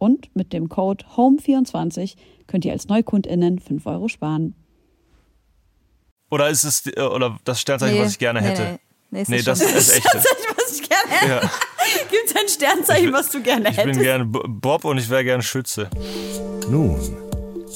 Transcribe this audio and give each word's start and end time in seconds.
Und 0.00 0.34
mit 0.34 0.54
dem 0.54 0.70
Code 0.70 1.04
HOME24 1.14 2.16
könnt 2.46 2.64
ihr 2.64 2.72
als 2.72 2.88
NeukundInnen 2.88 3.58
5 3.58 3.84
Euro 3.86 4.08
sparen. 4.08 4.54
Oder 6.30 6.48
ist 6.48 6.64
es 6.64 6.86
äh, 6.86 7.00
oder 7.02 7.38
das 7.44 7.60
Sternzeichen, 7.60 7.96
Nee, 7.98 8.02
was 8.04 8.12
ich 8.12 8.18
gerne 8.18 8.40
nee, 8.40 8.48
hätte? 8.48 8.80
nee. 9.10 9.24
Nee, 9.28 9.42
das 9.42 9.60
ist 9.60 9.76
das 9.76 9.90
echte. 9.96 10.08
Sternzeichen, 10.08 10.54
was 10.56 10.80
ich 10.80 10.88
gerne 10.88 11.10
hätte. 11.10 11.26
Ja. 11.28 11.50
Gibt 12.10 12.24
es 12.26 12.36
ein 12.36 12.48
Sternzeichen, 12.48 13.12
was 13.12 13.30
du 13.30 13.42
gerne 13.42 13.68
Ich 13.70 13.76
bin 13.76 13.86
hättest? 13.88 14.00
gerne 14.00 14.24
Bob 14.24 14.84
und 14.86 14.96
ich 14.96 15.10
wäre 15.10 15.24
gerne 15.24 15.42
Schütze. 15.42 15.90
Nun, 16.70 16.98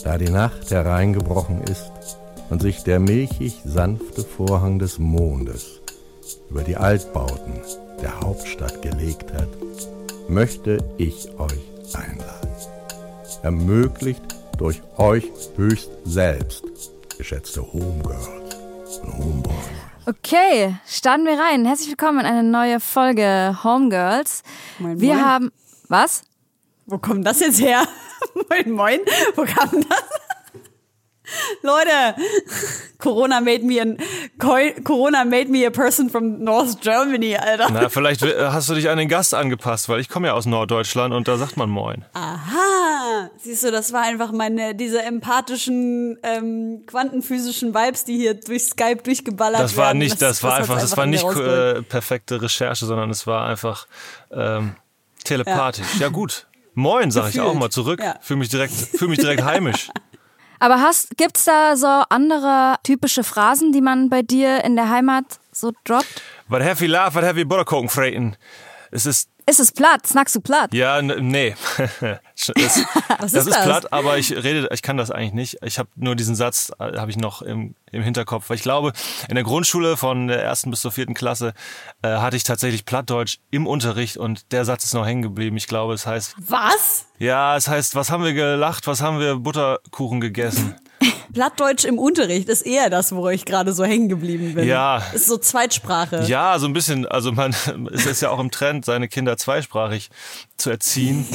da 0.04 0.16
die 0.16 0.30
Nacht 0.30 0.70
hereingebrochen 0.70 1.60
ist 1.64 1.90
und 2.48 2.62
sich 2.62 2.84
der 2.84 3.00
milchig 3.00 3.54
sanfte 3.64 4.22
Vorhang 4.22 4.78
des 4.78 4.98
Mondes 4.98 5.80
über 6.48 6.62
die 6.62 6.76
Altbauten 6.76 7.60
der 8.00 8.20
Hauptstadt 8.20 8.80
gelegt 8.82 9.32
hat, 9.34 9.48
möchte 10.28 10.78
ich 10.96 11.28
euch 11.38 11.73
einladen. 11.96 12.48
Ermöglicht 13.42 14.22
durch 14.58 14.82
euch 14.96 15.30
höchst 15.56 15.90
selbst, 16.04 16.64
geschätzte 17.18 17.60
Homegirls 17.72 18.28
und 19.02 19.18
Homeboys. 19.18 19.54
Okay, 20.06 20.76
starten 20.86 21.24
wir 21.24 21.38
rein. 21.38 21.64
Herzlich 21.64 21.88
willkommen 21.88 22.20
in 22.20 22.26
eine 22.26 22.42
neue 22.42 22.78
Folge 22.80 23.58
Homegirls. 23.64 24.42
Moin, 24.78 25.00
Wir 25.00 25.14
moin. 25.14 25.24
haben. 25.24 25.52
Was? 25.88 26.22
Wo 26.86 26.98
kommt 26.98 27.26
das 27.26 27.40
jetzt 27.40 27.60
her? 27.60 27.84
moin, 28.50 28.70
moin. 28.72 29.00
Wo 29.34 29.44
kam 29.44 29.70
das? 29.88 30.04
Leute, 31.62 32.20
Corona 32.98 33.40
made 33.40 33.64
me 33.64 33.80
an 33.80 33.96
Corona 34.84 35.24
made 35.24 35.48
me 35.48 35.66
a 35.66 35.70
person 35.70 36.10
from 36.10 36.42
North 36.44 36.80
Germany, 36.80 37.36
Alter. 37.36 37.68
Na, 37.70 37.88
vielleicht 37.88 38.22
hast 38.22 38.68
du 38.68 38.74
dich 38.74 38.90
an 38.90 38.98
den 38.98 39.08
Gast 39.08 39.34
angepasst, 39.34 39.88
weil 39.88 40.00
ich 40.00 40.08
komme 40.08 40.28
ja 40.28 40.34
aus 40.34 40.46
Norddeutschland 40.46 41.14
und 41.14 41.26
da 41.26 41.36
sagt 41.36 41.56
man 41.56 41.70
Moin. 41.70 42.04
Aha, 42.12 43.30
siehst 43.38 43.64
du, 43.64 43.70
das 43.70 43.92
war 43.92 44.02
einfach 44.02 44.32
meine 44.32 44.74
diese 44.74 45.02
empathischen 45.02 46.18
ähm, 46.22 46.82
quantenphysischen 46.86 47.74
Vibes, 47.74 48.04
die 48.04 48.16
hier 48.16 48.34
durch 48.34 48.64
Skype 48.64 49.02
durchgeballert 49.02 49.60
Das 49.60 49.76
war 49.76 49.86
werden. 49.86 49.98
nicht, 49.98 50.20
das, 50.20 50.42
war 50.42 50.52
hat's 50.52 50.60
einfach, 50.60 50.80
das 50.80 50.96
war 50.96 51.06
nicht 51.06 51.24
äh, 51.24 51.82
perfekte 51.82 52.42
Recherche, 52.42 52.84
sondern 52.84 53.10
es 53.10 53.26
war 53.26 53.46
einfach 53.46 53.86
ähm, 54.30 54.76
telepathisch. 55.24 55.98
Ja, 55.98 56.08
gut. 56.08 56.46
Moin, 56.74 57.10
sag 57.10 57.30
ich 57.30 57.40
auch 57.40 57.54
mal 57.54 57.70
zurück. 57.70 58.00
Ja. 58.02 58.16
Fühl 58.20 58.36
mich 58.36 58.48
direkt, 58.48 58.72
fühl 58.72 59.08
mich 59.08 59.20
direkt 59.20 59.44
heimisch. 59.44 59.88
Aber 60.58 60.80
hast, 60.80 61.16
gibt's 61.16 61.44
da 61.44 61.76
so 61.76 61.86
andere 62.08 62.76
typische 62.82 63.24
Phrasen, 63.24 63.72
die 63.72 63.80
man 63.80 64.08
bei 64.08 64.22
dir 64.22 64.64
in 64.64 64.76
der 64.76 64.88
Heimat 64.88 65.24
so 65.52 65.72
droppt? 65.84 66.22
Was 66.48 66.62
have 66.62 66.84
laugh, 66.86 67.14
what 67.14 67.24
have 67.24 67.38
you 67.38 67.46
Butterkuchen? 67.46 68.36
Es 68.90 69.06
ist 69.06 69.28
Ist 69.46 69.60
es 69.60 69.72
platt? 69.72 70.06
Snackst 70.06 70.34
du 70.36 70.40
platt? 70.40 70.72
Ja, 70.72 71.02
nee. 71.02 71.54
das, 71.76 71.92
das 72.56 72.76
ist 72.76 73.34
ist, 73.34 73.50
das? 73.50 73.64
platt, 73.64 73.92
aber 73.92 74.16
ich 74.16 74.32
rede, 74.32 74.68
ich 74.72 74.80
kann 74.80 74.96
das 74.96 75.10
eigentlich 75.10 75.34
nicht. 75.34 75.58
Ich 75.62 75.78
habe 75.78 75.88
nur 75.96 76.16
diesen 76.16 76.34
Satz, 76.34 76.72
äh, 76.78 76.96
habe 76.96 77.10
ich 77.10 77.18
noch 77.18 77.42
im, 77.42 77.74
im 77.92 78.02
Hinterkopf. 78.02 78.48
Weil 78.48 78.56
ich 78.56 78.62
glaube, 78.62 78.92
in 79.28 79.34
der 79.34 79.44
Grundschule 79.44 79.96
von 79.98 80.28
der 80.28 80.42
ersten 80.42 80.70
bis 80.70 80.80
zur 80.80 80.92
vierten 80.92 81.12
Klasse 81.14 81.52
äh, 82.02 82.08
hatte 82.08 82.36
ich 82.36 82.44
tatsächlich 82.44 82.86
Plattdeutsch 82.86 83.38
im 83.50 83.66
Unterricht 83.66 84.16
und 84.16 84.50
der 84.52 84.64
Satz 84.64 84.84
ist 84.84 84.94
noch 84.94 85.04
hängen 85.06 85.22
geblieben. 85.22 85.56
Ich 85.58 85.66
glaube, 85.66 85.92
es 85.92 86.06
heißt, 86.06 86.36
Was? 86.38 87.06
ja, 87.18 87.56
es 87.56 87.68
heißt, 87.68 87.94
was 87.94 88.10
haben 88.10 88.24
wir 88.24 88.32
gelacht, 88.32 88.86
was 88.86 89.02
haben 89.02 89.20
wir 89.20 89.36
Butterkuchen 89.36 90.20
gegessen? 90.20 90.74
Plattdeutsch 91.32 91.84
im 91.84 91.98
Unterricht 91.98 92.48
ist 92.48 92.62
eher 92.62 92.90
das, 92.90 93.14
wo 93.14 93.28
ich 93.28 93.44
gerade 93.44 93.72
so 93.72 93.84
hängen 93.84 94.08
geblieben 94.08 94.54
bin. 94.54 94.66
Ja. 94.66 95.02
Ist 95.12 95.26
so 95.26 95.36
Zweitsprache. 95.36 96.24
Ja, 96.26 96.58
so 96.58 96.66
ein 96.66 96.72
bisschen. 96.72 97.06
Also 97.06 97.32
man, 97.32 97.54
es 97.92 98.06
ist 98.06 98.22
ja 98.22 98.30
auch 98.30 98.40
im 98.40 98.50
Trend, 98.50 98.84
seine 98.84 99.08
Kinder 99.08 99.36
zweisprachig 99.36 100.10
zu 100.56 100.70
erziehen. 100.70 101.26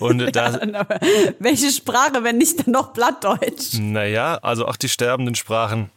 Und 0.00 0.18
da, 0.36 0.58
Aber 0.74 1.00
welche 1.38 1.70
Sprache, 1.70 2.22
wenn 2.22 2.38
nicht 2.38 2.66
dann 2.66 2.72
noch 2.72 2.92
Plattdeutsch? 2.92 3.74
Naja, 3.78 4.38
also 4.42 4.66
auch 4.66 4.76
die 4.76 4.88
sterbenden 4.88 5.34
Sprachen 5.34 5.90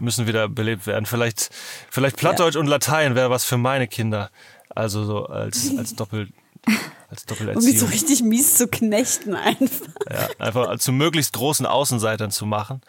müssen 0.00 0.26
wieder 0.26 0.48
belebt 0.48 0.86
werden. 0.86 1.06
Vielleicht, 1.06 1.50
vielleicht 1.90 2.16
Plattdeutsch 2.16 2.56
und 2.56 2.66
Latein 2.66 3.14
wäre 3.14 3.30
was 3.30 3.44
für 3.44 3.58
meine 3.58 3.88
Kinder. 3.88 4.30
Also 4.74 5.04
so 5.04 5.26
als, 5.26 5.76
als 5.76 5.94
Doppel, 5.94 6.28
als 7.10 7.24
Um 7.24 7.36
die 7.36 7.76
so 7.76 7.86
Doppelerziehung. 7.86 7.90
richtig 7.90 8.22
mies 8.22 8.56
zu 8.56 8.68
knechten 8.68 9.34
einfach. 9.34 9.88
Ja, 10.10 10.28
einfach 10.38 10.78
zu 10.78 10.92
möglichst 10.92 11.34
großen 11.34 11.66
Außenseitern 11.66 12.30
zu 12.30 12.46
machen. 12.46 12.80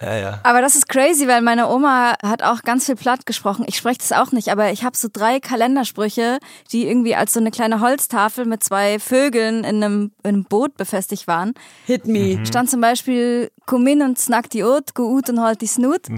Ja, 0.00 0.14
ja. 0.14 0.40
Aber 0.42 0.60
das 0.60 0.76
ist 0.76 0.88
crazy, 0.88 1.26
weil 1.26 1.40
meine 1.40 1.68
Oma 1.68 2.16
hat 2.22 2.42
auch 2.42 2.62
ganz 2.62 2.84
viel 2.86 2.96
platt 2.96 3.24
gesprochen. 3.24 3.64
Ich 3.66 3.76
spreche 3.76 3.98
das 3.98 4.12
auch 4.12 4.30
nicht, 4.30 4.48
aber 4.48 4.70
ich 4.70 4.84
habe 4.84 4.96
so 4.96 5.08
drei 5.10 5.40
Kalendersprüche, 5.40 6.38
die 6.70 6.86
irgendwie 6.86 7.14
als 7.14 7.32
so 7.32 7.40
eine 7.40 7.50
kleine 7.50 7.80
Holztafel 7.80 8.44
mit 8.44 8.62
zwei 8.62 8.98
Vögeln 8.98 9.64
in 9.64 9.82
einem, 9.82 10.12
in 10.22 10.28
einem 10.28 10.44
Boot 10.44 10.76
befestigt 10.76 11.26
waren. 11.26 11.54
Hit 11.86 12.06
me. 12.06 12.44
Stand 12.44 12.68
zum 12.70 12.82
Beispiel, 12.82 13.50
komm 13.64 13.86
in 13.86 14.02
und 14.02 14.18
snack 14.18 14.50
die 14.50 14.64
Ut, 14.64 14.94
go 14.94 15.10
ut 15.10 15.30
und 15.30 15.40
halt 15.40 15.62
die 15.62 15.66
Snut. 15.66 16.08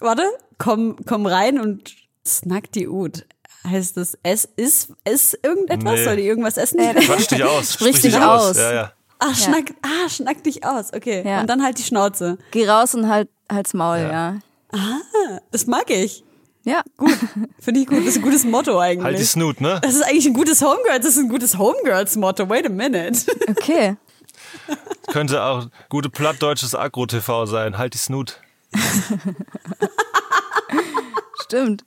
Warte, 0.00 0.24
komm, 0.58 0.96
komm 1.06 1.26
rein 1.26 1.60
und 1.60 1.94
snack 2.26 2.72
die 2.72 2.88
Ut. 2.88 3.24
Heißt 3.68 3.96
das, 3.96 4.16
es 4.22 4.48
ist, 4.56 4.92
ist 5.04 5.38
irgendetwas? 5.42 5.94
Nee. 5.94 6.04
Soll 6.04 6.16
die 6.16 6.26
irgendwas 6.26 6.56
essen? 6.56 6.78
Quatsch 7.00 7.30
dich 7.30 7.42
aus. 7.42 7.74
Sprich 7.74 8.00
dich 8.00 8.16
aus. 8.16 8.56
Ja, 8.56 8.72
ja. 8.72 8.92
Ah, 9.18 9.34
schnack, 9.34 9.74
ah, 9.82 10.08
schnack 10.08 10.42
dich 10.44 10.64
aus. 10.64 10.92
Okay. 10.92 11.22
Ja. 11.26 11.40
Und 11.40 11.48
dann 11.48 11.62
halt 11.62 11.78
die 11.78 11.82
Schnauze. 11.82 12.38
Geh 12.50 12.68
raus 12.68 12.94
und 12.94 13.08
halt, 13.08 13.28
halt's 13.50 13.74
Maul, 13.74 13.98
ja. 13.98 14.36
Das 15.50 15.66
mag 15.66 15.90
ich. 15.90 16.22
Ja. 16.64 16.82
Gut. 16.96 17.16
Finde 17.60 17.80
ich 17.80 17.86
gut. 17.86 17.98
Das 17.98 18.08
ist 18.08 18.16
ein 18.16 18.22
gutes 18.22 18.44
Motto 18.44 18.78
eigentlich. 18.78 19.04
Halt 19.04 19.18
die 19.18 19.24
Snoot, 19.24 19.60
ne? 19.60 19.78
das 19.82 19.94
ist 19.94 20.02
eigentlich 20.02 20.26
ein 20.26 20.34
gutes 20.34 20.60
Homegirls. 20.62 21.04
Das 21.04 21.16
ist 21.16 21.18
ein 21.18 21.28
gutes 21.28 21.56
Homegirls-Motto. 21.56 22.48
Wait 22.48 22.66
a 22.66 22.68
minute. 22.68 23.18
Okay. 23.48 23.96
Könnte 25.08 25.42
auch 25.42 25.68
gute 25.88 26.10
plattdeutsches 26.10 26.74
Agro-TV 26.74 27.46
sein. 27.46 27.78
Halt 27.78 27.94
die 27.94 27.98
Snoot. 27.98 28.40
Stimmt. 31.42 31.84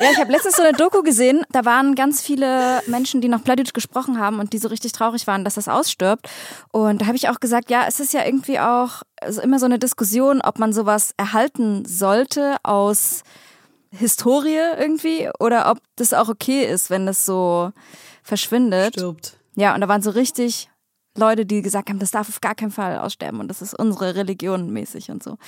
Ja, 0.00 0.10
ich 0.10 0.18
habe 0.18 0.32
letztens 0.32 0.56
so 0.56 0.62
eine 0.62 0.72
Doku 0.72 1.02
gesehen, 1.02 1.44
da 1.50 1.66
waren 1.66 1.94
ganz 1.94 2.22
viele 2.22 2.82
Menschen, 2.86 3.20
die 3.20 3.28
noch 3.28 3.44
Plattdeutsch 3.44 3.74
gesprochen 3.74 4.18
haben 4.18 4.40
und 4.40 4.54
die 4.54 4.58
so 4.58 4.68
richtig 4.68 4.92
traurig 4.92 5.26
waren, 5.26 5.44
dass 5.44 5.56
das 5.56 5.68
ausstirbt. 5.68 6.26
Und 6.72 7.02
da 7.02 7.06
habe 7.06 7.16
ich 7.16 7.28
auch 7.28 7.38
gesagt, 7.38 7.70
ja, 7.70 7.84
es 7.86 8.00
ist 8.00 8.14
ja 8.14 8.24
irgendwie 8.24 8.58
auch 8.58 9.02
also 9.20 9.42
immer 9.42 9.58
so 9.58 9.66
eine 9.66 9.78
Diskussion, 9.78 10.40
ob 10.40 10.58
man 10.58 10.72
sowas 10.72 11.12
erhalten 11.18 11.84
sollte 11.84 12.56
aus 12.62 13.24
Historie 13.90 14.60
irgendwie 14.78 15.28
oder 15.38 15.70
ob 15.70 15.78
das 15.96 16.14
auch 16.14 16.30
okay 16.30 16.64
ist, 16.64 16.88
wenn 16.88 17.04
das 17.04 17.26
so 17.26 17.72
verschwindet. 18.22 18.94
Stirbt. 18.94 19.36
Ja, 19.56 19.74
und 19.74 19.82
da 19.82 19.88
waren 19.88 20.00
so 20.00 20.10
richtig 20.10 20.70
Leute, 21.16 21.44
die 21.44 21.60
gesagt 21.60 21.88
haben, 21.90 21.98
das 21.98 22.12
darf 22.12 22.28
auf 22.28 22.40
gar 22.40 22.54
keinen 22.54 22.70
Fall 22.70 22.98
aussterben 22.98 23.40
und 23.40 23.48
das 23.48 23.62
ist 23.62 23.74
unsere 23.74 24.14
Religion 24.14 24.70
mäßig 24.70 25.10
und 25.10 25.22
so. 25.24 25.38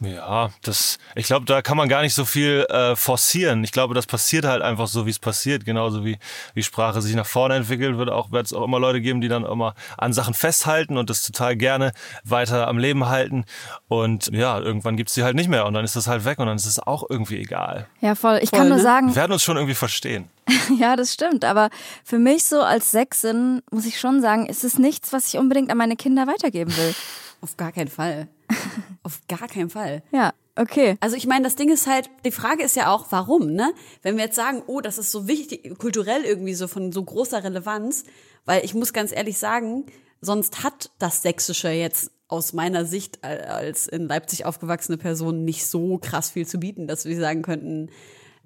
Ja, 0.00 0.48
das, 0.62 0.98
ich 1.14 1.26
glaube, 1.26 1.44
da 1.44 1.60
kann 1.60 1.76
man 1.76 1.90
gar 1.90 2.00
nicht 2.00 2.14
so 2.14 2.24
viel 2.24 2.66
äh, 2.70 2.96
forcieren. 2.96 3.62
Ich 3.62 3.70
glaube, 3.70 3.92
das 3.92 4.06
passiert 4.06 4.46
halt 4.46 4.62
einfach 4.62 4.86
so, 4.86 5.04
wie 5.04 5.10
es 5.10 5.18
passiert. 5.18 5.66
Genauso 5.66 6.06
wie, 6.06 6.18
wie 6.54 6.62
Sprache 6.62 7.02
sich 7.02 7.14
nach 7.14 7.26
vorne 7.26 7.56
entwickelt, 7.56 7.98
wird 7.98 8.08
auch, 8.08 8.32
wird 8.32 8.46
es 8.46 8.54
auch 8.54 8.64
immer 8.64 8.80
Leute 8.80 9.02
geben, 9.02 9.20
die 9.20 9.28
dann 9.28 9.44
immer 9.44 9.74
an 9.98 10.14
Sachen 10.14 10.32
festhalten 10.32 10.96
und 10.96 11.10
das 11.10 11.22
total 11.22 11.54
gerne 11.54 11.92
weiter 12.24 12.66
am 12.66 12.78
Leben 12.78 13.08
halten. 13.08 13.44
Und 13.88 14.28
ja, 14.28 14.58
irgendwann 14.58 14.96
gibt's 14.96 15.12
die 15.12 15.22
halt 15.22 15.36
nicht 15.36 15.50
mehr 15.50 15.66
und 15.66 15.74
dann 15.74 15.84
ist 15.84 15.96
das 15.96 16.06
halt 16.06 16.24
weg 16.24 16.38
und 16.38 16.46
dann 16.46 16.56
ist 16.56 16.66
es 16.66 16.78
auch 16.78 17.04
irgendwie 17.10 17.36
egal. 17.36 17.86
Ja, 18.00 18.14
voll. 18.14 18.40
Ich 18.42 18.48
Voll, 18.48 18.58
kann 18.58 18.68
nur 18.68 18.78
ne? 18.78 18.82
sagen, 18.82 19.08
Wir 19.08 19.16
werden 19.16 19.32
uns 19.32 19.42
schon 19.42 19.56
irgendwie 19.56 19.74
verstehen. 19.74 20.30
Ja, 20.78 20.96
das 20.96 21.12
stimmt. 21.12 21.44
Aber 21.44 21.70
für 22.04 22.18
mich 22.18 22.44
so 22.44 22.60
als 22.60 22.90
Sechsin 22.90 23.62
muss 23.70 23.86
ich 23.86 23.98
schon 23.98 24.20
sagen, 24.20 24.46
ist 24.46 24.64
es 24.64 24.78
nichts, 24.78 25.12
was 25.12 25.28
ich 25.28 25.38
unbedingt 25.38 25.70
an 25.70 25.78
meine 25.78 25.96
Kinder 25.96 26.26
weitergeben 26.26 26.76
will. 26.76 26.94
Auf 27.40 27.56
gar 27.56 27.72
keinen 27.72 27.88
Fall. 27.88 28.28
Auf 29.02 29.20
gar 29.28 29.48
keinen 29.48 29.70
Fall. 29.70 30.02
Ja, 30.12 30.32
okay. 30.56 30.96
Also 31.00 31.16
ich 31.16 31.26
meine, 31.26 31.44
das 31.44 31.56
Ding 31.56 31.70
ist 31.70 31.86
halt, 31.86 32.10
die 32.24 32.30
Frage 32.30 32.62
ist 32.62 32.76
ja 32.76 32.92
auch, 32.92 33.06
warum, 33.10 33.52
ne? 33.52 33.72
Wenn 34.02 34.16
wir 34.16 34.24
jetzt 34.24 34.36
sagen, 34.36 34.62
oh, 34.66 34.80
das 34.80 34.98
ist 34.98 35.10
so 35.10 35.26
wichtig, 35.26 35.78
kulturell 35.78 36.22
irgendwie 36.24 36.54
so 36.54 36.68
von 36.68 36.92
so 36.92 37.02
großer 37.02 37.42
Relevanz, 37.42 38.04
weil 38.44 38.64
ich 38.64 38.74
muss 38.74 38.92
ganz 38.92 39.12
ehrlich 39.12 39.38
sagen, 39.38 39.86
sonst 40.20 40.62
hat 40.62 40.90
das 40.98 41.22
Sächsische 41.22 41.70
jetzt 41.70 42.10
aus 42.28 42.52
meiner 42.52 42.84
Sicht 42.84 43.24
als 43.24 43.88
in 43.88 44.06
Leipzig 44.06 44.44
aufgewachsene 44.44 44.98
Person 44.98 45.44
nicht 45.44 45.66
so 45.66 45.98
krass 45.98 46.30
viel 46.30 46.46
zu 46.46 46.58
bieten, 46.58 46.86
dass 46.86 47.04
wir 47.04 47.18
sagen 47.18 47.42
könnten, 47.42 47.90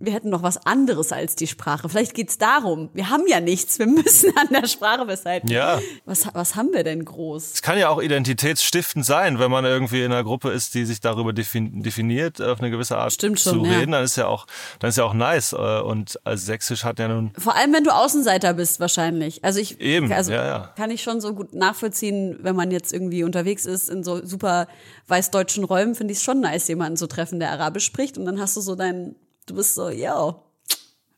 wir 0.04 0.12
hätten 0.12 0.30
noch 0.30 0.42
was 0.42 0.66
anderes 0.66 1.12
als 1.12 1.36
die 1.36 1.46
Sprache. 1.46 1.88
Vielleicht 1.88 2.14
geht's 2.14 2.38
darum. 2.38 2.90
Wir 2.94 3.10
haben 3.10 3.24
ja 3.26 3.40
nichts. 3.40 3.78
Wir 3.78 3.86
müssen 4.04 4.32
an 4.36 4.48
der 4.50 4.66
Sprache 4.66 5.06
festhalten. 5.06 5.48
Ja. 5.48 5.80
Was, 6.04 6.26
was 6.32 6.56
haben 6.56 6.72
wir 6.72 6.84
denn 6.84 7.04
groß? 7.04 7.52
Es 7.54 7.62
kann 7.62 7.78
ja 7.78 7.88
auch 7.88 8.02
identitätsstiftend 8.02 9.04
sein, 9.04 9.38
wenn 9.38 9.50
man 9.50 9.64
irgendwie 9.64 10.02
in 10.02 10.12
einer 10.12 10.24
Gruppe 10.24 10.50
ist, 10.50 10.74
die 10.74 10.84
sich 10.84 11.00
darüber 11.00 11.32
definiert, 11.32 12.40
auf 12.40 12.60
eine 12.60 12.70
gewisse 12.70 12.98
Art 12.98 13.12
Stimmt 13.12 13.38
zu 13.38 13.50
schon, 13.50 13.64
ja. 13.64 13.78
reden. 13.78 13.92
Dann 13.92 14.04
ist 14.04 14.16
ja 14.16 14.26
auch, 14.26 14.46
dann 14.78 14.88
ist 14.90 14.96
ja 14.96 15.04
auch 15.04 15.14
nice. 15.14 15.52
Äh, 15.52 15.80
Und 15.80 16.18
als 16.24 16.46
Sächsisch 16.46 16.84
hat 16.84 16.98
ja 16.98 17.08
nun 17.08 17.32
Vor 17.38 17.56
allem, 17.56 17.72
wenn 17.72 17.84
du 17.84 17.90
Außenseiter 17.90 18.54
bist, 18.54 18.80
wahrscheinlich. 18.80 19.44
Also 19.44 19.60
ich 19.60 19.80
Eben, 19.80 20.12
also 20.12 20.32
ja, 20.32 20.46
ja. 20.46 20.72
kann 20.76 20.90
ich 20.90 21.02
schon 21.02 21.20
so 21.20 21.34
gut 21.34 21.54
nachvollziehen, 21.54 22.38
wenn 22.42 22.56
man 22.56 22.70
jetzt 22.70 22.92
irgendwie 22.92 23.24
unterwegs 23.24 23.66
ist 23.66 23.88
in 23.88 24.02
so 24.04 24.24
super 24.24 24.66
weißdeutschen 25.08 25.64
Räumen, 25.64 25.94
finde 25.94 26.12
ich 26.12 26.18
es 26.18 26.24
schon 26.24 26.40
nice, 26.40 26.68
jemanden 26.68 26.96
zu 26.96 27.06
treffen, 27.06 27.40
der 27.40 27.50
Arabisch 27.52 27.84
spricht. 27.84 28.18
Und 28.18 28.24
dann 28.24 28.40
hast 28.40 28.56
du 28.56 28.60
so 28.60 28.74
dein, 28.74 29.14
du 29.46 29.54
bist 29.54 29.74
so, 29.74 29.90
yo, 29.90 30.42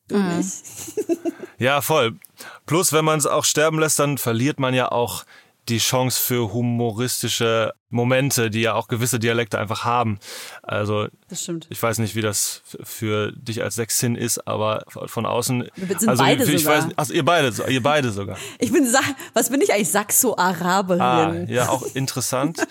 du 0.09 0.19
nicht. 0.19 0.55
Ja, 1.59 1.81
voll. 1.81 2.19
Plus, 2.67 2.93
wenn 2.93 3.07
man 3.07 3.19
es 3.19 3.25
auch 3.27 3.45
sterben 3.47 3.79
lässt, 3.79 3.99
dann 3.99 4.19
verliert 4.19 4.61
man 4.61 4.75
ja 4.75 4.93
auch 4.93 5.25
die 5.71 5.79
Chance 5.79 6.21
für 6.21 6.53
humoristische 6.53 7.73
Momente, 7.89 8.51
die 8.51 8.61
ja 8.61 8.75
auch 8.75 8.89
gewisse 8.89 9.19
Dialekte 9.19 9.59
einfach 9.59 9.85
haben. 9.85 10.19
Also 10.63 11.09
Das 11.29 11.43
stimmt. 11.43 11.67
ich 11.71 11.83
weiß 11.83 11.97
nicht, 11.99 12.15
wie 12.15 12.21
das 12.21 12.61
für 12.83 13.33
dich 13.33 13.63
als 13.63 13.77
Sechsin 13.77 14.17
ist, 14.17 14.47
aber 14.47 14.85
von 15.07 15.25
außen. 15.25 15.67
Wir 15.77 15.99
sind 15.99 16.09
also 16.11 16.23
beide 16.23 16.45
ich 16.45 16.63
sogar. 16.63 16.85
weiß, 16.85 16.93
also 16.97 17.15
ihr 17.15 17.25
beide, 17.25 17.53
ihr 17.73 17.83
beide 17.83 18.11
sogar. 18.13 18.37
Ich 18.59 18.71
bin, 18.71 18.87
Sa 18.87 19.01
was 19.33 19.49
bin 19.49 19.63
ich 19.63 19.73
eigentlich? 19.73 19.91
Saxo-Araberin. 19.91 21.01
Ah, 21.01 21.35
ja, 21.49 21.71
auch 21.71 21.83
interessant. 21.95 22.67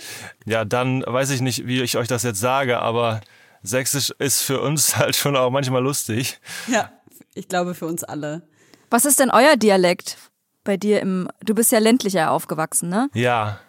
ja, 0.46 0.64
dann 0.64 1.04
weiß 1.06 1.32
ich 1.32 1.42
nicht, 1.42 1.66
wie 1.66 1.82
ich 1.82 1.98
euch 1.98 2.08
das 2.08 2.22
jetzt 2.22 2.40
sage, 2.40 2.80
aber 2.80 3.20
Sächsisch 3.66 4.12
ist 4.20 4.42
für 4.42 4.62
uns 4.62 4.96
halt 4.98 5.16
schon 5.16 5.36
auch 5.36 5.50
manchmal 5.50 5.84
lustig. 5.84 6.40
ja, 6.68 6.92
ich 7.34 7.48
glaube 7.48 7.76
für 7.76 7.86
uns 7.86 8.04
alle. 8.04 8.44
Was 8.90 9.06
ist 9.06 9.20
denn 9.20 9.32
euer 9.32 9.58
Dialekt 9.58 10.18
bei 10.64 10.78
dir 10.78 11.02
im, 11.02 11.30
du 11.44 11.54
bist 11.56 11.72
ja 11.72 11.80
ländlicher 11.80 12.32
aufgewachsen, 12.32 12.90
ne? 12.90 13.10
Ja. 13.14 13.60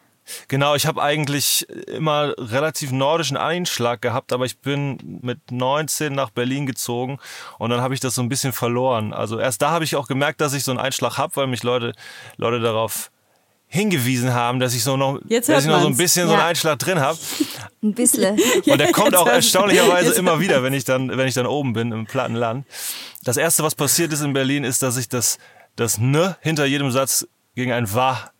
Genau, 0.48 0.74
ich 0.74 0.86
habe 0.86 1.00
eigentlich 1.00 1.68
immer 1.86 2.34
relativ 2.36 2.90
nordischen 2.90 3.36
Einschlag 3.36 4.02
gehabt, 4.02 4.32
aber 4.32 4.44
ich 4.44 4.58
bin 4.58 5.20
mit 5.22 5.52
19 5.52 6.12
nach 6.12 6.30
Berlin 6.30 6.66
gezogen 6.66 7.18
und 7.58 7.70
dann 7.70 7.80
habe 7.80 7.94
ich 7.94 8.00
das 8.00 8.16
so 8.16 8.22
ein 8.22 8.28
bisschen 8.28 8.52
verloren. 8.52 9.12
Also 9.12 9.38
erst 9.38 9.62
da 9.62 9.70
habe 9.70 9.84
ich 9.84 9.94
auch 9.94 10.08
gemerkt, 10.08 10.40
dass 10.40 10.52
ich 10.52 10.64
so 10.64 10.72
einen 10.72 10.80
Einschlag 10.80 11.16
habe, 11.16 11.36
weil 11.36 11.46
mich 11.46 11.62
Leute, 11.62 11.92
Leute 12.38 12.58
darauf 12.58 13.12
hingewiesen 13.68 14.32
haben, 14.32 14.60
dass 14.60 14.74
ich 14.74 14.82
so 14.84 14.96
noch, 14.96 15.18
Jetzt 15.28 15.48
dass 15.48 15.64
ich 15.64 15.70
noch 15.70 15.80
so 15.80 15.88
ein 15.88 15.96
bisschen 15.96 16.26
so 16.28 16.32
einen 16.34 16.40
Ja. 16.42 16.46
Einschlag 16.48 16.78
drin 16.78 17.00
habe. 17.00 17.18
Ein 17.82 17.94
bisschen. 17.94 18.38
Und 18.66 18.78
der 18.78 18.90
kommt 18.92 19.08
jetzt 19.12 19.16
auch 19.16 19.26
erstaunlicherweise 19.28 20.12
immer 20.14 20.40
wieder, 20.40 20.62
wenn 20.62 20.72
ich 20.72 20.84
dann, 20.84 21.08
wenn 21.16 21.28
ich 21.28 21.34
dann 21.34 21.46
oben 21.46 21.72
bin 21.72 21.92
im 21.92 22.06
Plattenland. 22.06 22.64
Das 23.22 23.36
erste, 23.36 23.62
was 23.62 23.74
passiert 23.74 24.12
ist 24.12 24.22
in 24.22 24.32
Berlin, 24.32 24.64
ist, 24.64 24.82
dass 24.82 24.94
sich 24.94 25.08
das, 25.08 25.38
das 25.76 25.98
Ne 25.98 26.36
hinter 26.40 26.64
jedem 26.64 26.90
Satz 26.90 27.26
gegen 27.54 27.72
ein 27.72 27.92
Wa 27.92 28.30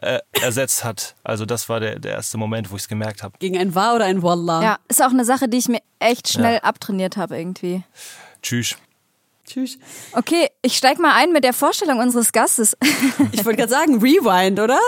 äh, 0.00 0.18
ersetzt 0.40 0.82
hat. 0.84 1.14
Also 1.24 1.44
das 1.46 1.68
war 1.68 1.80
der, 1.80 1.98
der 1.98 2.12
erste 2.12 2.38
Moment, 2.38 2.70
wo 2.70 2.76
ich 2.76 2.82
es 2.82 2.88
gemerkt 2.88 3.22
habe. 3.22 3.34
Gegen 3.38 3.58
ein 3.58 3.74
Wa 3.74 3.94
oder 3.94 4.04
ein 4.06 4.22
Wallah? 4.22 4.62
Ja, 4.62 4.78
ist 4.88 5.02
auch 5.02 5.10
eine 5.10 5.24
Sache, 5.24 5.48
die 5.48 5.58
ich 5.58 5.68
mir 5.68 5.80
echt 5.98 6.28
schnell 6.28 6.58
abtrainiert 6.60 7.16
habe 7.16 7.36
irgendwie. 7.38 7.82
Tschüss. 8.42 8.76
Tschüss. 9.46 9.78
Okay, 10.12 10.48
ich 10.62 10.76
steig 10.76 10.98
mal 10.98 11.14
ein 11.14 11.32
mit 11.32 11.44
der 11.44 11.52
Vorstellung 11.52 11.98
unseres 11.98 12.32
Gastes. 12.32 12.76
Ich 13.32 13.44
wollte 13.44 13.58
gerade 13.58 13.72
sagen, 13.72 14.00
Rewind, 14.00 14.58
oder? 14.60 14.78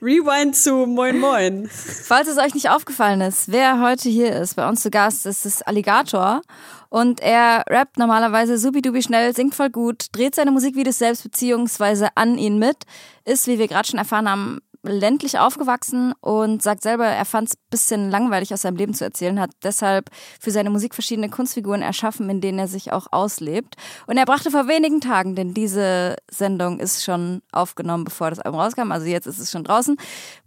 Rewind 0.00 0.54
zu 0.54 0.86
Moin 0.86 1.18
Moin. 1.18 1.68
Falls 1.68 2.28
es 2.28 2.38
euch 2.38 2.54
nicht 2.54 2.70
aufgefallen 2.70 3.20
ist, 3.20 3.50
wer 3.50 3.80
heute 3.80 4.08
hier 4.08 4.32
ist, 4.32 4.54
bei 4.54 4.68
uns 4.68 4.82
zu 4.82 4.90
Gast, 4.90 5.26
ist 5.26 5.44
das 5.44 5.62
Alligator. 5.62 6.42
Und 6.88 7.20
er 7.20 7.64
rappt 7.68 7.98
normalerweise 7.98 8.58
subidubi 8.58 9.02
schnell, 9.02 9.34
singt 9.34 9.54
voll 9.54 9.70
gut, 9.70 10.06
dreht 10.12 10.34
seine 10.34 10.52
Musikvideos 10.52 10.98
selbst 10.98 11.24
beziehungsweise 11.24 12.08
an 12.14 12.38
ihn 12.38 12.58
mit, 12.58 12.84
ist, 13.24 13.46
wie 13.46 13.58
wir 13.58 13.68
gerade 13.68 13.88
schon 13.88 13.98
erfahren 13.98 14.30
haben, 14.30 14.60
ländlich 14.82 15.38
aufgewachsen 15.38 16.12
und 16.20 16.62
sagt 16.62 16.82
selber, 16.82 17.06
er 17.06 17.24
fand 17.24 17.48
es 17.48 17.56
bisschen 17.70 18.10
langweilig 18.10 18.52
aus 18.54 18.62
seinem 18.62 18.76
Leben 18.76 18.94
zu 18.94 19.04
erzählen, 19.04 19.40
hat 19.40 19.50
deshalb 19.62 20.10
für 20.40 20.50
seine 20.50 20.70
Musik 20.70 20.94
verschiedene 20.94 21.28
Kunstfiguren 21.28 21.82
erschaffen, 21.82 22.30
in 22.30 22.40
denen 22.40 22.58
er 22.58 22.68
sich 22.68 22.92
auch 22.92 23.08
auslebt. 23.10 23.74
Und 24.06 24.16
er 24.16 24.24
brachte 24.24 24.50
vor 24.50 24.68
wenigen 24.68 25.00
Tagen, 25.00 25.34
denn 25.34 25.54
diese 25.54 26.16
Sendung 26.30 26.80
ist 26.80 27.04
schon 27.04 27.42
aufgenommen, 27.52 28.04
bevor 28.04 28.30
das 28.30 28.40
Album 28.40 28.60
rauskam, 28.60 28.92
also 28.92 29.06
jetzt 29.06 29.26
ist 29.26 29.38
es 29.38 29.50
schon 29.50 29.64
draußen, 29.64 29.96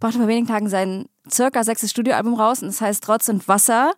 brachte 0.00 0.18
vor 0.18 0.28
wenigen 0.28 0.46
Tagen 0.46 0.68
sein 0.68 1.06
circa 1.30 1.62
sechstes 1.64 1.90
Studioalbum 1.90 2.34
raus 2.34 2.62
und 2.62 2.68
es 2.68 2.80
heißt 2.80 3.04
Trotz 3.04 3.28
und 3.28 3.46
Wasser. 3.48 3.92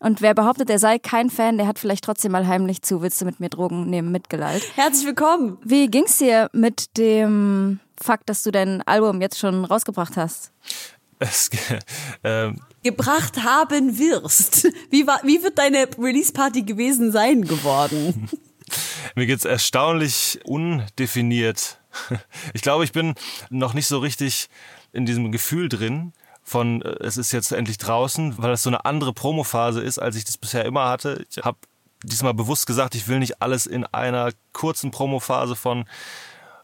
Und 0.00 0.22
wer 0.22 0.34
behauptet, 0.34 0.70
er 0.70 0.78
sei 0.78 0.98
kein 0.98 1.28
Fan, 1.28 1.58
der 1.58 1.66
hat 1.66 1.78
vielleicht 1.78 2.04
trotzdem 2.04 2.32
mal 2.32 2.46
heimlich 2.46 2.82
zu 2.82 3.02
Willst 3.02 3.20
du 3.20 3.24
mit 3.24 3.40
mir 3.40 3.48
Drogen 3.48 3.90
nehmen 3.90 4.12
mitgelallt. 4.12 4.62
Herzlich 4.76 5.06
willkommen. 5.06 5.58
Wie 5.64 5.88
ging's 5.88 6.18
dir 6.18 6.48
mit 6.52 6.96
dem 6.96 7.80
Fakt, 8.00 8.28
dass 8.28 8.44
du 8.44 8.52
dein 8.52 8.82
Album 8.82 9.20
jetzt 9.20 9.38
schon 9.38 9.64
rausgebracht 9.64 10.16
hast? 10.16 10.52
Es, 11.18 11.50
ähm, 12.22 12.60
Gebracht 12.84 13.42
haben 13.42 13.98
wirst. 13.98 14.68
Wie, 14.90 15.04
war, 15.04 15.20
wie 15.24 15.42
wird 15.42 15.58
deine 15.58 15.88
Release-Party 15.98 16.62
gewesen 16.62 17.10
sein 17.10 17.42
geworden? 17.42 18.28
mir 19.16 19.26
geht's 19.26 19.44
erstaunlich 19.44 20.40
undefiniert. 20.44 21.80
Ich 22.54 22.62
glaube, 22.62 22.84
ich 22.84 22.92
bin 22.92 23.14
noch 23.50 23.74
nicht 23.74 23.88
so 23.88 23.98
richtig 23.98 24.48
in 24.92 25.06
diesem 25.06 25.32
Gefühl 25.32 25.68
drin 25.68 26.12
von 26.48 26.82
äh, 26.82 26.96
es 27.00 27.16
ist 27.16 27.32
jetzt 27.32 27.52
endlich 27.52 27.78
draußen, 27.78 28.38
weil 28.38 28.50
das 28.50 28.62
so 28.62 28.70
eine 28.70 28.84
andere 28.84 29.12
Promophase 29.12 29.80
ist, 29.80 29.98
als 29.98 30.16
ich 30.16 30.24
das 30.24 30.38
bisher 30.38 30.64
immer 30.64 30.88
hatte. 30.88 31.24
Ich 31.30 31.44
habe 31.44 31.58
diesmal 32.02 32.34
bewusst 32.34 32.66
gesagt, 32.66 32.94
ich 32.94 33.08
will 33.08 33.18
nicht 33.18 33.42
alles 33.42 33.66
in 33.66 33.84
einer 33.84 34.30
kurzen 34.52 34.90
Promophase 34.90 35.56
von 35.56 35.84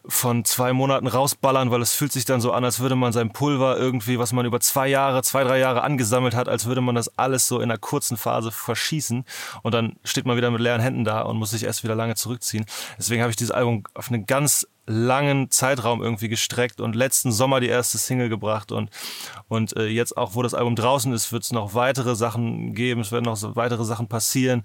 von 0.07 0.45
zwei 0.45 0.71
Monaten 0.71 1.07
rausballern, 1.07 1.71
weil 1.71 1.81
es 1.81 1.95
fühlt 1.95 2.11
sich 2.11 2.25
dann 2.25 2.41
so 2.41 2.51
an, 2.51 2.63
als 2.63 2.79
würde 2.79 2.95
man 2.95 3.11
sein 3.11 3.31
Pulver 3.33 3.77
irgendwie, 3.77 4.19
was 4.19 4.33
man 4.33 4.45
über 4.45 4.59
zwei 4.59 4.87
Jahre, 4.87 5.23
zwei, 5.23 5.43
drei 5.43 5.57
Jahre 5.57 5.81
angesammelt 5.81 6.35
hat, 6.35 6.47
als 6.47 6.65
würde 6.65 6.81
man 6.81 6.93
das 6.93 7.17
alles 7.17 7.47
so 7.47 7.57
in 7.57 7.71
einer 7.71 7.79
kurzen 7.79 8.17
Phase 8.17 8.51
verschießen 8.51 9.25
und 9.63 9.73
dann 9.73 9.95
steht 10.03 10.25
man 10.25 10.37
wieder 10.37 10.51
mit 10.51 10.61
leeren 10.61 10.81
Händen 10.81 11.05
da 11.05 11.21
und 11.21 11.37
muss 11.37 11.51
sich 11.51 11.63
erst 11.63 11.83
wieder 11.83 11.95
lange 11.95 12.15
zurückziehen. 12.15 12.65
Deswegen 12.97 13.21
habe 13.21 13.31
ich 13.31 13.35
dieses 13.35 13.51
Album 13.51 13.83
auf 13.93 14.09
einen 14.09 14.25
ganz 14.25 14.67
langen 14.87 15.49
Zeitraum 15.49 16.01
irgendwie 16.01 16.29
gestreckt 16.29 16.81
und 16.81 16.95
letzten 16.95 17.31
Sommer 17.31 17.59
die 17.59 17.67
erste 17.67 17.97
Single 17.97 18.29
gebracht 18.29 18.71
und 18.71 18.89
und 19.47 19.75
äh, 19.77 19.87
jetzt 19.87 20.17
auch, 20.17 20.35
wo 20.35 20.41
das 20.41 20.53
Album 20.53 20.75
draußen 20.75 21.11
ist, 21.13 21.31
wird 21.31 21.43
es 21.43 21.51
noch 21.51 21.73
weitere 21.73 22.15
Sachen 22.15 22.73
geben, 22.73 23.01
es 23.01 23.11
werden 23.11 23.25
noch 23.25 23.35
so 23.35 23.55
weitere 23.55 23.83
Sachen 23.83 24.07
passieren 24.07 24.63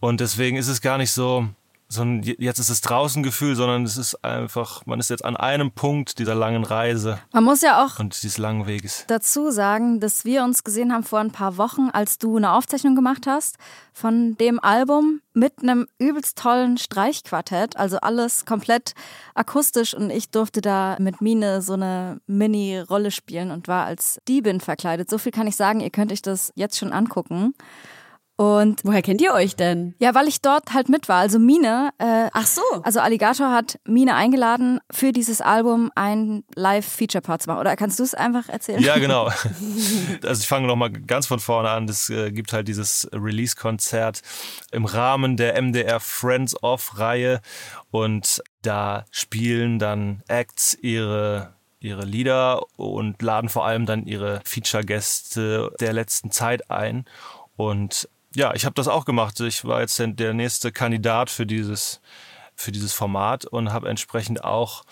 und 0.00 0.20
deswegen 0.20 0.56
ist 0.56 0.68
es 0.68 0.80
gar 0.80 0.98
nicht 0.98 1.12
so 1.12 1.48
so 1.90 2.02
ein 2.02 2.22
jetzt 2.22 2.58
ist 2.58 2.68
es 2.68 2.82
draußen 2.82 3.22
Gefühl, 3.22 3.56
sondern 3.56 3.84
es 3.84 3.96
ist 3.96 4.22
einfach, 4.22 4.84
man 4.84 5.00
ist 5.00 5.08
jetzt 5.08 5.24
an 5.24 5.38
einem 5.38 5.70
Punkt 5.72 6.18
dieser 6.18 6.34
langen 6.34 6.64
Reise 6.64 7.18
Man 7.32 7.44
muss 7.44 7.62
ja 7.62 7.84
auch 7.84 7.98
und 7.98 8.22
dieses 8.22 8.36
langen 8.36 8.66
Weges. 8.66 9.04
dazu 9.06 9.50
sagen, 9.50 9.98
dass 9.98 10.26
wir 10.26 10.44
uns 10.44 10.64
gesehen 10.64 10.92
haben 10.92 11.02
vor 11.02 11.20
ein 11.20 11.32
paar 11.32 11.56
Wochen, 11.56 11.88
als 11.90 12.18
du 12.18 12.36
eine 12.36 12.52
Aufzeichnung 12.52 12.94
gemacht 12.94 13.26
hast 13.26 13.56
von 13.94 14.36
dem 14.36 14.60
Album 14.60 15.22
mit 15.32 15.62
einem 15.62 15.86
übelst 15.98 16.36
tollen 16.36 16.76
Streichquartett, 16.76 17.76
also 17.76 17.98
alles 18.00 18.44
komplett 18.44 18.94
akustisch 19.34 19.94
und 19.94 20.10
ich 20.10 20.30
durfte 20.30 20.60
da 20.60 20.96
mit 20.98 21.22
Mine 21.22 21.62
so 21.62 21.72
eine 21.72 22.20
Mini-Rolle 22.26 23.10
spielen 23.10 23.50
und 23.50 23.66
war 23.66 23.86
als 23.86 24.20
Diebin 24.28 24.60
verkleidet. 24.60 25.08
So 25.08 25.16
viel 25.16 25.32
kann 25.32 25.46
ich 25.46 25.56
sagen, 25.56 25.80
ihr 25.80 25.90
könnt 25.90 26.12
euch 26.12 26.22
das 26.22 26.52
jetzt 26.54 26.76
schon 26.76 26.92
angucken. 26.92 27.54
Und 28.40 28.84
Woher 28.84 29.02
kennt 29.02 29.20
ihr 29.20 29.32
euch 29.32 29.56
denn? 29.56 29.96
ja, 29.98 30.14
weil 30.14 30.28
ich 30.28 30.40
dort 30.40 30.72
halt 30.72 30.88
mit 30.88 31.08
war. 31.08 31.16
Also 31.16 31.40
Mine, 31.40 31.90
äh, 31.98 32.28
Ach 32.32 32.46
so. 32.46 32.62
also 32.84 33.00
Alligator 33.00 33.50
hat 33.50 33.80
Mine 33.84 34.14
eingeladen, 34.14 34.78
für 34.92 35.10
dieses 35.10 35.40
Album 35.40 35.90
ein 35.96 36.44
Live-Feature-Part 36.54 37.42
zu 37.42 37.50
machen. 37.50 37.58
Oder 37.58 37.74
kannst 37.74 37.98
du 37.98 38.04
es 38.04 38.14
einfach 38.14 38.48
erzählen? 38.48 38.80
Ja, 38.80 38.96
genau. 38.98 39.28
Also 40.24 40.40
ich 40.40 40.46
fange 40.46 40.68
noch 40.68 40.76
mal 40.76 40.88
ganz 40.90 41.26
von 41.26 41.40
vorne 41.40 41.70
an. 41.70 41.88
Es 41.88 42.10
äh, 42.10 42.30
gibt 42.30 42.52
halt 42.52 42.68
dieses 42.68 43.08
Release-Konzert 43.12 44.22
im 44.70 44.84
Rahmen 44.84 45.36
der 45.36 45.60
MDR 45.60 45.98
Friends 45.98 46.62
of-Reihe 46.62 47.40
und 47.90 48.40
da 48.62 49.04
spielen 49.10 49.80
dann 49.80 50.22
Acts 50.28 50.78
ihre 50.80 51.54
ihre 51.80 52.04
Lieder 52.04 52.62
und 52.76 53.20
laden 53.22 53.48
vor 53.48 53.64
allem 53.66 53.84
dann 53.86 54.06
ihre 54.06 54.40
Feature-Gäste 54.44 55.72
der 55.80 55.92
letzten 55.92 56.30
Zeit 56.30 56.70
ein 56.70 57.04
und 57.56 58.08
ja, 58.34 58.54
ich 58.54 58.64
habe 58.64 58.74
das 58.74 58.88
auch 58.88 59.04
gemacht. 59.04 59.38
Ich 59.40 59.64
war 59.64 59.80
jetzt 59.80 59.98
der- 59.98 60.34
nächste 60.34 60.72
Kandidat 60.72 61.30
für 61.30 61.46
dieses 61.46 62.00
für 62.54 62.72
dieses 62.72 62.92
Format 62.92 63.44
und 63.44 63.72
habe 63.72 63.88
entsprechend 63.88 64.42
auch 64.42 64.82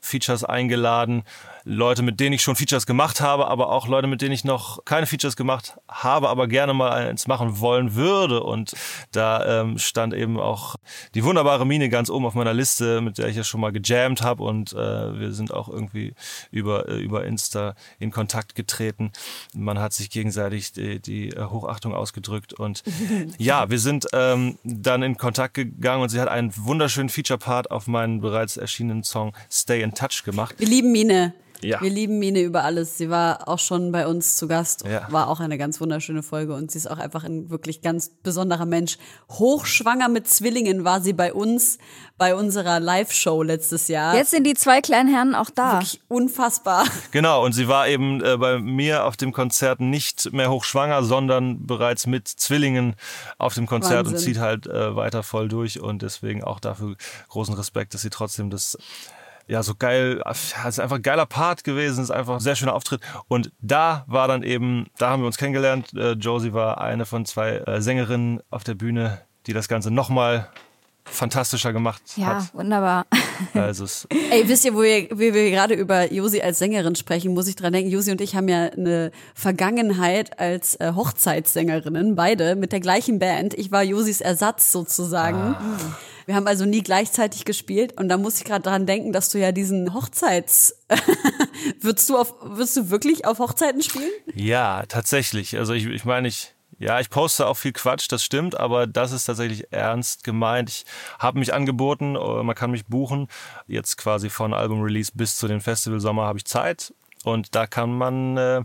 Features 0.00 0.42
eingeladen, 0.42 1.22
Leute, 1.64 2.02
mit 2.02 2.20
denen 2.20 2.32
ich 2.32 2.42
schon 2.42 2.56
Features 2.56 2.86
gemacht 2.86 3.20
habe, 3.20 3.48
aber 3.48 3.70
auch 3.70 3.86
Leute, 3.86 4.06
mit 4.06 4.22
denen 4.22 4.32
ich 4.32 4.44
noch 4.44 4.84
keine 4.84 5.06
Features 5.06 5.36
gemacht 5.36 5.76
habe, 5.88 6.28
aber 6.28 6.48
gerne 6.48 6.74
mal 6.74 6.92
eins 6.92 7.26
machen 7.26 7.60
wollen 7.60 7.94
würde. 7.94 8.42
Und 8.42 8.72
da 9.12 9.60
ähm, 9.60 9.78
stand 9.78 10.14
eben 10.14 10.38
auch 10.38 10.76
die 11.14 11.24
wunderbare 11.24 11.66
Mine 11.66 11.88
ganz 11.88 12.10
oben 12.10 12.26
auf 12.26 12.34
meiner 12.34 12.54
Liste, 12.54 13.00
mit 13.00 13.18
der 13.18 13.28
ich 13.28 13.36
ja 13.36 13.44
schon 13.44 13.60
mal 13.60 13.72
gejammt 13.72 14.22
habe 14.22 14.42
und 14.42 14.72
äh, 14.72 14.76
wir 15.18 15.32
sind 15.32 15.52
auch 15.52 15.68
irgendwie 15.68 16.14
über, 16.50 16.88
äh, 16.88 16.98
über 16.98 17.24
Insta 17.24 17.74
in 17.98 18.10
Kontakt 18.10 18.54
getreten. 18.54 19.12
Man 19.54 19.78
hat 19.78 19.92
sich 19.92 20.10
gegenseitig 20.10 20.72
die, 20.72 21.00
die 21.00 21.30
Hochachtung 21.38 21.94
ausgedrückt 21.94 22.52
und 22.52 22.82
ja, 23.38 23.70
wir 23.70 23.78
sind 23.78 24.06
ähm, 24.12 24.58
dann 24.64 25.02
in 25.02 25.16
Kontakt 25.16 25.54
gegangen 25.54 26.02
und 26.02 26.08
sie 26.08 26.20
hat 26.20 26.28
einen 26.28 26.52
wunderschönen 26.56 27.08
Feature-Part 27.08 27.70
auf 27.70 27.86
meinen 27.86 28.20
bereits 28.20 28.56
erschienenen 28.56 29.04
Song 29.04 29.32
Stay 29.50 29.82
in 29.82 29.94
Touch 29.94 30.24
gemacht. 30.24 30.54
Wir 30.58 30.68
lieben 30.68 30.92
Mine. 30.92 31.34
Ja. 31.64 31.80
Wir 31.80 31.90
lieben 31.90 32.18
Mine 32.18 32.40
über 32.40 32.64
alles. 32.64 32.98
Sie 32.98 33.08
war 33.10 33.48
auch 33.48 33.58
schon 33.58 33.92
bei 33.92 34.06
uns 34.06 34.36
zu 34.36 34.48
Gast, 34.48 34.84
Ja. 34.86 35.06
war 35.10 35.28
auch 35.28 35.40
eine 35.40 35.58
ganz 35.58 35.80
wunderschöne 35.80 36.22
Folge 36.22 36.54
und 36.54 36.70
sie 36.70 36.78
ist 36.78 36.90
auch 36.90 36.98
einfach 36.98 37.24
ein 37.24 37.50
wirklich 37.50 37.82
ganz 37.82 38.10
besonderer 38.22 38.66
Mensch. 38.66 38.98
Hochschwanger 39.30 40.08
mit 40.08 40.28
Zwillingen 40.28 40.84
war 40.84 41.00
sie 41.00 41.12
bei 41.12 41.32
uns 41.32 41.78
bei 42.18 42.34
unserer 42.34 42.78
Live-Show 42.78 43.42
letztes 43.42 43.88
Jahr. 43.88 44.14
Jetzt 44.14 44.30
sind 44.30 44.44
die 44.46 44.54
zwei 44.54 44.80
kleinen 44.80 45.12
Herren 45.12 45.34
auch 45.34 45.50
da. 45.50 45.74
Wirklich 45.74 46.00
unfassbar. 46.08 46.84
Genau, 47.10 47.44
und 47.44 47.52
sie 47.52 47.66
war 47.68 47.88
eben 47.88 48.22
äh, 48.24 48.36
bei 48.36 48.58
mir 48.58 49.04
auf 49.04 49.16
dem 49.16 49.32
Konzert 49.32 49.80
nicht 49.80 50.32
mehr 50.32 50.50
hochschwanger, 50.50 51.02
sondern 51.02 51.66
bereits 51.66 52.06
mit 52.06 52.28
Zwillingen 52.28 52.94
auf 53.38 53.54
dem 53.54 53.66
Konzert 53.66 54.06
und 54.06 54.12
Wahnsinn. 54.14 54.34
zieht 54.34 54.38
halt 54.40 54.66
äh, 54.66 54.94
weiter 54.94 55.22
voll 55.22 55.48
durch 55.48 55.80
und 55.80 56.02
deswegen 56.02 56.44
auch 56.44 56.60
dafür 56.60 56.96
großen 57.28 57.54
Respekt, 57.54 57.94
dass 57.94 58.02
sie 58.02 58.10
trotzdem 58.10 58.50
das 58.50 58.78
ja 59.48 59.62
so 59.62 59.74
geil, 59.74 60.22
ja, 60.24 60.68
ist 60.68 60.80
einfach 60.80 60.96
ein 60.96 61.02
geiler 61.02 61.26
Part 61.26 61.64
gewesen, 61.64 62.02
ist 62.02 62.10
einfach 62.10 62.34
ein 62.34 62.40
sehr 62.40 62.56
schöner 62.56 62.74
Auftritt 62.74 63.00
und 63.28 63.52
da 63.60 64.04
war 64.06 64.28
dann 64.28 64.42
eben, 64.42 64.86
da 64.98 65.10
haben 65.10 65.22
wir 65.22 65.26
uns 65.26 65.36
kennengelernt, 65.38 65.92
äh, 65.94 66.12
Josie 66.12 66.52
war 66.52 66.80
eine 66.80 67.06
von 67.06 67.24
zwei 67.26 67.56
äh, 67.58 67.80
Sängerinnen 67.80 68.40
auf 68.50 68.64
der 68.64 68.74
Bühne, 68.74 69.20
die 69.46 69.52
das 69.52 69.68
Ganze 69.68 69.90
nochmal 69.90 70.48
fantastischer 71.04 71.72
gemacht 71.72 72.00
Ja, 72.16 72.26
hat. 72.36 72.54
wunderbar. 72.54 73.06
Also 73.54 73.84
es, 73.84 74.06
Ey, 74.30 74.46
wisst 74.48 74.64
ihr, 74.64 74.72
wo 74.72 74.82
wir, 74.82 75.08
wie 75.10 75.34
wir 75.34 75.50
gerade 75.50 75.74
über 75.74 76.12
Josi 76.12 76.40
als 76.42 76.60
Sängerin 76.60 76.94
sprechen, 76.94 77.34
muss 77.34 77.48
ich 77.48 77.56
dran 77.56 77.72
denken, 77.72 77.90
Josi 77.90 78.12
und 78.12 78.20
ich 78.20 78.36
haben 78.36 78.46
ja 78.46 78.66
eine 78.66 79.10
Vergangenheit 79.34 80.38
als 80.38 80.76
äh, 80.76 80.92
Hochzeitssängerinnen, 80.94 82.14
beide 82.14 82.54
mit 82.54 82.70
der 82.70 82.78
gleichen 82.78 83.18
Band. 83.18 83.54
Ich 83.54 83.72
war 83.72 83.82
Josis 83.82 84.20
Ersatz 84.20 84.70
sozusagen. 84.70 85.56
Wir 86.26 86.34
haben 86.34 86.46
also 86.46 86.64
nie 86.64 86.82
gleichzeitig 86.82 87.44
gespielt 87.44 87.98
und 87.98 88.08
da 88.08 88.18
muss 88.18 88.38
ich 88.38 88.44
gerade 88.44 88.62
dran 88.62 88.86
denken, 88.86 89.12
dass 89.12 89.30
du 89.30 89.38
ja 89.38 89.52
diesen 89.52 89.94
Hochzeits 89.94 90.78
würdest 91.80 92.08
du 92.08 92.16
auf 92.16 92.34
würdest 92.42 92.76
du 92.76 92.90
wirklich 92.90 93.24
auf 93.24 93.38
Hochzeiten 93.38 93.82
spielen? 93.82 94.10
Ja, 94.34 94.84
tatsächlich. 94.88 95.58
Also 95.58 95.72
ich, 95.72 95.86
ich 95.86 96.04
meine, 96.04 96.28
ich, 96.28 96.54
ja, 96.78 97.00
ich 97.00 97.10
poste 97.10 97.46
auch 97.46 97.56
viel 97.56 97.72
Quatsch, 97.72 98.06
das 98.10 98.24
stimmt, 98.24 98.58
aber 98.58 98.86
das 98.86 99.12
ist 99.12 99.24
tatsächlich 99.24 99.72
ernst 99.72 100.24
gemeint. 100.24 100.68
Ich 100.68 100.84
habe 101.18 101.38
mich 101.38 101.54
angeboten, 101.54 102.16
äh, 102.16 102.42
man 102.42 102.54
kann 102.54 102.70
mich 102.70 102.86
buchen. 102.86 103.28
Jetzt 103.66 103.96
quasi 103.96 104.30
von 104.30 104.52
Album-Release 104.54 105.12
bis 105.14 105.36
zu 105.36 105.48
den 105.48 105.60
Festivalsommer 105.60 106.24
habe 106.24 106.38
ich 106.38 106.44
Zeit. 106.44 106.94
Und 107.24 107.54
da 107.54 107.68
kann 107.68 107.92
man 107.96 108.36
äh, 108.36 108.64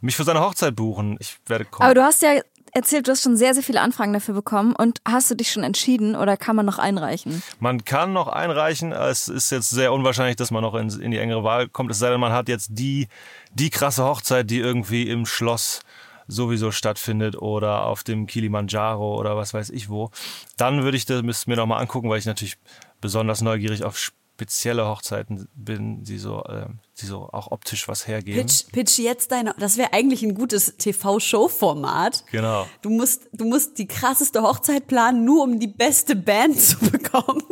mich 0.00 0.16
für 0.16 0.24
seine 0.24 0.40
Hochzeit 0.40 0.74
buchen. 0.74 1.16
Ich 1.20 1.38
werde 1.46 1.66
kommen. 1.66 1.84
Aber 1.84 1.94
du 1.94 2.02
hast 2.02 2.22
ja 2.22 2.40
erzählt, 2.72 3.06
du 3.06 3.12
hast 3.12 3.22
schon 3.22 3.36
sehr, 3.36 3.54
sehr 3.54 3.62
viele 3.62 3.80
Anfragen 3.80 4.12
dafür 4.12 4.34
bekommen. 4.34 4.74
Und 4.74 5.00
hast 5.06 5.30
du 5.30 5.34
dich 5.34 5.50
schon 5.50 5.62
entschieden 5.62 6.16
oder 6.16 6.36
kann 6.36 6.56
man 6.56 6.66
noch 6.66 6.78
einreichen? 6.78 7.42
Man 7.58 7.84
kann 7.84 8.12
noch 8.12 8.28
einreichen. 8.28 8.92
Es 8.92 9.28
ist 9.28 9.50
jetzt 9.50 9.70
sehr 9.70 9.92
unwahrscheinlich, 9.92 10.36
dass 10.36 10.50
man 10.50 10.62
noch 10.62 10.74
in, 10.74 10.88
in 11.00 11.10
die 11.10 11.18
engere 11.18 11.44
Wahl 11.44 11.68
kommt. 11.68 11.90
Es 11.90 11.98
sei 11.98 12.10
denn, 12.10 12.20
man 12.20 12.32
hat 12.32 12.48
jetzt 12.48 12.70
die, 12.72 13.08
die 13.54 13.70
krasse 13.70 14.04
Hochzeit, 14.04 14.50
die 14.50 14.58
irgendwie 14.58 15.08
im 15.08 15.26
Schloss 15.26 15.80
sowieso 16.26 16.70
stattfindet 16.70 17.36
oder 17.36 17.86
auf 17.86 18.04
dem 18.04 18.26
Kilimanjaro 18.26 19.18
oder 19.18 19.36
was 19.36 19.52
weiß 19.52 19.70
ich 19.70 19.88
wo. 19.88 20.10
Dann 20.56 20.82
würde 20.82 20.96
ich 20.96 21.04
das 21.04 21.46
mir 21.46 21.56
noch 21.56 21.66
mal 21.66 21.78
angucken, 21.78 22.08
weil 22.08 22.18
ich 22.18 22.26
natürlich 22.26 22.56
besonders 23.00 23.40
neugierig 23.40 23.84
auf 23.84 23.98
spezielle 23.98 24.86
Hochzeiten 24.86 25.48
bin, 25.54 26.04
die 26.04 26.18
so, 26.18 26.44
äh, 26.44 26.66
die 27.00 27.06
so 27.06 27.28
auch 27.32 27.50
optisch 27.50 27.88
was 27.88 28.06
hergeben. 28.06 28.40
Pitch, 28.46 28.72
pitch 28.72 28.98
jetzt 28.98 29.32
deine, 29.32 29.54
das 29.58 29.76
wäre 29.76 29.92
eigentlich 29.92 30.22
ein 30.22 30.34
gutes 30.34 30.76
TV-Show-Format. 30.76 32.24
Genau. 32.30 32.66
Du 32.82 32.90
musst, 32.90 33.28
du 33.32 33.44
musst 33.44 33.78
die 33.78 33.86
krasseste 33.86 34.42
Hochzeit 34.42 34.86
planen, 34.86 35.24
nur 35.24 35.42
um 35.44 35.58
die 35.58 35.66
beste 35.66 36.16
Band 36.16 36.60
zu 36.60 36.78
bekommen. 36.78 37.42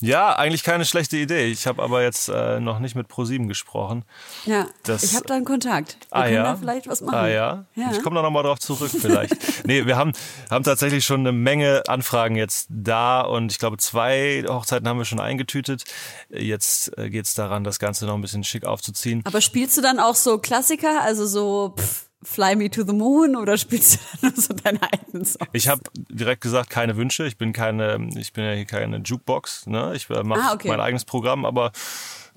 Ja, 0.00 0.36
eigentlich 0.36 0.62
keine 0.62 0.84
schlechte 0.84 1.16
Idee. 1.16 1.46
Ich 1.46 1.66
habe 1.66 1.82
aber 1.82 2.02
jetzt 2.02 2.28
äh, 2.28 2.60
noch 2.60 2.78
nicht 2.78 2.94
mit 2.94 3.08
ProSieben 3.08 3.48
gesprochen. 3.48 4.04
Ja, 4.46 4.66
Das- 4.84 5.02
ich 5.02 5.14
habe 5.16 5.26
da 5.26 5.34
einen 5.34 5.44
Kontakt. 5.44 5.96
Wir 6.10 6.16
Ah 6.16 6.22
können 6.24 6.34
ja. 6.34 6.42
da 6.44 6.56
vielleicht 6.56 6.86
was 6.86 7.00
machen. 7.00 7.14
Ah 7.16 7.26
ja. 7.28 7.64
Ja. 7.74 7.90
Ich 7.92 8.02
komme 8.02 8.16
da 8.16 8.22
nochmal 8.22 8.42
drauf 8.44 8.58
zurück 8.60 8.90
vielleicht. 8.90 9.34
nee, 9.66 9.86
wir 9.86 9.96
haben, 9.96 10.12
haben 10.50 10.64
tatsächlich 10.64 11.04
schon 11.04 11.20
eine 11.20 11.32
Menge 11.32 11.82
Anfragen 11.88 12.36
jetzt 12.36 12.66
da 12.70 13.22
und 13.22 13.50
ich 13.50 13.58
glaube, 13.58 13.76
zwei 13.78 14.44
Hochzeiten 14.48 14.86
haben 14.88 14.98
wir 14.98 15.04
schon 15.04 15.20
eingetütet. 15.20 15.84
Jetzt 16.30 16.96
äh, 16.96 17.10
geht's 17.10 17.34
daran, 17.34 17.64
das 17.64 17.78
Ganze 17.78 18.06
noch 18.06 18.14
ein 18.14 18.20
bisschen 18.20 18.44
schick 18.44 18.64
aufzuziehen. 18.64 19.22
Aber 19.24 19.40
spielst 19.40 19.76
du 19.76 19.80
dann 19.80 19.98
auch 19.98 20.14
so 20.14 20.38
Klassiker, 20.38 21.02
also 21.02 21.26
so 21.26 21.74
pff, 21.78 22.07
Fly 22.22 22.56
Me 22.56 22.68
to 22.70 22.82
the 22.84 22.92
Moon 22.92 23.36
oder 23.36 23.56
spielst 23.56 23.94
du 23.94 23.98
dann 24.22 24.34
so 24.36 24.54
deine 24.54 24.82
eigenen 24.82 25.24
Songs? 25.24 25.48
Ich 25.52 25.68
habe 25.68 25.82
direkt 25.94 26.40
gesagt, 26.40 26.70
keine 26.70 26.96
Wünsche. 26.96 27.26
Ich 27.26 27.36
bin 27.38 27.52
keine, 27.52 28.08
ich 28.16 28.32
bin 28.32 28.44
ja 28.44 28.52
hier 28.52 28.64
keine 28.64 28.98
Jukebox. 28.98 29.66
Ne? 29.66 29.92
Ich 29.94 30.10
äh, 30.10 30.22
mache 30.22 30.40
Ah, 30.42 30.52
okay. 30.54 30.68
mein 30.68 30.80
eigenes 30.80 31.04
Programm, 31.04 31.44
aber 31.44 31.72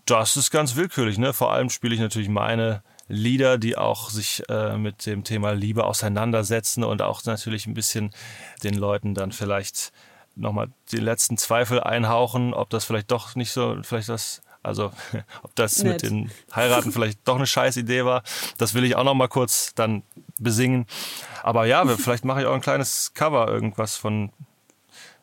das 0.05 0.37
ist 0.37 0.51
ganz 0.51 0.75
willkürlich. 0.75 1.17
Ne? 1.17 1.33
Vor 1.33 1.51
allem 1.51 1.69
spiele 1.69 1.95
ich 1.95 2.01
natürlich 2.01 2.29
meine 2.29 2.83
Lieder, 3.07 3.57
die 3.57 3.77
auch 3.77 4.09
sich 4.09 4.43
äh, 4.49 4.77
mit 4.77 5.05
dem 5.05 5.23
Thema 5.23 5.51
Liebe 5.51 5.83
auseinandersetzen 5.83 6.83
und 6.83 7.01
auch 7.01 7.23
natürlich 7.25 7.67
ein 7.67 7.73
bisschen 7.73 8.11
den 8.63 8.75
Leuten 8.75 9.13
dann 9.13 9.31
vielleicht 9.31 9.91
nochmal 10.35 10.69
den 10.91 11.01
letzten 11.01 11.37
Zweifel 11.37 11.81
einhauchen, 11.81 12.53
ob 12.53 12.69
das 12.69 12.85
vielleicht 12.85 13.11
doch 13.11 13.35
nicht 13.35 13.51
so, 13.51 13.77
vielleicht 13.83 14.09
das, 14.09 14.41
also 14.63 14.91
ob 15.43 15.55
das 15.55 15.83
Nett. 15.83 16.03
mit 16.03 16.11
den 16.11 16.31
Heiraten 16.55 16.91
vielleicht 16.93 17.27
doch 17.27 17.35
eine 17.35 17.47
scheiß 17.47 17.77
Idee 17.77 18.05
war. 18.05 18.23
Das 18.57 18.73
will 18.73 18.83
ich 18.83 18.95
auch 18.95 19.03
nochmal 19.03 19.27
kurz 19.27 19.73
dann 19.75 20.03
besingen. 20.37 20.85
Aber 21.43 21.65
ja, 21.65 21.85
vielleicht 21.97 22.25
mache 22.25 22.41
ich 22.41 22.47
auch 22.47 22.53
ein 22.53 22.61
kleines 22.61 23.13
Cover, 23.13 23.47
irgendwas 23.47 23.95
von, 23.95 24.31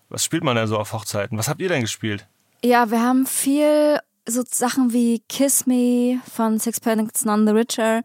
was 0.08 0.24
spielt 0.24 0.44
man 0.44 0.56
denn 0.56 0.66
so 0.66 0.78
auf 0.78 0.92
Hochzeiten? 0.92 1.38
Was 1.38 1.48
habt 1.48 1.60
ihr 1.60 1.68
denn 1.68 1.82
gespielt? 1.82 2.26
Ja, 2.64 2.90
wir 2.90 3.00
haben 3.00 3.26
viel 3.26 4.00
so 4.28 4.42
Sachen 4.48 4.92
wie 4.92 5.20
Kiss 5.28 5.66
Me 5.66 6.20
von 6.32 6.58
Sixpence 6.58 7.24
None 7.24 7.46
the 7.46 7.52
Richer. 7.52 8.02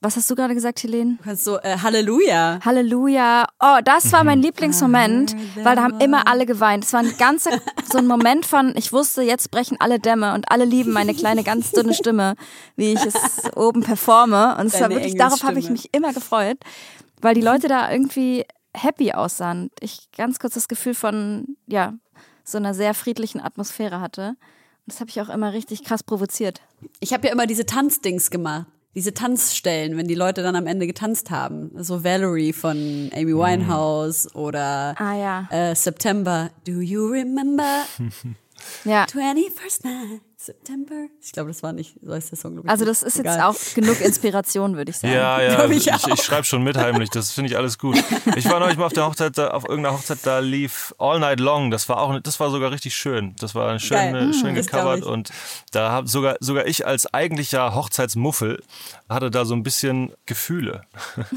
Was 0.00 0.16
hast 0.16 0.30
du 0.30 0.34
gerade 0.34 0.54
gesagt, 0.54 0.82
Helene? 0.82 1.16
Du 1.18 1.24
kannst 1.24 1.44
so 1.44 1.58
äh, 1.60 1.78
Halleluja. 1.78 2.58
Halleluja. 2.64 3.46
Oh, 3.60 3.78
das 3.84 4.10
war 4.12 4.24
mein 4.24 4.42
Lieblingsmoment, 4.42 5.36
weil 5.62 5.76
da 5.76 5.82
haben 5.82 6.00
immer 6.00 6.26
alle 6.26 6.46
geweint. 6.46 6.84
Es 6.84 6.92
war 6.92 7.00
ein 7.00 7.16
ganzer, 7.18 7.50
so 7.90 7.98
ein 7.98 8.06
Moment 8.06 8.46
von, 8.46 8.74
ich 8.76 8.92
wusste, 8.92 9.22
jetzt 9.22 9.50
brechen 9.50 9.76
alle 9.80 9.98
Dämme 9.98 10.34
und 10.34 10.50
alle 10.50 10.64
lieben 10.64 10.92
meine 10.92 11.14
kleine, 11.14 11.44
ganz 11.44 11.70
dünne 11.70 11.94
Stimme, 11.94 12.34
wie 12.76 12.94
ich 12.94 13.04
es 13.04 13.14
oben 13.56 13.82
performe. 13.82 14.56
Und 14.58 14.66
es 14.66 14.80
war 14.80 14.90
wirklich, 14.90 15.16
darauf 15.16 15.42
habe 15.42 15.58
ich 15.58 15.70
mich 15.70 15.90
immer 15.92 16.12
gefreut, 16.12 16.58
weil 17.20 17.34
die 17.34 17.42
Leute 17.42 17.68
da 17.68 17.90
irgendwie 17.90 18.44
happy 18.74 19.12
aussahen. 19.12 19.70
Ich 19.80 20.08
ganz 20.16 20.38
kurz 20.38 20.54
das 20.54 20.68
Gefühl 20.68 20.94
von, 20.94 21.56
ja, 21.66 21.94
so 22.42 22.58
einer 22.58 22.74
sehr 22.74 22.94
friedlichen 22.94 23.40
Atmosphäre 23.40 24.00
hatte. 24.00 24.36
Das 24.90 24.98
habe 24.98 25.08
ich 25.10 25.20
auch 25.20 25.28
immer 25.28 25.52
richtig 25.52 25.84
krass 25.84 26.02
provoziert. 26.02 26.60
Ich 26.98 27.12
habe 27.12 27.28
ja 27.28 27.32
immer 27.32 27.46
diese 27.46 27.64
Tanzdings 27.64 28.30
gemacht. 28.30 28.66
Diese 28.96 29.14
Tanzstellen, 29.14 29.96
wenn 29.96 30.08
die 30.08 30.16
Leute 30.16 30.42
dann 30.42 30.56
am 30.56 30.66
Ende 30.66 30.88
getanzt 30.88 31.30
haben. 31.30 31.70
So 31.76 32.02
Valerie 32.02 32.52
von 32.52 33.08
Amy 33.14 33.32
Winehouse 33.36 34.34
oder 34.34 34.96
Ah, 35.00 35.14
ja. 35.16 35.48
äh, 35.52 35.76
September. 35.76 36.50
Do 36.66 36.80
you 36.80 37.06
remember 37.06 37.84
Ja. 38.84 39.04
21st 39.04 39.84
night 39.84 40.20
September? 40.50 41.06
Ich 41.22 41.30
glaube, 41.30 41.50
das 41.50 41.62
war 41.62 41.72
nicht, 41.72 41.94
so 42.02 42.12
heißt 42.12 42.32
der 42.32 42.38
Song. 42.38 42.58
ich, 42.58 42.68
Also 42.68 42.84
das 42.84 43.04
ist 43.04 43.16
jetzt 43.18 43.26
Egal. 43.26 43.42
auch 43.42 43.54
genug 43.74 44.00
Inspiration, 44.00 44.76
würde 44.76 44.90
ich 44.90 44.98
sagen. 44.98 45.14
Ja, 45.14 45.40
ja, 45.40 45.64
ich 45.66 45.86
ich, 45.86 46.06
ich, 46.08 46.22
schreibe 46.22 46.44
schon 46.44 46.64
mit 46.64 46.76
heimlich, 46.76 47.08
das 47.10 47.30
finde 47.30 47.50
ich 47.50 47.56
alles 47.56 47.78
gut. 47.78 48.02
Ich 48.34 48.50
war 48.50 48.58
neulich 48.58 48.76
mal 48.76 48.86
auf 48.86 48.92
der 48.92 49.06
Hochzeit, 49.06 49.38
da, 49.38 49.50
auf 49.50 49.68
irgendeiner 49.68 49.96
Hochzeit, 49.96 50.18
da 50.24 50.40
lief 50.40 50.92
All 50.98 51.20
Night 51.20 51.38
Long, 51.38 51.70
das 51.70 51.88
war 51.88 52.00
auch, 52.00 52.18
das 52.20 52.40
war 52.40 52.50
sogar 52.50 52.72
richtig 52.72 52.96
schön. 52.96 53.36
Das 53.38 53.54
war 53.54 53.78
schön, 53.78 53.96
Geil. 53.96 54.34
schön 54.34 54.54
Mm, 54.54 54.56
das 54.56 54.66
glaub 54.66 54.82
gecovert 54.82 55.04
und 55.04 55.30
da 55.70 55.92
hab 55.92 56.08
sogar, 56.08 56.36
sogar 56.40 56.66
ich 56.66 56.84
als 56.84 57.12
eigentlicher 57.14 57.74
Hochzeitsmuffel 57.76 58.60
hatte 59.08 59.30
da 59.30 59.44
so 59.44 59.54
ein 59.54 59.62
bisschen 59.62 60.12
Gefühle. 60.26 60.82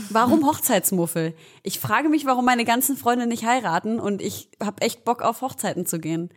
Warum 0.09 0.47
Hochzeitsmuffel? 0.47 1.35
Ich 1.61 1.79
frage 1.79 2.09
mich, 2.09 2.25
warum 2.25 2.45
meine 2.45 2.65
ganzen 2.65 2.97
Freunde 2.97 3.27
nicht 3.27 3.45
heiraten 3.45 3.99
und 3.99 4.23
ich 4.23 4.49
habe 4.59 4.81
echt 4.81 5.05
Bock 5.05 5.21
auf 5.21 5.41
Hochzeiten 5.41 5.85
zu 5.85 5.99
gehen. 5.99 6.31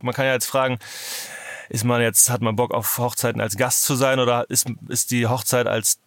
Man 0.00 0.14
kann 0.14 0.26
ja 0.26 0.32
jetzt 0.32 0.46
fragen, 0.46 0.78
ist 1.68 1.84
man 1.84 2.00
jetzt, 2.00 2.30
hat 2.30 2.40
man 2.40 2.56
Bock 2.56 2.74
auf 2.74 2.98
Hochzeiten 2.98 3.40
als 3.40 3.56
Gast 3.56 3.82
zu 3.82 3.94
sein 3.94 4.20
oder 4.20 4.48
ist, 4.50 4.66
ist 4.88 5.10
die 5.10 5.26
Hochzeit 5.26 5.66
als, 5.66 5.98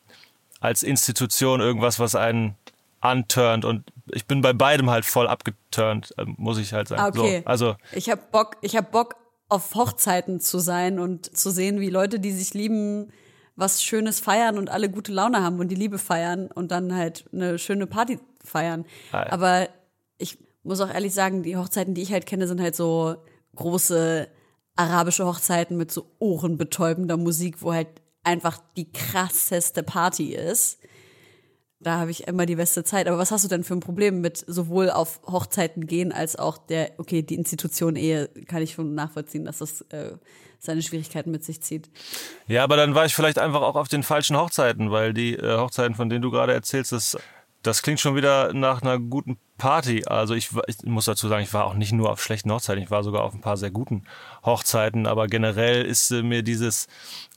als 0.59 0.83
Institution 0.83 1.61
irgendwas, 1.61 1.99
was 1.99 2.15
einen 2.15 2.55
unturned 3.01 3.65
und 3.65 3.91
ich 4.11 4.25
bin 4.25 4.41
bei 4.41 4.53
beidem 4.53 4.89
halt 4.89 5.05
voll 5.05 5.27
abgeturnt, 5.27 6.13
äh, 6.17 6.25
muss 6.37 6.57
ich 6.57 6.73
halt 6.73 6.87
sagen. 6.87 7.17
Okay. 7.17 7.39
So, 7.39 7.45
also 7.47 7.75
Ich 7.93 8.09
habe 8.09 8.21
Bock, 8.31 8.57
ich 8.61 8.75
habe 8.75 8.87
Bock 8.91 9.15
auf 9.49 9.75
Hochzeiten 9.75 10.39
zu 10.39 10.59
sein 10.59 10.99
und 10.99 11.35
zu 11.35 11.49
sehen, 11.49 11.79
wie 11.79 11.89
Leute, 11.89 12.19
die 12.19 12.31
sich 12.31 12.53
lieben, 12.53 13.11
was 13.55 13.83
Schönes 13.83 14.19
feiern 14.19 14.57
und 14.57 14.69
alle 14.69 14.89
gute 14.89 15.11
Laune 15.11 15.43
haben 15.43 15.59
und 15.59 15.67
die 15.67 15.75
Liebe 15.75 15.97
feiern 15.97 16.47
und 16.47 16.71
dann 16.71 16.95
halt 16.95 17.25
eine 17.33 17.59
schöne 17.59 17.85
Party 17.85 18.19
feiern. 18.43 18.85
Ah, 19.11 19.23
ja. 19.25 19.31
Aber 19.31 19.67
ich 20.17 20.37
muss 20.63 20.79
auch 20.79 20.89
ehrlich 20.89 21.13
sagen, 21.13 21.43
die 21.43 21.57
Hochzeiten, 21.57 21.93
die 21.93 22.01
ich 22.01 22.13
halt 22.13 22.25
kenne, 22.25 22.47
sind 22.47 22.61
halt 22.61 22.75
so 22.75 23.17
große 23.55 24.29
arabische 24.75 25.25
Hochzeiten 25.25 25.77
mit 25.77 25.91
so 25.91 26.11
ohrenbetäubender 26.19 27.17
Musik, 27.17 27.61
wo 27.61 27.73
halt 27.73 27.87
einfach 28.23 28.59
die 28.77 28.91
krasseste 28.91 29.83
Party 29.83 30.33
ist. 30.33 30.79
Da 31.79 31.97
habe 31.97 32.11
ich 32.11 32.27
immer 32.27 32.45
die 32.45 32.55
beste 32.55 32.83
Zeit. 32.83 33.07
Aber 33.07 33.17
was 33.17 33.31
hast 33.31 33.43
du 33.43 33.47
denn 33.47 33.63
für 33.63 33.73
ein 33.73 33.79
Problem 33.79 34.21
mit 34.21 34.37
sowohl 34.45 34.91
auf 34.91 35.19
Hochzeiten 35.25 35.87
gehen 35.87 36.11
als 36.11 36.35
auch 36.35 36.57
der, 36.59 36.91
okay, 36.99 37.23
die 37.23 37.35
Institution 37.35 37.95
Ehe, 37.95 38.27
kann 38.47 38.61
ich 38.61 38.73
schon 38.73 38.93
nachvollziehen, 38.93 39.45
dass 39.45 39.57
das 39.57 39.81
äh, 39.89 40.11
seine 40.59 40.83
Schwierigkeiten 40.83 41.31
mit 41.31 41.43
sich 41.43 41.61
zieht. 41.61 41.89
Ja, 42.47 42.63
aber 42.63 42.77
dann 42.77 42.93
war 42.93 43.05
ich 43.05 43.15
vielleicht 43.15 43.39
einfach 43.39 43.61
auch 43.61 43.75
auf 43.75 43.87
den 43.87 44.03
falschen 44.03 44.37
Hochzeiten, 44.37 44.91
weil 44.91 45.13
die 45.13 45.33
äh, 45.33 45.57
Hochzeiten, 45.57 45.95
von 45.95 46.07
denen 46.07 46.21
du 46.21 46.29
gerade 46.29 46.53
erzählst, 46.53 46.91
das, 46.91 47.17
das 47.63 47.83
klingt 47.83 47.99
schon 47.99 48.15
wieder 48.15 48.53
nach 48.53 48.81
einer 48.81 48.99
guten 48.99 49.37
Party. 49.57 50.05
Also 50.05 50.33
ich, 50.33 50.49
ich 50.67 50.83
muss 50.83 51.05
dazu 51.05 51.27
sagen, 51.27 51.43
ich 51.43 51.53
war 51.53 51.65
auch 51.65 51.75
nicht 51.75 51.91
nur 51.91 52.11
auf 52.11 52.21
schlechten 52.21 52.51
Hochzeiten, 52.51 52.83
ich 52.83 52.91
war 52.91 53.03
sogar 53.03 53.23
auf 53.23 53.33
ein 53.33 53.41
paar 53.41 53.57
sehr 53.57 53.71
guten 53.71 54.03
Hochzeiten, 54.43 55.05
aber 55.05 55.27
generell 55.27 55.85
ist 55.85 56.11
äh, 56.11 56.23
mir 56.23 56.43
dieses, 56.43 56.87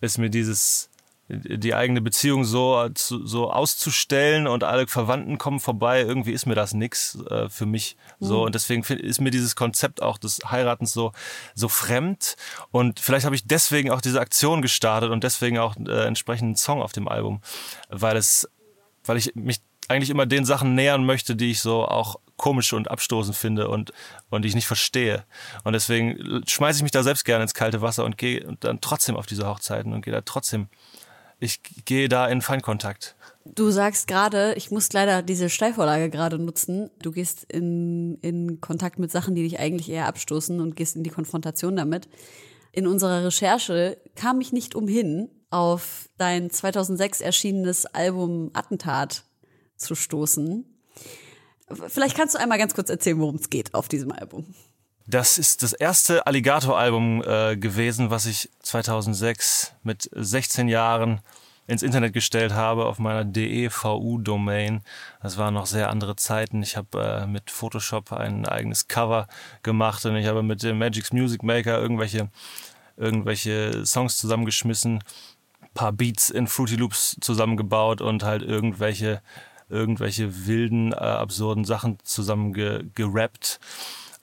ist 0.00 0.18
mir 0.18 0.30
dieses 0.30 0.90
die 1.28 1.74
eigene 1.74 2.02
Beziehung 2.02 2.44
so, 2.44 2.86
so 2.94 3.50
auszustellen 3.50 4.46
und 4.46 4.62
alle 4.62 4.86
Verwandten 4.86 5.38
kommen 5.38 5.58
vorbei, 5.58 6.02
irgendwie 6.02 6.32
ist 6.32 6.44
mir 6.44 6.54
das 6.54 6.74
nix 6.74 7.18
äh, 7.30 7.48
für 7.48 7.64
mich 7.64 7.96
so. 8.20 8.44
Und 8.44 8.54
deswegen 8.54 8.82
ist 8.82 9.22
mir 9.22 9.30
dieses 9.30 9.56
Konzept 9.56 10.02
auch 10.02 10.18
des 10.18 10.40
Heiratens 10.50 10.92
so 10.92 11.12
so 11.54 11.68
fremd. 11.68 12.36
Und 12.70 13.00
vielleicht 13.00 13.24
habe 13.24 13.34
ich 13.34 13.46
deswegen 13.46 13.90
auch 13.90 14.02
diese 14.02 14.20
Aktion 14.20 14.60
gestartet 14.60 15.10
und 15.10 15.24
deswegen 15.24 15.58
auch 15.58 15.76
äh, 15.76 16.06
entsprechenden 16.06 16.56
Song 16.56 16.82
auf 16.82 16.92
dem 16.92 17.08
Album, 17.08 17.40
weil 17.88 18.18
es 18.18 18.48
weil 19.06 19.16
ich 19.16 19.34
mich 19.34 19.60
eigentlich 19.88 20.10
immer 20.10 20.26
den 20.26 20.44
Sachen 20.44 20.74
nähern 20.74 21.04
möchte, 21.04 21.36
die 21.36 21.50
ich 21.50 21.60
so 21.60 21.84
auch 21.84 22.16
komisch 22.36 22.72
und 22.72 22.90
abstoßend 22.90 23.36
finde 23.36 23.68
und, 23.68 23.92
und 24.30 24.42
die 24.42 24.48
ich 24.48 24.54
nicht 24.54 24.66
verstehe. 24.66 25.24
Und 25.62 25.72
deswegen 25.72 26.42
schmeiße 26.46 26.78
ich 26.78 26.82
mich 26.82 26.92
da 26.92 27.02
selbst 27.02 27.24
gerne 27.24 27.42
ins 27.42 27.54
kalte 27.54 27.80
Wasser 27.80 28.04
und 28.04 28.18
gehe 28.18 28.56
dann 28.60 28.80
trotzdem 28.80 29.16
auf 29.16 29.26
diese 29.26 29.46
Hochzeiten 29.46 29.92
und 29.92 30.04
gehe 30.04 30.12
da 30.12 30.20
trotzdem, 30.20 30.68
ich 31.38 31.60
gehe 31.84 32.08
da 32.08 32.26
in 32.26 32.42
Feinkontakt. 32.42 33.14
Du 33.44 33.70
sagst 33.70 34.08
gerade, 34.08 34.54
ich 34.54 34.70
muss 34.70 34.92
leider 34.92 35.22
diese 35.22 35.50
Steilvorlage 35.50 36.08
gerade 36.08 36.38
nutzen. 36.38 36.90
Du 37.02 37.12
gehst 37.12 37.44
in, 37.44 38.18
in 38.22 38.60
Kontakt 38.60 38.98
mit 38.98 39.10
Sachen, 39.10 39.34
die 39.34 39.42
dich 39.42 39.60
eigentlich 39.60 39.90
eher 39.90 40.06
abstoßen 40.06 40.60
und 40.60 40.76
gehst 40.76 40.96
in 40.96 41.02
die 41.02 41.10
Konfrontation 41.10 41.76
damit. 41.76 42.08
In 42.72 42.86
unserer 42.86 43.24
Recherche 43.24 43.98
kam 44.16 44.40
ich 44.40 44.52
nicht 44.52 44.74
umhin, 44.74 45.28
auf 45.50 46.08
dein 46.16 46.50
2006 46.50 47.20
erschienenes 47.20 47.86
Album 47.86 48.50
Attentat 48.54 49.24
zu 49.76 49.94
stoßen. 49.94 50.64
Vielleicht 51.88 52.16
kannst 52.16 52.34
du 52.34 52.38
einmal 52.38 52.58
ganz 52.58 52.74
kurz 52.74 52.90
erzählen, 52.90 53.18
worum 53.18 53.36
es 53.36 53.50
geht 53.50 53.74
auf 53.74 53.88
diesem 53.88 54.12
Album. 54.12 54.54
Das 55.06 55.36
ist 55.36 55.62
das 55.62 55.74
erste 55.74 56.26
Alligator-Album 56.26 57.22
äh, 57.26 57.56
gewesen, 57.56 58.10
was 58.10 58.26
ich 58.26 58.48
2006 58.62 59.74
mit 59.82 60.08
16 60.12 60.68
Jahren 60.68 61.20
ins 61.66 61.82
Internet 61.82 62.12
gestellt 62.12 62.52
habe 62.52 62.86
auf 62.86 62.98
meiner 62.98 63.24
DEVU-Domain. 63.24 64.82
Das 65.22 65.38
waren 65.38 65.54
noch 65.54 65.66
sehr 65.66 65.90
andere 65.90 66.16
Zeiten. 66.16 66.62
Ich 66.62 66.76
habe 66.76 67.22
äh, 67.22 67.26
mit 67.26 67.50
Photoshop 67.50 68.12
ein 68.12 68.46
eigenes 68.46 68.88
Cover 68.88 69.28
gemacht 69.62 70.04
und 70.04 70.16
ich 70.16 70.26
habe 70.26 70.42
mit 70.42 70.62
dem 70.62 70.78
Magic's 70.78 71.12
Music 71.12 71.42
Maker 71.42 71.78
irgendwelche, 71.78 72.30
irgendwelche 72.96 73.84
Songs 73.86 74.18
zusammengeschmissen, 74.18 75.02
paar 75.74 75.92
Beats 75.92 76.30
in 76.30 76.46
Fruity 76.46 76.76
Loops 76.76 77.16
zusammengebaut 77.20 78.00
und 78.00 78.22
halt 78.22 78.42
irgendwelche, 78.42 79.22
irgendwelche 79.68 80.46
wilden, 80.46 80.92
äh, 80.92 80.96
absurden 80.96 81.64
Sachen 81.64 81.98
zusammengerappt. 82.02 82.94
Ge 82.94 83.06
gerappt 83.06 83.60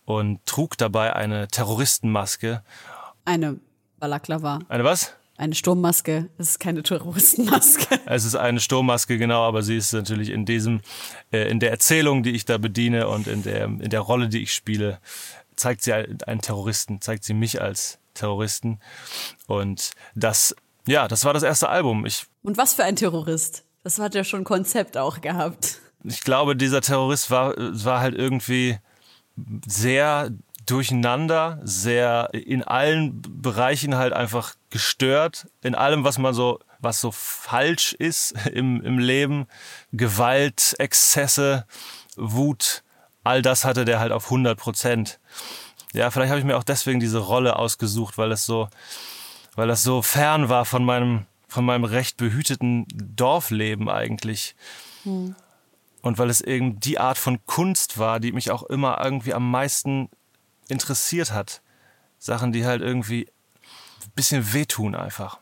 und 0.05 0.45
trug 0.45 0.77
dabei 0.77 1.15
eine 1.15 1.47
Terroristenmaske. 1.47 2.63
Eine 3.25 3.59
Balaklava, 3.99 4.59
Eine 4.67 4.83
was? 4.83 5.13
eine 5.37 5.55
Sturmmaske. 5.55 6.29
Das 6.37 6.49
ist 6.49 6.59
keine 6.59 6.83
Terroristenmaske. 6.83 7.99
Es 8.05 8.25
ist 8.25 8.35
eine 8.35 8.59
Sturmmaske, 8.59 9.17
genau, 9.17 9.41
aber 9.43 9.63
sie 9.63 9.75
ist 9.75 9.91
natürlich 9.91 10.29
in 10.29 10.45
diesem, 10.45 10.81
äh, 11.31 11.49
in 11.49 11.59
der 11.59 11.71
Erzählung, 11.71 12.21
die 12.21 12.31
ich 12.31 12.45
da 12.45 12.57
bediene 12.59 13.07
und 13.07 13.27
in 13.27 13.41
der, 13.41 13.65
in 13.65 13.89
der 13.89 14.01
Rolle, 14.01 14.29
die 14.29 14.43
ich 14.43 14.53
spiele, 14.53 14.99
zeigt 15.55 15.81
sie 15.81 15.93
einen 15.93 16.41
Terroristen, 16.41 17.01
zeigt 17.01 17.23
sie 17.23 17.33
mich 17.33 17.59
als 17.61 17.97
Terroristen. 18.13 18.79
Und 19.47 19.91
das, 20.13 20.55
ja, 20.85 21.07
das 21.07 21.25
war 21.25 21.33
das 21.33 21.43
erste 21.43 21.69
Album. 21.69 22.05
Ich, 22.05 22.25
Und 22.43 22.57
was 22.57 22.75
für 22.75 22.83
ein 22.83 22.95
Terrorist. 22.95 23.63
Das 23.83 23.99
hat 23.99 24.15
ja 24.15 24.23
schon 24.23 24.43
Konzept 24.43 24.97
auch 24.97 25.21
gehabt. 25.21 25.79
ich 26.03 26.21
glaube, 26.21 26.55
dieser 26.55 26.81
Terrorist 26.81 27.31
war, 27.31 27.53
war 27.57 27.99
halt 28.01 28.15
irgendwie 28.15 28.77
sehr 29.65 30.31
durcheinander, 30.65 31.59
sehr 31.63 32.29
in 32.33 32.63
allen 32.63 33.21
Bereichen 33.41 33.95
halt 33.95 34.13
einfach 34.13 34.55
gestört, 34.69 35.47
in 35.63 35.75
allem, 35.75 36.03
was 36.03 36.17
man 36.17 36.33
so, 36.33 36.59
was 36.79 37.01
so 37.01 37.11
falsch 37.11 37.93
ist 37.93 38.33
im, 38.53 38.81
im 38.81 38.99
Leben, 38.99 39.47
Gewalt, 39.91 40.75
Exzesse, 40.77 41.65
Wut, 42.15 42.83
all 43.23 43.41
das 43.41 43.65
hatte 43.65 43.85
der 43.85 43.99
halt 43.99 44.11
auf 44.11 44.25
100 44.25 44.57
Prozent. 44.57 45.19
Ja, 45.93 46.09
vielleicht 46.09 46.29
habe 46.29 46.39
ich 46.39 46.45
mir 46.45 46.57
auch 46.57 46.63
deswegen 46.63 46.99
diese 46.99 47.19
Rolle 47.19 47.57
ausgesucht, 47.57 48.17
weil 48.17 48.31
es 48.31 48.45
so, 48.45 48.69
weil 49.55 49.67
das 49.67 49.83
so 49.83 50.01
fern 50.01 50.47
war 50.47 50.65
von 50.65 50.85
meinem, 50.85 51.25
von 51.51 51.65
meinem 51.65 51.83
recht 51.83 52.15
behüteten 52.15 52.85
Dorfleben 52.93 53.89
eigentlich. 53.89 54.55
Und 55.03 56.17
weil 56.17 56.29
es 56.29 56.39
eben 56.39 56.79
die 56.79 56.97
Art 56.97 57.17
von 57.17 57.45
Kunst 57.45 57.97
war, 57.97 58.21
die 58.21 58.31
mich 58.31 58.51
auch 58.51 58.63
immer 58.63 59.03
irgendwie 59.03 59.33
am 59.33 59.51
meisten 59.51 60.07
interessiert 60.69 61.33
hat. 61.33 61.61
Sachen, 62.19 62.53
die 62.53 62.65
halt 62.65 62.81
irgendwie 62.81 63.27
ein 64.05 64.11
bisschen 64.15 64.53
wehtun 64.53 64.95
einfach. 64.95 65.39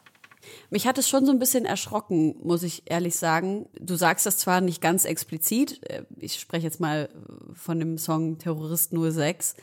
Mich 0.72 0.88
hat 0.88 0.98
es 0.98 1.08
schon 1.08 1.28
so 1.28 1.32
ein 1.32 1.38
bisschen 1.38 1.66
erschrocken, 1.66 2.36
muss 2.42 2.64
ich 2.64 2.90
ehrlich 2.90 3.16
sagen. 3.16 3.68
Du 3.80 3.96
sagst 3.96 4.26
das 4.26 4.40
zwar 4.40 4.62
nicht 4.62 4.82
ganz 4.82 5.06
explizit, 5.06 5.80
äh, 5.92 6.06
ich 6.18 6.40
spreche 6.40 6.66
jetzt 6.66 6.80
mal 6.80 7.10
von 7.54 7.78
dem 7.78 8.00
Song 8.00 8.40
Terrorist 8.40 8.94
06, 8.98 9.56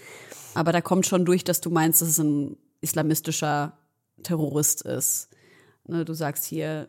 aber 0.55 0.71
da 0.71 0.81
kommt 0.81 1.07
schon 1.07 1.25
durch, 1.25 1.43
dass 1.43 1.61
du 1.61 1.71
meinst, 1.71 2.03
dass 2.03 2.11
es 2.11 2.19
ein 2.19 2.57
islamistischer 2.83 3.77
Terrorist 4.23 4.83
ist. 4.83 5.29
Ne, 5.87 6.05
du 6.05 6.15
sagst 6.15 6.45
hier, 6.45 6.89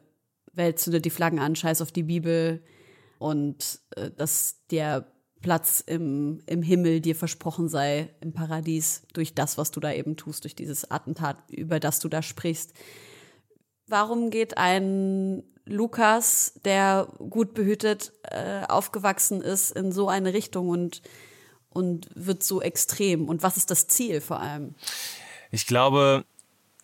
Welt 0.54 0.80
zündet 0.80 1.06
die 1.06 1.10
Flaggen 1.10 1.40
an, 1.40 1.56
scheiß 1.56 1.82
auf 1.82 1.92
die 1.92 2.04
Bibel 2.04 2.64
und 3.20 3.80
äh, 3.96 4.12
dass 4.12 4.66
der 4.72 5.12
Platz 5.42 5.84
im, 5.86 6.42
im 6.48 6.64
Himmel 6.64 7.00
dir 7.00 7.16
versprochen 7.16 7.70
sei, 7.70 8.10
im 8.22 8.34
Paradies, 8.34 9.04
durch 9.14 9.36
das, 9.36 9.58
was 9.58 9.72
du 9.72 9.80
da 9.80 9.92
eben 9.94 10.18
tust, 10.18 10.44
durch 10.44 10.56
dieses 10.56 10.90
Attentat, 10.90 11.38
über 11.50 11.80
das 11.80 12.00
du 12.00 12.10
da 12.10 12.22
sprichst. 12.22 12.74
Warum 13.88 14.32
geht 14.32 14.58
ein 14.58 15.44
Lukas, 15.66 16.60
der 16.66 17.08
gut 17.30 17.54
behütet 17.54 18.14
äh, 18.24 18.66
aufgewachsen 18.68 19.42
ist, 19.42 19.72
in 19.72 19.92
so 19.92 20.10
eine 20.10 20.34
Richtung 20.34 20.70
und, 20.70 21.02
und 21.70 22.10
wird 22.16 22.44
so 22.44 22.62
extrem? 22.62 23.30
Und 23.30 23.44
was 23.44 23.58
ist 23.58 23.70
das 23.70 23.88
Ziel 23.88 24.22
vor 24.22 24.40
allem? 24.40 24.76
Ich 25.52 25.68
glaube, 25.68 26.26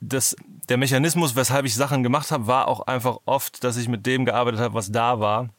dass 0.07 0.35
der 0.69 0.77
Mechanismus, 0.77 1.35
weshalb 1.35 1.65
ich 1.65 1.75
Sachen 1.75 2.03
gemacht 2.03 2.31
habe, 2.31 2.47
war 2.47 2.67
auch 2.67 2.81
einfach 2.81 3.17
oft, 3.25 3.63
dass 3.63 3.77
ich 3.77 3.87
mit 3.87 4.05
dem 4.05 4.25
gearbeitet 4.25 4.59
habe, 4.59 4.73
was 4.73 4.91
da 4.91 5.19
war. 5.19 5.49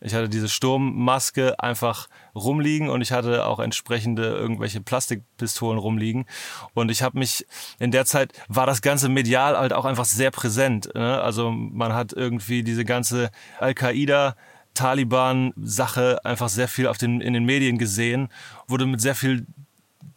Ich 0.00 0.12
hatte 0.12 0.28
diese 0.28 0.50
Sturmmaske 0.50 1.58
einfach 1.58 2.08
rumliegen 2.34 2.90
und 2.90 3.00
ich 3.00 3.10
hatte 3.10 3.46
auch 3.46 3.58
entsprechende 3.58 4.24
irgendwelche 4.34 4.82
Plastikpistolen 4.82 5.78
rumliegen. 5.78 6.26
Und 6.74 6.90
ich 6.90 7.02
habe 7.02 7.18
mich 7.18 7.46
in 7.78 7.90
der 7.90 8.04
Zeit 8.04 8.32
war 8.48 8.66
das 8.66 8.82
ganze 8.82 9.08
medial 9.08 9.56
halt 9.56 9.72
auch 9.72 9.86
einfach 9.86 10.04
sehr 10.04 10.30
präsent. 10.30 10.90
Ne? 10.94 11.22
Also 11.22 11.50
man 11.50 11.94
hat 11.94 12.12
irgendwie 12.12 12.62
diese 12.62 12.84
ganze 12.84 13.30
Al-Qaida 13.60 14.36
Taliban-Sache 14.74 16.24
einfach 16.24 16.48
sehr 16.48 16.68
viel 16.68 16.86
auf 16.86 16.98
den, 16.98 17.20
in 17.20 17.32
den 17.32 17.44
Medien 17.44 17.78
gesehen, 17.78 18.28
wurde 18.66 18.86
mit 18.86 19.00
sehr 19.00 19.14
viel 19.14 19.46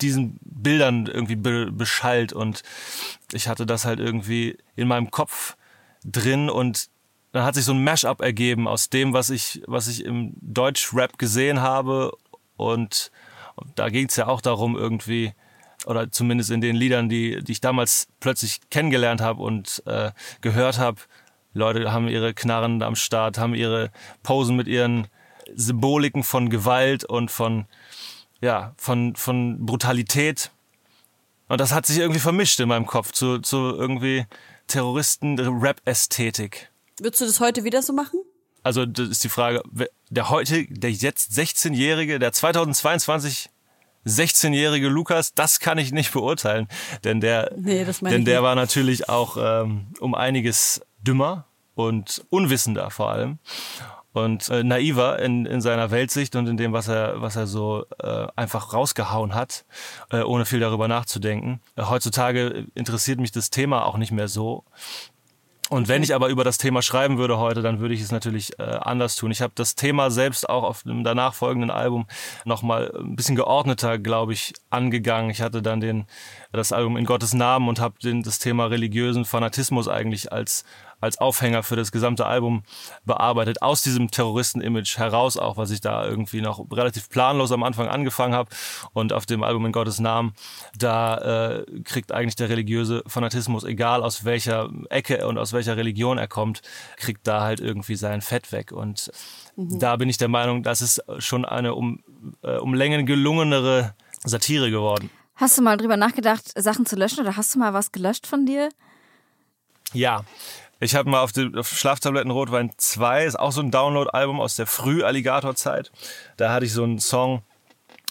diesen 0.01 0.39
Bildern 0.41 1.07
irgendwie 1.07 1.35
be 1.35 1.71
beschallt 1.71 2.33
und 2.33 2.63
ich 3.31 3.47
hatte 3.47 3.65
das 3.65 3.85
halt 3.85 3.99
irgendwie 3.99 4.57
in 4.75 4.87
meinem 4.87 5.11
Kopf 5.11 5.55
drin 6.03 6.49
und 6.49 6.89
dann 7.31 7.43
hat 7.43 7.55
sich 7.55 7.65
so 7.65 7.73
ein 7.73 7.83
Mashup 7.83 8.21
ergeben 8.21 8.67
aus 8.67 8.89
dem, 8.89 9.13
was 9.13 9.29
ich, 9.29 9.61
was 9.67 9.87
ich 9.87 10.05
im 10.05 10.33
Deutsch-Rap 10.41 11.17
gesehen 11.17 11.61
habe 11.61 12.11
und, 12.55 13.11
und 13.55 13.77
da 13.77 13.89
ging 13.89 14.07
es 14.07 14.15
ja 14.15 14.27
auch 14.27 14.41
darum 14.41 14.75
irgendwie, 14.75 15.33
oder 15.85 16.11
zumindest 16.11 16.51
in 16.51 16.61
den 16.61 16.75
Liedern, 16.75 17.09
die, 17.09 17.43
die 17.43 17.51
ich 17.51 17.61
damals 17.61 18.07
plötzlich 18.19 18.59
kennengelernt 18.69 19.21
habe 19.21 19.43
und 19.43 19.83
äh, 19.85 20.11
gehört 20.41 20.79
habe, 20.79 21.01
Leute 21.53 21.91
haben 21.91 22.07
ihre 22.07 22.33
Knarren 22.33 22.81
am 22.81 22.95
Start, 22.95 23.37
haben 23.37 23.55
ihre 23.55 23.91
Posen 24.23 24.55
mit 24.55 24.67
ihren 24.67 25.07
Symboliken 25.55 26.23
von 26.23 26.49
Gewalt 26.49 27.03
und 27.03 27.31
von, 27.31 27.65
ja, 28.41 28.73
von, 28.77 29.15
von 29.15 29.65
Brutalität. 29.65 30.51
Und 31.47 31.61
das 31.61 31.71
hat 31.71 31.85
sich 31.85 31.97
irgendwie 31.97 32.19
vermischt 32.19 32.59
in 32.59 32.67
meinem 32.67 32.85
Kopf 32.85 33.11
zu, 33.11 33.39
zu 33.39 33.57
irgendwie 33.57 34.25
Terroristen-Rap-Ästhetik. 34.67 36.69
Würdest 36.99 37.21
du 37.21 37.25
das 37.25 37.39
heute 37.39 37.63
wieder 37.63 37.81
so 37.81 37.93
machen? 37.93 38.19
Also 38.63 38.85
das 38.85 39.09
ist 39.09 39.23
die 39.23 39.29
Frage, 39.29 39.61
der 40.09 40.29
heute, 40.29 40.65
der 40.65 40.91
jetzt 40.91 41.31
16-Jährige, 41.31 42.19
der 42.19 42.33
2022 42.33 43.49
16-jährige 44.05 44.87
Lukas, 44.87 45.33
das 45.33 45.59
kann 45.59 45.77
ich 45.77 45.91
nicht 45.91 46.13
beurteilen, 46.13 46.67
denn 47.03 47.19
der, 47.19 47.51
Nee, 47.57 47.85
denn 47.85 48.25
der 48.25 48.35
nicht. 48.35 48.43
war 48.43 48.55
natürlich 48.55 49.09
auch 49.09 49.37
ähm, 49.37 49.87
um 49.99 50.15
einiges 50.15 50.81
dümmer 51.01 51.45
und 51.75 52.25
unwissender 52.29 52.89
vor 52.89 53.11
allem 53.11 53.39
und 54.23 54.49
äh, 54.49 54.63
naiver 54.63 55.19
in, 55.19 55.45
in 55.45 55.61
seiner 55.61 55.91
Weltsicht 55.91 56.35
und 56.35 56.47
in 56.47 56.57
dem, 56.57 56.73
was 56.73 56.87
er, 56.87 57.21
was 57.21 57.35
er 57.35 57.47
so 57.47 57.85
äh, 58.01 58.27
einfach 58.35 58.73
rausgehauen 58.73 59.35
hat, 59.35 59.65
äh, 60.11 60.21
ohne 60.21 60.45
viel 60.45 60.59
darüber 60.59 60.87
nachzudenken. 60.87 61.61
Äh, 61.75 61.83
heutzutage 61.83 62.67
interessiert 62.75 63.19
mich 63.19 63.31
das 63.31 63.49
Thema 63.49 63.85
auch 63.85 63.97
nicht 63.97 64.11
mehr 64.11 64.27
so. 64.27 64.63
Und 65.69 65.89
wenn 65.89 66.01
ich 66.01 66.15
aber 66.15 66.29
über 66.29 66.45
das 66.45 66.57
Thema 66.57 66.81
schreiben 66.81 67.17
würde 67.17 67.37
heute, 67.39 67.61
dann 67.61 67.79
würde 67.79 67.93
ich 67.93 68.01
es 68.01 68.11
natürlich 68.11 68.57
äh, 68.57 68.63
anders 68.63 69.15
tun. 69.15 69.31
Ich 69.31 69.41
habe 69.41 69.51
das 69.55 69.75
Thema 69.75 70.09
selbst 70.09 70.47
auch 70.49 70.63
auf 70.63 70.83
dem 70.83 71.03
danach 71.03 71.33
folgenden 71.33 71.71
Album 71.71 72.07
nochmal 72.45 72.93
ein 72.97 73.17
bisschen 73.17 73.35
geordneter, 73.35 73.97
glaube 73.97 74.31
ich, 74.31 74.53
angegangen. 74.69 75.29
Ich 75.29 75.41
hatte 75.41 75.61
dann 75.61 75.81
den, 75.81 76.05
das 76.53 76.71
Album 76.71 76.95
in 76.95 77.05
Gottes 77.05 77.33
Namen 77.33 77.67
und 77.67 77.81
habe 77.81 77.95
das 78.01 78.39
Thema 78.39 78.67
religiösen 78.67 79.25
Fanatismus 79.25 79.89
eigentlich 79.89 80.31
als 80.31 80.63
als 80.99 81.17
Aufhänger 81.19 81.63
für 81.63 81.75
das 81.75 81.91
gesamte 81.91 82.25
Album 82.25 82.63
bearbeitet, 83.05 83.61
aus 83.61 83.81
diesem 83.81 84.09
Terroristen-Image 84.09 84.97
heraus 84.97 85.37
auch, 85.37 85.57
was 85.57 85.71
ich 85.71 85.81
da 85.81 86.05
irgendwie 86.05 86.41
noch 86.41 86.65
relativ 86.71 87.09
planlos 87.09 87.51
am 87.51 87.63
Anfang 87.63 87.87
angefangen 87.87 88.33
habe. 88.33 88.49
Und 88.93 89.13
auf 89.13 89.25
dem 89.25 89.43
Album 89.43 89.65
in 89.65 89.71
Gottes 89.71 89.99
Namen, 89.99 90.33
da 90.77 91.57
äh, 91.57 91.81
kriegt 91.83 92.11
eigentlich 92.11 92.35
der 92.35 92.49
religiöse 92.49 93.03
Fanatismus, 93.07 93.63
egal 93.63 94.03
aus 94.03 94.25
welcher 94.25 94.69
Ecke 94.89 95.27
und 95.27 95.37
aus 95.37 95.53
welcher 95.53 95.77
Religion 95.77 96.17
er 96.17 96.27
kommt, 96.27 96.61
kriegt 96.97 97.27
da 97.27 97.41
halt 97.41 97.59
irgendwie 97.59 97.95
sein 97.95 98.21
Fett 98.21 98.51
weg. 98.51 98.71
Und 98.71 99.11
da 99.55 99.95
bin 99.95 100.09
ich 100.09 100.17
der 100.17 100.27
Meinung, 100.27 100.63
das 100.63 100.81
ist 100.81 101.03
schon 101.19 101.45
eine 101.45 101.75
um, 101.75 102.03
äh, 102.43 102.57
um 102.57 102.73
Längen 102.73 103.05
gelungenere 103.05 103.93
Satire 104.23 104.71
geworden. 104.71 105.09
Hast 105.35 105.57
du 105.57 105.61
mal 105.61 105.77
drüber 105.77 105.97
nachgedacht, 105.97 106.51
Sachen 106.55 106.85
zu 106.87 106.95
löschen 106.95 107.19
oder 107.19 107.37
hast 107.37 107.53
du 107.53 107.59
mal 107.59 107.73
was 107.73 107.91
gelöscht 107.91 108.25
von 108.25 108.45
dir? 108.45 108.69
Ja. 109.93 110.23
Ich 110.79 110.93
habe 110.93 111.09
mal 111.09 111.21
auf, 111.21 111.31
die, 111.31 111.51
auf 111.55 111.69
Schlaftabletten 111.69 112.29
Rotwein 112.29 112.71
2, 112.77 113.25
ist 113.25 113.39
auch 113.39 113.51
so 113.51 113.61
ein 113.61 113.71
Download-Album 113.71 114.39
aus 114.39 114.55
der 114.55 114.67
Früh-Alligator-Zeit. 114.67 115.91
Da 116.37 116.53
hatte 116.53 116.67
ich 116.67 116.73
so 116.73 116.83
einen 116.83 116.99
Song, 116.99 117.41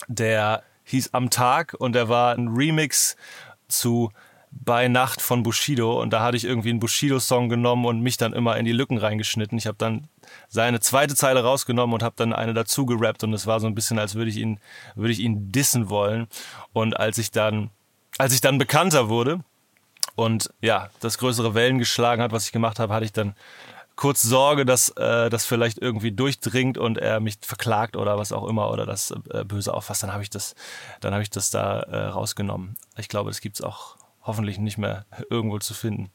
der 0.09 0.65
hieß 0.85 1.11
Am 1.15 1.31
Tag 1.31 1.77
und 1.79 1.95
der 1.95 2.09
war 2.09 2.35
ein 2.35 2.49
Remix 2.49 3.17
zu 3.69 4.11
Bei 4.51 4.89
Nacht 4.89 5.21
von 5.21 5.45
Bushido. 5.45 6.01
Und 6.01 6.13
da 6.13 6.23
hatte 6.23 6.37
ich 6.37 6.45
irgendwie 6.45 6.71
einen 6.71 6.81
Bushido-Song 6.81 7.49
genommen 7.49 7.85
und 7.85 8.01
mich 8.01 8.17
dann 8.17 8.33
immer 8.33 8.57
in 8.57 8.65
die 8.65 8.73
Lücken 8.73 8.99
reingeschnitten. 8.99 9.59
Ich 9.59 9.69
habe 9.69 9.79
dann 9.79 10.09
seine 10.49 10.81
zweite 10.81 11.15
Zeile 11.15 11.45
rausgenommen 11.45 11.95
und 11.95 12.03
habe 12.03 12.17
dann 12.17 12.33
eine 12.33 12.53
dazu 12.53 12.85
gerappt 12.85 13.23
und 13.23 13.33
es 13.33 13.47
war 13.47 13.61
so 13.61 13.69
ein 13.69 13.77
bisschen, 13.77 14.01
als 14.01 14.17
würde 14.17 14.31
ich 14.31 14.39
ihn, 14.39 14.59
würde 14.97 15.13
ich 15.13 15.21
ihn 15.21 15.53
dissen 15.53 15.89
wollen. 15.89 16.27
Und 16.73 16.97
als 16.99 17.19
ich 17.19 17.31
dann, 17.31 17.71
als 18.19 18.33
ich 18.35 18.41
dann 18.41 18.59
bekannter 18.59 19.09
wurde, 19.09 19.45
und 20.17 20.51
ja, 20.61 20.89
das 21.01 21.19
größere 21.19 21.55
Wellen 21.55 21.79
geschlagen 21.79 22.23
hat, 22.23 22.33
was 22.33 22.47
ich 22.47 22.53
gemacht 22.53 22.81
habe, 22.81 22.93
hatte 22.93 23.05
ich 23.05 23.13
dann 23.13 23.37
kurz 23.97 24.23
Sorge, 24.23 24.65
dass 24.65 24.89
äh, 24.91 25.31
das 25.31 25.47
vielleicht 25.47 25.79
irgendwie 25.79 26.13
durchdringt 26.13 26.79
und 26.79 26.99
er 26.99 27.21
mich 27.21 27.39
verklagt 27.43 27.97
oder 27.97 28.19
was 28.19 28.33
auch 28.33 28.47
immer 28.49 28.71
oder 28.71 28.87
das 28.87 29.13
äh, 29.31 29.45
böse 29.45 29.73
auffasst. 29.73 30.03
Dann 30.03 30.13
habe 30.13 30.23
ich 30.23 30.31
das, 30.31 30.55
dann 31.01 31.13
habe 31.13 31.23
ich 31.23 31.31
das 31.31 31.51
da 31.51 31.81
äh, 31.81 32.07
rausgenommen. 32.07 32.77
Ich 32.97 33.09
glaube, 33.09 33.31
das 33.31 33.41
gibt's 33.41 33.63
auch 33.63 33.97
hoffentlich 34.23 34.59
nicht 34.59 34.79
mehr 34.79 35.07
irgendwo 35.31 35.59
zu 35.59 35.75
finden. 35.75 36.11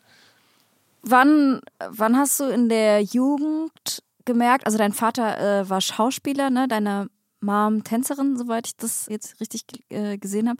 Wann, 1.03 1.61
wann 1.89 2.17
hast 2.17 2.39
du 2.39 2.45
in 2.45 2.69
der 2.69 3.01
Jugend 3.01 4.03
gemerkt, 4.25 4.65
also 4.65 4.77
dein 4.77 4.93
Vater 4.93 5.61
äh, 5.61 5.69
war 5.69 5.81
Schauspieler, 5.81 6.49
ne? 6.49 6.67
deine 6.67 7.09
Mom 7.41 7.83
Tänzerin, 7.83 8.37
soweit 8.37 8.67
ich 8.67 8.75
das 8.77 9.07
jetzt 9.09 9.39
richtig 9.39 9.63
äh, 9.89 10.17
gesehen 10.17 10.47
habe. 10.47 10.59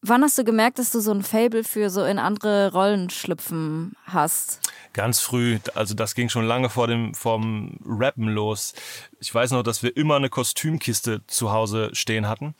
Wann 0.00 0.22
hast 0.22 0.36
du 0.38 0.44
gemerkt, 0.44 0.78
dass 0.78 0.90
du 0.90 1.00
so 1.00 1.12
ein 1.12 1.22
Fable 1.22 1.64
für 1.64 1.90
so 1.90 2.04
in 2.04 2.18
andere 2.18 2.72
Rollen 2.72 3.10
schlüpfen 3.10 3.92
hast? 4.04 4.60
Ganz 4.92 5.20
früh, 5.20 5.58
also 5.74 5.94
das 5.94 6.14
ging 6.14 6.28
schon 6.28 6.46
lange 6.46 6.70
vor 6.70 6.86
dem 6.86 7.14
vom 7.14 7.78
Rappen 7.86 8.28
los. 8.28 8.74
Ich 9.20 9.34
weiß 9.34 9.52
noch, 9.52 9.62
dass 9.62 9.82
wir 9.82 9.96
immer 9.96 10.16
eine 10.16 10.30
Kostümkiste 10.30 11.22
zu 11.26 11.52
Hause 11.52 11.90
stehen 11.92 12.28
hatten. 12.28 12.54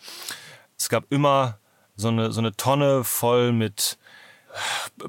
Es 0.79 0.89
gab 0.89 1.11
immer 1.11 1.59
so 1.97 2.09
eine 2.09 2.33
so 2.33 2.41
eine 2.41 2.57
Tonne 2.57 3.05
voll 3.05 3.53
mit 3.53 3.99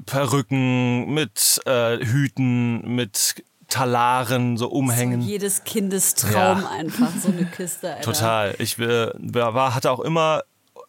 Perücken, 0.06 1.12
mit 1.14 1.60
äh, 1.66 2.04
Hüten, 2.04 2.94
mit 2.94 3.44
Talaren, 3.68 4.56
so 4.56 4.68
Umhängen. 4.68 5.22
So 5.22 5.28
jedes 5.28 5.64
Kindestraum 5.64 6.32
Ja. 6.62 6.70
einfach, 6.70 7.10
so 7.20 7.28
eine 7.28 7.46
Kiste. 7.46 7.90
Alter. 7.90 8.02
Total. 8.02 8.54
Ich 8.58 8.78
äh, 8.78 9.10
war, 9.14 9.74
hatte 9.74 9.90
auch 9.90 10.00
immer 10.00 10.42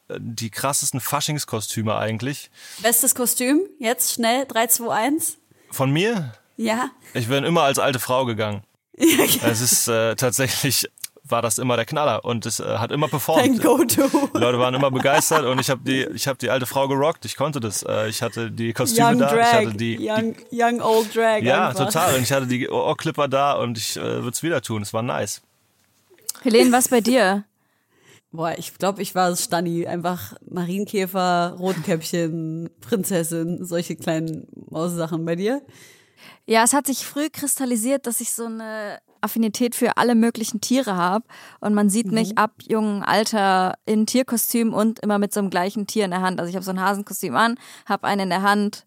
äh, 0.10 0.18
die 0.20 0.50
krassesten 0.50 1.00
Faschingskostüme 1.00 1.96
eigentlich. 1.96 2.50
Bestes 2.82 3.16
Kostüm, 3.16 3.62
jetzt 3.80 4.14
schnell, 4.14 4.46
3, 4.46 4.68
2, 4.68 4.94
1. 4.94 5.38
Von 5.72 5.92
mir? 5.92 6.34
Ja. 6.56 6.90
Ich 7.14 7.28
bin 7.28 7.44
immer 7.44 7.64
als 7.64 7.80
alte 7.80 8.00
Frau 8.00 8.26
gegangen. 8.26 8.64
Es 9.44 9.62
ist 9.62 9.88
äh, 9.88 10.16
tatsächlich 10.16 10.90
war 11.30 11.42
das 11.42 11.58
immer 11.58 11.76
der 11.76 11.86
Knaller 11.86 12.26
und 12.26 12.46
es 12.46 12.60
äh, 12.60 12.78
hat 12.78 12.92
immer 12.92 13.08
Dein 13.08 13.12
performt. 13.12 13.62
Go-To. 13.62 14.30
Die 14.34 14.38
Leute 14.40 14.60
waren 14.60 14.74
immer 14.74 14.92
begeistert 14.92 15.46
und 15.46 15.60
ich 15.60 15.70
habe 15.70 15.82
die 15.86 16.04
ich 16.14 16.28
habe 16.28 16.38
die 16.38 16.50
alte 16.50 16.66
Frau 16.66 16.88
gerockt. 16.88 17.26
Ich 17.26 17.36
konnte 17.36 17.60
das. 17.60 17.84
Äh, 17.84 18.10
ich 18.10 18.22
hatte 18.22 18.52
die 18.52 18.74
Kostüme 18.74 19.10
Young 19.10 19.20
da, 19.20 19.26
ich 19.28 19.32
Drag. 19.34 19.54
hatte 19.54 19.74
die, 19.74 19.98
young, 20.00 20.36
young 20.52 20.82
Old 20.82 21.16
Drag. 21.16 21.40
die 21.42 21.48
ja 21.48 21.70
einfach. 21.70 21.86
total 21.86 22.16
und 22.16 22.24
ich 22.24 22.32
hatte 22.32 22.48
die 22.48 22.70
Ohrclipper 22.70 23.28
da 23.28 23.54
und 23.54 23.78
ich 23.78 23.98
äh, 23.98 24.02
würde 24.02 24.30
es 24.30 24.44
wieder 24.44 24.62
tun. 24.62 24.82
Es 24.82 24.94
war 24.94 25.02
nice. 25.02 25.42
Helene, 26.42 26.72
was 26.72 26.88
bei 26.88 27.02
dir? 27.02 27.44
Boah, 28.32 28.54
ich 28.58 28.78
glaube, 28.78 29.02
ich 29.02 29.16
war 29.16 29.36
Stanni. 29.36 29.88
Einfach 29.88 30.34
Marienkäfer, 30.50 31.56
Rotkäppchen, 31.58 32.70
Prinzessin, 32.82 33.66
solche 33.66 33.96
kleinen 33.96 34.48
Maussachen 34.70 35.26
bei 35.26 35.36
dir. 35.36 35.62
Ja, 36.46 36.64
es 36.64 36.74
hat 36.74 36.88
sich 36.88 37.06
früh 37.06 37.30
kristallisiert, 37.30 38.06
dass 38.06 38.22
ich 38.22 38.32
so 38.32 38.46
eine 38.46 39.00
Affinität 39.22 39.76
für 39.76 39.98
alle 39.98 40.16
möglichen 40.16 40.62
Tiere 40.62 40.96
habe. 40.96 41.26
Und 41.60 41.74
man 41.74 41.90
sieht 41.90 42.12
mich 42.12 42.38
ab 42.38 42.52
jungem 42.68 43.04
Alter 43.04 43.74
in 43.86 44.06
Tierkostüm 44.06 44.74
und 44.74 45.00
immer 45.00 45.20
mit 45.20 45.34
so 45.34 45.40
einem 45.40 45.50
gleichen 45.50 45.88
Tier 45.88 46.06
in 46.06 46.12
der 46.12 46.22
Hand. 46.22 46.40
Also 46.40 46.50
ich 46.50 46.56
habe 46.56 46.66
so 46.66 46.72
ein 46.72 46.82
Hasenkostüm 46.82 47.36
an, 47.36 47.56
habe 47.86 48.06
einen 48.08 48.22
in 48.22 48.30
der 48.30 48.42
Hand, 48.44 48.86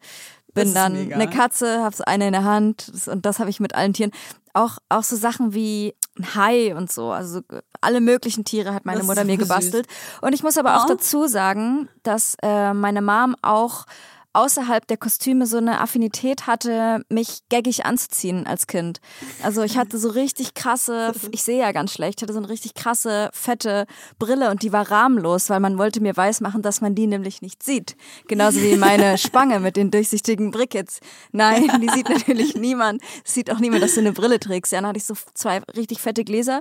bin 0.54 0.74
dann 0.74 0.92
mega. 0.94 1.14
eine 1.14 1.30
Katze, 1.30 1.82
habe 1.82 1.94
eine 2.06 2.26
in 2.26 2.32
der 2.32 2.44
Hand. 2.44 2.90
Und 3.06 3.24
das 3.26 3.38
habe 3.38 3.50
ich 3.50 3.60
mit 3.60 3.74
allen 3.74 3.92
Tieren. 3.92 4.10
Auch, 4.52 4.78
auch 4.88 5.04
so 5.04 5.14
Sachen 5.14 5.54
wie 5.54 5.94
ein 6.18 6.34
Hai 6.34 6.74
und 6.74 6.90
so. 6.90 7.12
Also 7.12 7.38
so 7.50 7.58
alle 7.80 8.00
möglichen 8.00 8.44
Tiere 8.44 8.74
hat 8.74 8.84
meine 8.84 8.98
Das 8.98 9.06
Mutter 9.06 9.22
mir 9.24 9.34
so 9.34 9.38
süß. 9.38 9.48
gebastelt. 9.48 9.86
Und 10.22 10.32
ich 10.32 10.42
muss 10.42 10.58
aber 10.58 10.76
auch 10.78 10.86
Oh. 10.86 10.88
dazu 10.88 11.28
sagen, 11.28 11.88
dass 12.02 12.36
äh, 12.42 12.74
meine 12.74 13.00
Mom 13.00 13.36
auch 13.42 13.86
außerhalb 14.32 14.86
der 14.86 14.96
Kostüme 14.96 15.46
so 15.46 15.56
eine 15.56 15.80
Affinität 15.80 16.46
hatte, 16.46 17.04
mich 17.08 17.40
gaggig 17.50 17.84
anzuziehen 17.84 18.46
als 18.46 18.66
Kind. 18.66 19.00
Also 19.42 19.62
ich 19.62 19.76
hatte 19.76 19.98
so 19.98 20.10
richtig 20.10 20.54
krasse, 20.54 21.12
ich 21.32 21.42
sehe 21.42 21.58
ja 21.58 21.72
ganz 21.72 21.92
schlecht, 21.92 22.20
ich 22.20 22.22
hatte 22.22 22.32
so 22.32 22.38
eine 22.38 22.48
richtig 22.48 22.74
krasse, 22.74 23.30
fette 23.32 23.86
Brille 24.18 24.50
und 24.50 24.62
die 24.62 24.72
war 24.72 24.90
rahmenlos, 24.90 25.50
weil 25.50 25.60
man 25.60 25.78
wollte 25.78 26.00
mir 26.00 26.16
weismachen, 26.16 26.62
dass 26.62 26.80
man 26.80 26.94
die 26.94 27.06
nämlich 27.06 27.42
nicht 27.42 27.62
sieht. 27.62 27.96
Genauso 28.28 28.60
wie 28.60 28.76
meine 28.76 29.18
Spange 29.18 29.58
mit 29.58 29.76
den 29.76 29.90
durchsichtigen 29.90 30.52
Brickets. 30.52 31.00
Nein, 31.32 31.80
die 31.80 31.88
sieht 31.88 32.08
natürlich 32.08 32.54
niemand. 32.54 33.02
Sieht 33.24 33.50
auch 33.50 33.58
niemand, 33.58 33.82
dass 33.82 33.94
du 33.94 34.00
eine 34.00 34.12
Brille 34.12 34.38
trägst. 34.38 34.72
Ja, 34.72 34.78
dann 34.78 34.88
hatte 34.88 34.98
ich 34.98 35.04
so 35.04 35.14
zwei 35.34 35.60
richtig 35.76 36.00
fette 36.00 36.24
Gläser 36.24 36.60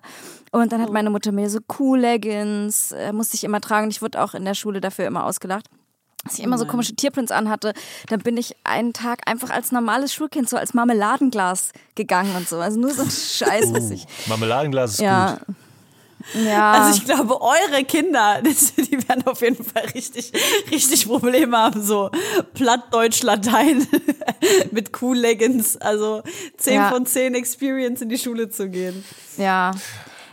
und 0.51 0.71
dann 0.71 0.81
hat 0.81 0.91
meine 0.91 1.09
Mutter 1.11 1.31
mir 1.31 1.49
so 1.49 1.59
cool 1.77 1.99
Leggings, 1.99 2.91
äh, 2.91 3.13
musste 3.13 3.35
ich 3.35 3.43
immer 3.43 3.61
tragen. 3.61 3.89
Ich 3.91 4.01
wurde 4.01 4.21
auch 4.23 4.33
in 4.33 4.45
der 4.45 4.55
Schule 4.55 4.81
dafür 4.81 5.05
immer 5.05 5.25
ausgelacht 5.25 5.65
dass 6.23 6.37
ich 6.37 6.43
immer 6.43 6.57
so 6.57 6.65
komische 6.65 6.93
Tierprints 6.95 7.31
anhatte, 7.31 7.73
dann 8.07 8.19
bin 8.19 8.35
ich 8.37 8.55
einen 8.63 8.93
Tag 8.93 9.21
einfach 9.25 9.49
als 9.49 9.71
normales 9.71 10.13
Schulkind 10.13 10.49
so 10.49 10.57
als 10.57 10.73
Marmeladenglas 10.73 11.69
gegangen 11.95 12.35
und 12.35 12.47
so. 12.47 12.57
Also 12.59 12.79
nur 12.79 12.93
so 12.93 13.03
ein 13.03 13.09
Scheiß, 13.11 13.73
was 13.73 13.89
ich. 13.91 14.05
Marmeladenglas 14.27 14.93
ist 14.93 14.99
Ja. 14.99 15.35
gut. 15.45 15.55
Ja. 16.45 16.73
Also 16.73 16.97
ich 16.99 17.05
glaube, 17.05 17.39
eure 17.41 17.85
Kinder, 17.85 18.41
die 18.43 19.07
werden 19.07 19.25
auf 19.25 19.41
jeden 19.41 19.63
Fall 19.63 19.85
richtig, 19.95 20.33
richtig 20.69 21.07
Probleme 21.07 21.57
haben. 21.57 21.81
So 21.81 22.11
Plattdeutsch, 22.53 23.23
Latein 23.23 23.87
mit 24.71 24.91
Cool-Leggings. 25.01 25.77
Also 25.77 26.21
10 26.57 26.73
Ja. 26.73 26.89
von 26.89 27.05
10 27.05 27.35
Experience 27.35 28.01
in 28.01 28.09
die 28.09 28.17
Schule 28.17 28.49
zu 28.49 28.69
gehen. 28.69 29.03
ja. 29.37 29.71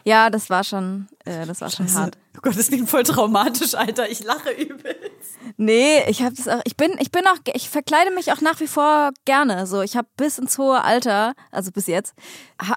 Ja, 0.05 0.31
das 0.31 0.51
war 0.51 0.63
schon, 0.63 1.09
äh, 1.25 1.47
das 1.47 1.61
war 1.61 1.69
schon 1.69 1.93
hart. 1.93 2.17
Oh 2.37 2.41
Gott, 2.43 2.59
das 2.59 2.69
klingt 2.69 2.89
voll 2.91 3.03
traumatisch, 3.03 3.75
Alter. 3.75 4.09
Ich 4.11 4.23
lache 4.23 4.51
übelst. 4.51 5.39
Nee, 5.57 6.03
ich 6.09 6.23
habe 6.23 6.35
das 6.35 6.49
auch. 6.49 6.61
Ich 6.65 6.77
bin, 6.77 6.97
ich 6.99 7.11
bin 7.11 7.27
auch, 7.27 7.37
ich 7.55 7.71
verkleide 7.71 8.11
mich 8.11 8.33
auch 8.33 8.41
nach 8.41 8.61
wie 8.61 8.67
vor 8.67 9.11
gerne. 9.25 9.67
So, 9.67 9.81
ich 9.83 9.97
habe 9.97 10.09
bis 10.17 10.39
ins 10.39 10.59
hohe 10.59 10.83
Alter, 10.83 11.35
also 11.51 11.71
bis 11.73 11.87
jetzt, 11.87 12.15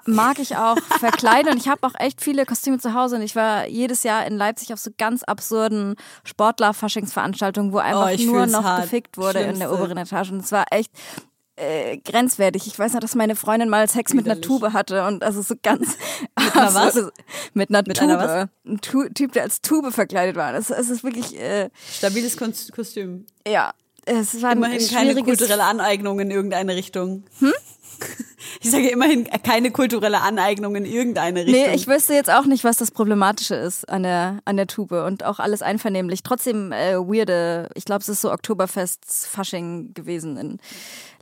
mag 0.06 0.38
ich 0.38 0.56
auch 0.56 0.78
verkleiden. 0.98 1.52
und 1.52 1.58
ich 1.58 1.68
habe 1.68 1.86
auch 1.86 1.94
echt 1.98 2.20
viele 2.22 2.46
Kostüme 2.46 2.78
zu 2.78 2.94
Hause. 2.94 3.16
Und 3.16 3.22
ich 3.22 3.36
war 3.36 3.66
jedes 3.68 4.02
Jahr 4.02 4.24
in 4.26 4.36
Leipzig 4.36 4.72
auf 4.72 4.78
so 4.78 4.90
ganz 4.96 5.22
absurden 5.24 5.96
Sportler-Faschingsveranstaltungen, 6.24 7.72
wo 7.72 7.78
einfach 7.78 8.10
Oh, 8.18 8.22
nur 8.24 8.46
noch 8.46 8.64
hart. 8.64 8.82
gefickt 8.84 9.18
wurde 9.18 9.40
in 9.40 9.58
der 9.58 9.66
Schlimmste. 9.66 9.74
oberen 9.74 9.96
Etage. 9.98 10.30
Und 10.32 10.44
es 10.44 10.52
war 10.52 10.64
echt 10.70 10.90
äh, 11.60 11.98
grenzwertig. 11.98 12.66
Ich 12.66 12.78
weiß 12.78 12.92
noch, 12.94 13.00
dass 13.00 13.14
meine 13.14 13.36
Freundin 13.36 13.68
mal 13.68 13.88
Sex 13.88 14.14
mit 14.14 14.24
einer 14.26 14.36
Widerlich. 14.36 14.60
Tube 14.60 14.72
hatte 14.72 15.06
und 15.06 15.22
also 15.22 15.42
so 15.42 15.54
ganz 15.62 15.96
mit 16.38 16.56
einer 16.56 16.74
was? 16.74 16.94
Mit 17.54 17.70
einer 17.70 17.82
Mit 17.86 17.96
Tube. 17.98 18.08
einer 18.10 18.18
was? 18.18 18.48
Ein 18.66 18.80
tu 18.80 19.08
Typ, 19.10 19.32
der 19.32 19.42
als 19.44 19.60
Tube 19.60 19.92
verkleidet 19.92 20.36
war. 20.36 20.52
Das, 20.52 20.70
es 20.70 20.90
ist 20.90 21.04
wirklich, 21.04 21.38
äh, 21.38 21.70
Stabiles 21.92 22.36
Kos- 22.38 22.72
Kostüm. 22.72 23.26
ja, 23.46 23.72
es 24.06 24.40
war 24.42 24.52
Immerhin 24.52 24.80
ein 24.80 24.88
keine 24.88 25.14
kulturelle 25.22 25.64
Aneignung 25.64 26.18
in 26.20 26.30
irgendeine 26.30 26.74
Richtung. 26.74 27.24
Hm? 27.40 27.52
Ich 28.62 28.70
sage 28.70 28.90
immerhin 28.90 29.24
keine 29.42 29.70
kulturelle 29.70 30.20
Aneignung 30.20 30.76
in 30.76 30.84
irgendeine 30.84 31.46
Richtung. 31.46 31.64
Nee, 31.64 31.74
ich 31.74 31.86
wüsste 31.86 32.12
jetzt 32.12 32.30
auch 32.30 32.44
nicht, 32.44 32.62
was 32.62 32.76
das 32.76 32.90
Problematische 32.90 33.54
ist 33.54 33.88
an 33.88 34.02
der, 34.02 34.40
an 34.44 34.58
der 34.58 34.66
Tube 34.66 34.92
und 34.92 35.24
auch 35.24 35.38
alles 35.38 35.62
einvernehmlich. 35.62 36.22
Trotzdem 36.22 36.70
äh, 36.70 36.96
weirde, 36.96 37.70
ich 37.74 37.86
glaube, 37.86 38.02
es 38.02 38.10
ist 38.10 38.20
so 38.20 38.30
Oktoberfest-Fasching 38.30 39.94
gewesen 39.94 40.36
in 40.36 40.58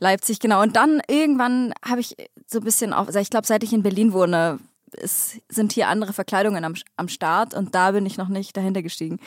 Leipzig, 0.01 0.41
genau. 0.41 0.63
Und 0.63 0.75
dann 0.75 1.01
irgendwann 1.07 1.73
habe 1.89 2.01
ich 2.01 2.17
so 2.49 2.59
ein 2.59 2.65
bisschen 2.65 2.93
auf, 2.93 3.07
also 3.07 3.21
ich 3.21 3.31
glaube, 3.31 3.47
seit 3.47 3.63
ich 3.63 3.73
in 3.73 3.85
Berlin 3.85 4.13
wohne, 4.13 4.59
es 4.95 5.39
sind 5.49 5.73
hier 5.73 5.89
andere 5.89 6.13
Verkleidungen 6.13 6.65
am, 6.65 6.75
am 6.97 7.09
Start 7.09 7.55
und 7.55 7.75
da 7.75 7.93
bin 7.93 8.07
ich 8.07 8.17
noch 8.17 8.29
nicht 8.29 8.57
dahinter 8.57 8.83
gestiegen. 8.83 9.19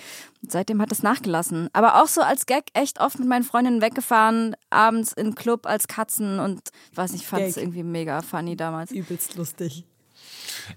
Und 0.41 0.52
seitdem 0.52 0.82
hat 0.82 0.91
es 0.91 1.04
nachgelassen. 1.04 1.69
Aber 1.74 2.02
auch 2.02 2.08
so 2.08 2.21
als 2.21 2.45
Gag 2.45 2.65
echt 2.74 3.00
oft 3.00 3.19
mit 3.19 3.28
meinen 3.28 3.43
Freundinnen 3.43 3.82
weggefahren, 3.82 4.56
abends 4.69 5.13
in 5.13 5.36
Club 5.36 5.65
als 5.65 5.88
Katzen 5.88 6.39
und 6.39 6.62
ich 6.91 6.97
weiß 6.97 7.13
nicht, 7.13 7.26
fand 7.26 7.43
es 7.43 7.58
irgendwie 7.58 7.84
mega 7.84 8.21
funny 8.21 8.56
damals. 8.56 8.91
Übelst 8.91 9.36
lustig. 9.36 9.86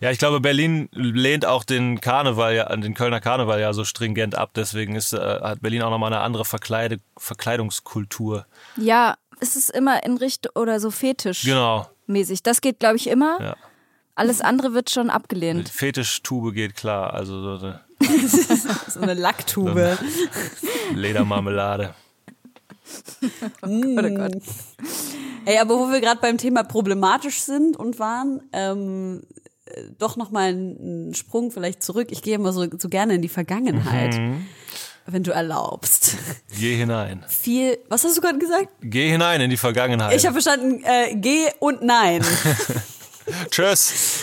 Ja, 0.00 0.10
ich 0.10 0.18
glaube, 0.18 0.40
Berlin 0.40 0.88
lehnt 0.92 1.46
auch 1.46 1.64
den 1.64 2.00
Karneval 2.00 2.54
ja, 2.54 2.76
den 2.76 2.94
Kölner 2.94 3.20
Karneval 3.20 3.60
ja 3.60 3.72
so 3.72 3.84
stringent 3.84 4.34
ab. 4.34 4.50
Deswegen 4.54 4.96
ist, 4.96 5.12
äh, 5.12 5.18
hat 5.18 5.60
Berlin 5.60 5.82
auch 5.82 5.90
nochmal 5.90 6.12
eine 6.12 6.22
andere 6.22 6.44
Verkleide, 6.44 6.98
Verkleidungskultur. 7.16 8.46
Ja, 8.76 9.16
es 9.40 9.56
ist 9.56 9.70
immer 9.70 10.04
in 10.04 10.16
Richtung 10.16 10.52
oder 10.54 10.80
so 10.80 10.90
fetischmäßig. 10.90 11.48
Genau. 12.06 12.40
Das 12.42 12.60
geht, 12.60 12.78
glaube 12.80 12.96
ich, 12.96 13.08
immer. 13.08 13.40
Ja. 13.40 13.56
Alles 14.16 14.40
andere 14.40 14.74
wird 14.74 14.90
schon 14.90 15.10
abgelehnt. 15.10 15.68
Fetischtube 15.68 16.52
geht 16.52 16.76
klar. 16.76 17.14
Also 17.14 17.58
so 17.58 17.64
eine 17.64 17.80
So 18.88 19.00
eine 19.00 19.14
Lacktube. 19.14 19.98
Ledermarmelade. 20.94 21.94
Oh 23.62 23.68
Gott. 23.70 24.34
Ey, 25.46 25.58
aber 25.58 25.78
wo 25.78 25.90
wir 25.90 26.00
gerade 26.00 26.20
beim 26.20 26.38
Thema 26.38 26.62
problematisch 26.62 27.40
sind 27.40 27.76
und 27.76 27.98
waren, 27.98 28.42
ähm, 28.52 29.22
äh, 29.64 29.82
doch 29.98 30.16
noch 30.16 30.30
mal 30.30 30.48
einen 30.50 31.14
Sprung 31.14 31.50
vielleicht 31.50 31.82
zurück. 31.82 32.08
Ich 32.10 32.22
gehe 32.22 32.34
immer 32.34 32.52
so, 32.52 32.66
so 32.78 32.88
gerne 32.88 33.14
in 33.14 33.22
die 33.22 33.28
Vergangenheit, 33.28 34.20
wenn 35.06 35.22
du 35.22 35.32
erlaubst. 35.32 36.16
Geh 36.58 36.76
hinein. 36.76 37.24
Viel, 37.26 37.78
was 37.88 38.04
hast 38.04 38.16
du 38.16 38.20
gerade 38.20 38.38
gesagt? 38.38 38.68
Geh 38.82 39.10
hinein 39.10 39.40
in 39.40 39.50
die 39.50 39.56
Vergangenheit. 39.56 40.14
Ich 40.16 40.26
habe 40.26 40.34
verstanden, 40.40 40.82
äh, 40.84 41.14
geh 41.16 41.46
und 41.60 41.82
nein. 41.82 42.22
Tschüss. 43.50 44.22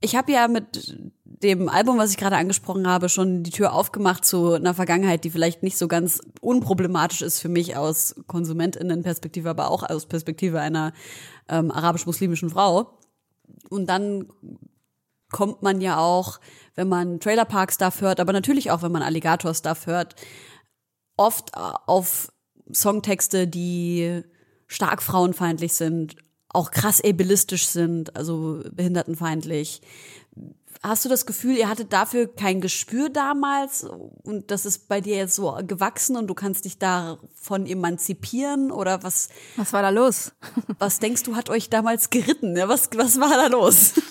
Ich 0.00 0.16
habe 0.16 0.32
ja 0.32 0.48
mit 0.48 0.94
dem 1.24 1.68
Album, 1.68 1.98
was 1.98 2.10
ich 2.10 2.16
gerade 2.16 2.36
angesprochen 2.36 2.86
habe, 2.88 3.08
schon 3.08 3.42
die 3.42 3.50
Tür 3.50 3.72
aufgemacht 3.72 4.24
zu 4.24 4.52
einer 4.52 4.74
Vergangenheit, 4.74 5.24
die 5.24 5.30
vielleicht 5.30 5.62
nicht 5.62 5.76
so 5.76 5.88
ganz 5.88 6.20
unproblematisch 6.40 7.22
ist 7.22 7.40
für 7.40 7.48
mich 7.48 7.76
aus 7.76 8.14
KonsumentInnen-Perspektive, 8.26 9.50
aber 9.50 9.70
auch 9.70 9.82
aus 9.82 10.06
Perspektive 10.06 10.60
einer 10.60 10.92
ähm, 11.48 11.70
arabisch-muslimischen 11.70 12.50
Frau. 12.50 12.98
Und 13.68 13.86
dann 13.86 14.28
kommt 15.30 15.62
man 15.62 15.80
ja 15.80 15.98
auch, 15.98 16.40
wenn 16.74 16.88
man 16.88 17.20
Trailerpark 17.20 17.72
Stuff 17.72 18.00
hört, 18.00 18.20
aber 18.20 18.32
natürlich 18.32 18.70
auch, 18.70 18.82
wenn 18.82 18.92
man 18.92 19.02
Alligator 19.02 19.54
Stuff 19.54 19.86
hört, 19.86 20.14
oft 21.16 21.54
auf 21.54 22.32
Songtexte, 22.72 23.46
die 23.46 24.22
stark 24.66 25.02
frauenfeindlich 25.02 25.74
sind, 25.74 26.16
auch 26.54 26.70
krass 26.70 27.02
ableistisch 27.02 27.66
sind, 27.66 28.16
also 28.16 28.62
behindertenfeindlich. 28.72 29.82
Hast 30.82 31.02
du 31.02 31.08
das 31.08 31.24
Gefühl, 31.24 31.56
ihr 31.56 31.70
hattet 31.70 31.94
dafür 31.94 32.26
kein 32.26 32.60
Gespür 32.60 33.08
damals 33.08 33.84
und 34.22 34.50
das 34.50 34.66
ist 34.66 34.86
bei 34.86 35.00
dir 35.00 35.16
jetzt 35.16 35.34
so 35.34 35.58
gewachsen 35.66 36.14
und 36.14 36.26
du 36.26 36.34
kannst 36.34 36.66
dich 36.66 36.78
davon 36.78 37.64
emanzipieren 37.66 38.70
oder 38.70 39.02
was, 39.02 39.30
Was 39.56 39.72
war 39.72 39.80
da 39.80 39.88
los? 39.88 40.32
Was 40.78 40.98
denkst 40.98 41.22
du, 41.22 41.36
hat 41.36 41.48
euch 41.48 41.70
damals 41.70 42.10
geritten? 42.10 42.56
Was, 42.68 42.90
was 42.94 43.18
war 43.18 43.30
da 43.30 43.46
los? 43.46 43.94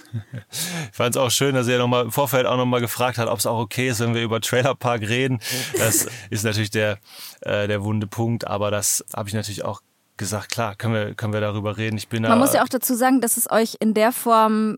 Ich 0.91 0.97
fand 0.97 1.15
es 1.15 1.19
auch 1.19 1.31
schön, 1.31 1.55
dass 1.55 1.67
er 1.67 1.79
noch 1.79 1.87
mal 1.87 2.03
im 2.03 2.11
Vorfeld 2.11 2.45
auch 2.45 2.57
nochmal 2.57 2.81
gefragt 2.81 3.17
hat, 3.17 3.27
ob 3.27 3.39
es 3.39 3.47
auch 3.47 3.57
okay 3.57 3.89
ist, 3.89 3.99
wenn 3.99 4.13
wir 4.13 4.21
über 4.21 4.41
Trailerpark 4.41 5.01
reden. 5.01 5.39
Das 5.79 6.07
ist 6.29 6.43
natürlich 6.43 6.69
der, 6.69 6.99
äh, 7.41 7.67
der 7.67 7.83
wunde 7.83 8.05
Punkt, 8.05 8.45
aber 8.45 8.69
das 8.69 9.03
habe 9.15 9.27
ich 9.27 9.33
natürlich 9.33 9.65
auch 9.65 9.81
gesagt, 10.17 10.51
klar, 10.51 10.75
können 10.75 10.93
wir, 10.93 11.15
können 11.15 11.33
wir 11.33 11.41
darüber 11.41 11.77
reden. 11.77 11.97
Ich 11.97 12.07
bin 12.07 12.23
da, 12.23 12.29
Man 12.29 12.39
muss 12.39 12.53
ja 12.53 12.63
auch 12.63 12.69
dazu 12.69 12.95
sagen, 12.95 13.21
dass 13.21 13.37
es 13.37 13.49
euch 13.49 13.77
in 13.79 13.93
der 13.93 14.11
Form 14.11 14.77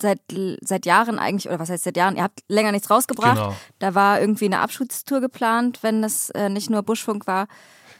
seit, 0.00 0.20
seit 0.60 0.86
Jahren 0.86 1.18
eigentlich, 1.18 1.48
oder 1.48 1.58
was 1.58 1.70
heißt 1.70 1.84
seit 1.84 1.96
Jahren, 1.96 2.16
ihr 2.16 2.22
habt 2.22 2.40
länger 2.48 2.72
nichts 2.72 2.90
rausgebracht. 2.90 3.36
Genau. 3.36 3.56
Da 3.78 3.94
war 3.94 4.20
irgendwie 4.20 4.46
eine 4.46 4.60
Abschutztour 4.60 5.20
geplant, 5.20 5.78
wenn 5.82 6.02
das 6.02 6.30
äh, 6.30 6.48
nicht 6.48 6.70
nur 6.70 6.82
Buschfunk 6.82 7.26
war. 7.26 7.48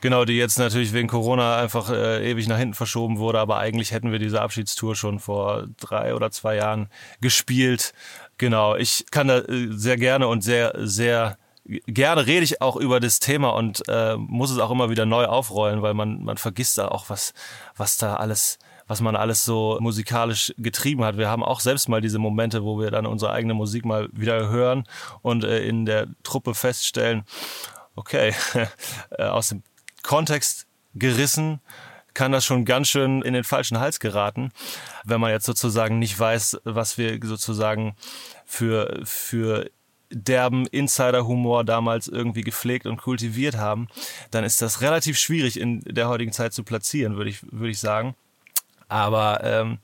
Genau, 0.03 0.25
die 0.27 0.37
jetzt 0.37 0.59
natürlich 0.59 0.93
wegen 0.93 1.09
Corona 1.09 1.57
einfach 1.57 1.91
äh, 1.91 2.31
ewig 2.31 2.49
nach 2.49 2.59
hinten 2.59 2.75
verschoben 2.75 3.19
wurde, 3.19 3.41
aber 3.41 3.57
eigentlich 3.59 3.93
hätten 3.93 4.13
wir 4.13 4.19
diese 4.19 4.43
Abschiedstour 4.43 4.95
schon 4.95 5.19
vor 5.21 5.67
drei 5.81 6.15
oder 6.15 6.31
zwei 6.31 6.57
Jahren 6.57 6.89
gespielt. 7.21 7.93
Genau, 8.37 8.77
ich 8.77 9.07
kann 9.11 9.29
da 9.29 9.39
äh, 9.39 9.69
sehr 9.71 9.97
gerne 9.97 10.29
und 10.29 10.43
sehr, 10.43 10.75
sehr 10.77 11.39
gerne 11.87 12.27
rede 12.27 12.45
ich 12.45 12.61
auch 12.61 12.77
über 12.77 13.01
das 13.01 13.21
Thema 13.21 13.51
und 13.51 13.83
äh, 13.89 14.17
muss 14.17 14.51
es 14.51 14.59
auch 14.59 14.71
immer 14.71 14.91
wieder 14.91 15.07
neu 15.07 15.27
aufrollen, 15.27 15.83
weil 15.83 15.95
man, 15.95 16.23
man 16.25 16.37
vergisst 16.37 16.79
da 16.79 16.89
auch, 16.89 17.11
was, 17.11 17.35
was 17.77 17.97
da 17.97 18.17
alles 18.17 18.59
was 18.89 19.01
man 19.01 19.17
alles 19.17 19.45
so 19.45 19.79
musikalisch 19.81 20.55
getrieben 20.59 21.05
hat. 21.05 21.19
Wir 21.19 21.29
haben 21.29 21.43
auch 21.43 21.61
selbst 21.61 21.89
mal 21.89 22.01
diese 22.01 22.19
Momente, 22.19 22.63
wo 22.63 22.79
wir 22.79 22.91
dann 22.91 23.07
unsere 23.07 23.33
eigene 23.33 23.55
Musik 23.55 23.85
mal 23.85 24.09
wieder 24.13 24.49
hören 24.49 24.85
und 25.23 25.45
äh, 25.45 25.67
in 25.67 25.87
der 25.87 26.07
Truppe 26.23 26.55
feststellen, 26.55 27.25
okay, 27.97 28.33
äh, 29.11 29.25
aus 29.25 29.49
dem 29.49 29.63
Kontext 30.03 30.67
gerissen, 30.95 31.61
kann 32.15 32.33
das 32.33 32.47
schon 32.47 32.65
ganz 32.65 32.89
schön 32.89 33.21
in 33.23 33.35
den 33.35 33.45
falschen 33.45 33.79
Hals 33.79 34.01
geraten, 34.01 34.51
wenn 35.05 35.21
man 35.21 35.33
jetzt 35.33 35.45
sozusagen 35.45 35.99
nicht 35.99 36.19
weiß, 36.19 36.61
was 36.65 36.97
wir 36.97 37.19
sozusagen 37.23 37.95
für, 38.47 39.03
für 39.05 39.69
derben 40.11 40.67
Insider-Humor 40.67 41.65
damals 41.65 42.09
irgendwie 42.09 42.43
gepflegt 42.43 42.87
und 42.87 42.97
kultiviert 42.97 43.57
haben, 43.57 43.89
dann 44.31 44.45
ist 44.45 44.63
das 44.63 44.81
relativ 44.81 45.19
schwierig 45.19 45.59
in 45.59 45.81
der 45.81 46.09
heutigen 46.09 46.33
Zeit 46.33 46.53
zu 46.53 46.63
platzieren, 46.63 47.17
würde 47.17 47.31
ich, 47.31 47.41
würde 47.51 47.71
ich 47.71 47.79
sagen. 47.79 48.15
Aber 48.89 49.41
ähm, 49.43 49.79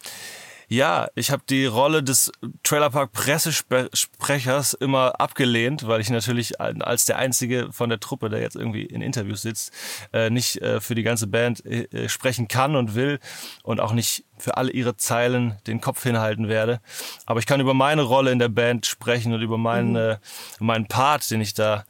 ja, 0.73 1.09
ich 1.15 1.31
habe 1.31 1.43
die 1.47 1.67
Rolle 1.67 2.03
des 2.03 2.33
Trailerpark 2.63 3.13
Pressesprechers 3.13 4.73
immer 4.73 5.21
abgelehnt, 5.21 5.87
weil 5.87 6.01
ich 6.01 6.09
natürlich 6.09 6.61
als 6.63 7.05
der 7.05 7.19
einzige 7.19 7.71
von 7.73 7.91
der 7.91 8.01
Truppe, 8.01 8.31
der 8.31 8.41
jetzt 8.41 8.57
irgendwie 8.57 8.85
in 8.87 9.03
Interviews 9.03 9.43
sitzt, 9.43 9.71
äh, 10.15 10.31
nicht 10.31 10.63
äh, 10.63 10.81
für 10.81 10.95
die 10.95 11.03
ganze 11.03 11.27
Band 11.27 11.63
äh, 11.67 12.09
sprechen 12.09 12.49
kann 12.49 12.75
und 12.75 12.95
will 12.95 13.19
und 13.63 13.81
auch 13.81 13.93
nicht 13.93 14.25
für 14.39 14.57
alle 14.57 14.73
ihre 14.73 14.97
Zeilen 14.97 15.59
den 15.67 15.83
Kopf 15.83 16.03
hinhalten 16.05 16.49
werde. 16.49 16.81
Aber 17.27 17.39
ich 17.39 17.47
kann 17.47 17.61
über 17.61 17.75
meine 17.75 18.03
Rolle 18.03 18.33
in 18.33 18.39
der 18.39 18.49
Band 18.49 18.87
sprechen 18.87 19.35
und 19.35 19.43
über 19.43 19.59
meinen, 19.59 19.95
äh, 19.95 20.17
meinen 20.59 20.89
Part, 20.89 21.31
den 21.31 21.43
ich 21.43 21.53
da, 21.53 21.85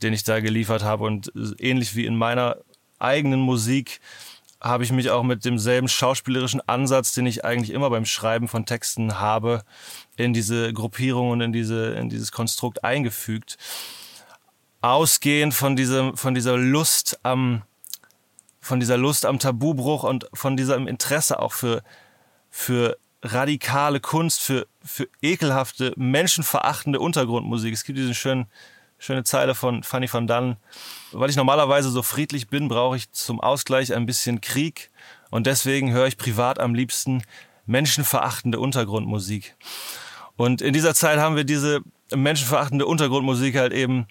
den 0.00 0.12
ich 0.12 0.22
da 0.22 0.38
geliefert 0.38 0.84
habe 0.84 1.02
und 1.02 1.32
ähnlich 1.58 1.96
wie 1.96 2.06
in 2.06 2.14
meiner 2.14 2.58
eigenen 3.00 3.40
Musik 3.40 4.00
habe 4.60 4.82
ich 4.82 4.90
mich 4.90 5.10
auch 5.10 5.22
mit 5.22 5.44
demselben 5.44 5.88
schauspielerischen 5.88 6.60
Ansatz, 6.66 7.12
den 7.12 7.26
ich 7.26 7.44
eigentlich 7.44 7.70
immer 7.70 7.90
beim 7.90 8.04
Schreiben 8.04 8.48
von 8.48 8.66
Texten 8.66 9.20
habe, 9.20 9.62
in 10.16 10.32
diese 10.32 10.72
Gruppierung 10.72 11.30
und 11.30 11.40
in, 11.40 11.52
diese, 11.52 11.90
in 11.90 12.08
dieses 12.08 12.32
Konstrukt 12.32 12.82
eingefügt. 12.82 13.56
Ausgehend 14.80 15.54
von, 15.54 15.76
diesem, 15.76 16.16
von 16.16 16.34
dieser 16.34 16.56
Lust 16.56 17.20
am, 17.22 17.62
von 18.60 18.80
dieser 18.80 18.96
Lust 18.96 19.26
am 19.26 19.38
Tabubruch 19.38 20.02
und 20.02 20.28
von 20.34 20.56
diesem 20.56 20.88
Interesse 20.88 21.38
auch 21.40 21.52
für, 21.52 21.82
für 22.50 22.98
radikale 23.22 24.00
Kunst, 24.00 24.40
für, 24.40 24.66
für 24.84 25.08
ekelhafte, 25.22 25.92
menschenverachtende 25.96 27.00
Untergrundmusik. 27.00 27.74
Es 27.74 27.84
gibt 27.84 27.98
diesen 27.98 28.14
schönen, 28.14 28.46
schöne 28.98 29.24
Zeile 29.24 29.54
von 29.54 29.82
Fanny 29.82 30.12
van 30.12 30.26
Dunn. 30.26 30.56
Weil 31.12 31.30
ich 31.30 31.36
normalerweise 31.36 31.90
so 31.90 32.02
friedlich 32.02 32.48
bin, 32.48 32.68
brauche 32.68 32.96
ich 32.96 33.10
zum 33.12 33.40
Ausgleich 33.40 33.94
ein 33.94 34.06
bisschen 34.06 34.40
Krieg. 34.40 34.90
Und 35.30 35.46
deswegen 35.46 35.92
höre 35.92 36.06
ich 36.06 36.16
privat 36.16 36.58
am 36.58 36.74
liebsten 36.74 37.22
menschenverachtende 37.66 38.58
Untergrundmusik. 38.58 39.56
Und 40.36 40.62
in 40.62 40.72
dieser 40.72 40.94
Zeit 40.94 41.18
haben 41.18 41.36
wir 41.36 41.44
diese, 41.44 41.82
menschenverachtende 42.16 42.86
Untergrundmusik 42.86 43.56
halt 43.56 43.72
eben 43.72 44.06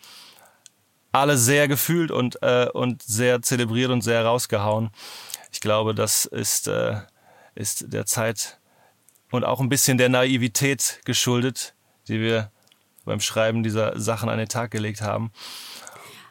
alle 1.11 1.37
sehr 1.37 1.67
gefühlt 1.67 2.11
und, 2.11 2.41
äh, 2.43 2.67
und 2.71 3.01
sehr 3.01 3.41
zelebriert 3.41 3.91
und 3.91 4.01
sehr 4.01 4.23
rausgehauen. 4.23 4.91
Ich 5.51 5.61
glaube, 5.61 5.95
das 5.95 6.25
ist, 6.25 6.67
äh, 6.67 7.01
ist 7.55 7.91
der 7.91 8.05
Zeit 8.05 8.59
und 9.31 9.43
auch 9.43 9.59
ein 9.59 9.69
bisschen 9.69 9.97
der 9.97 10.09
Naivität 10.09 10.99
geschuldet, 11.05 11.73
die 12.07 12.19
wir 12.19 12.51
beim 13.07 13.19
Schreiben 13.19 13.63
dieser 13.63 13.99
Sachen 13.99 14.29
an 14.29 14.37
den 14.37 14.47
Tag 14.47 14.71
gelegt 14.71 15.01
haben. 15.01 15.31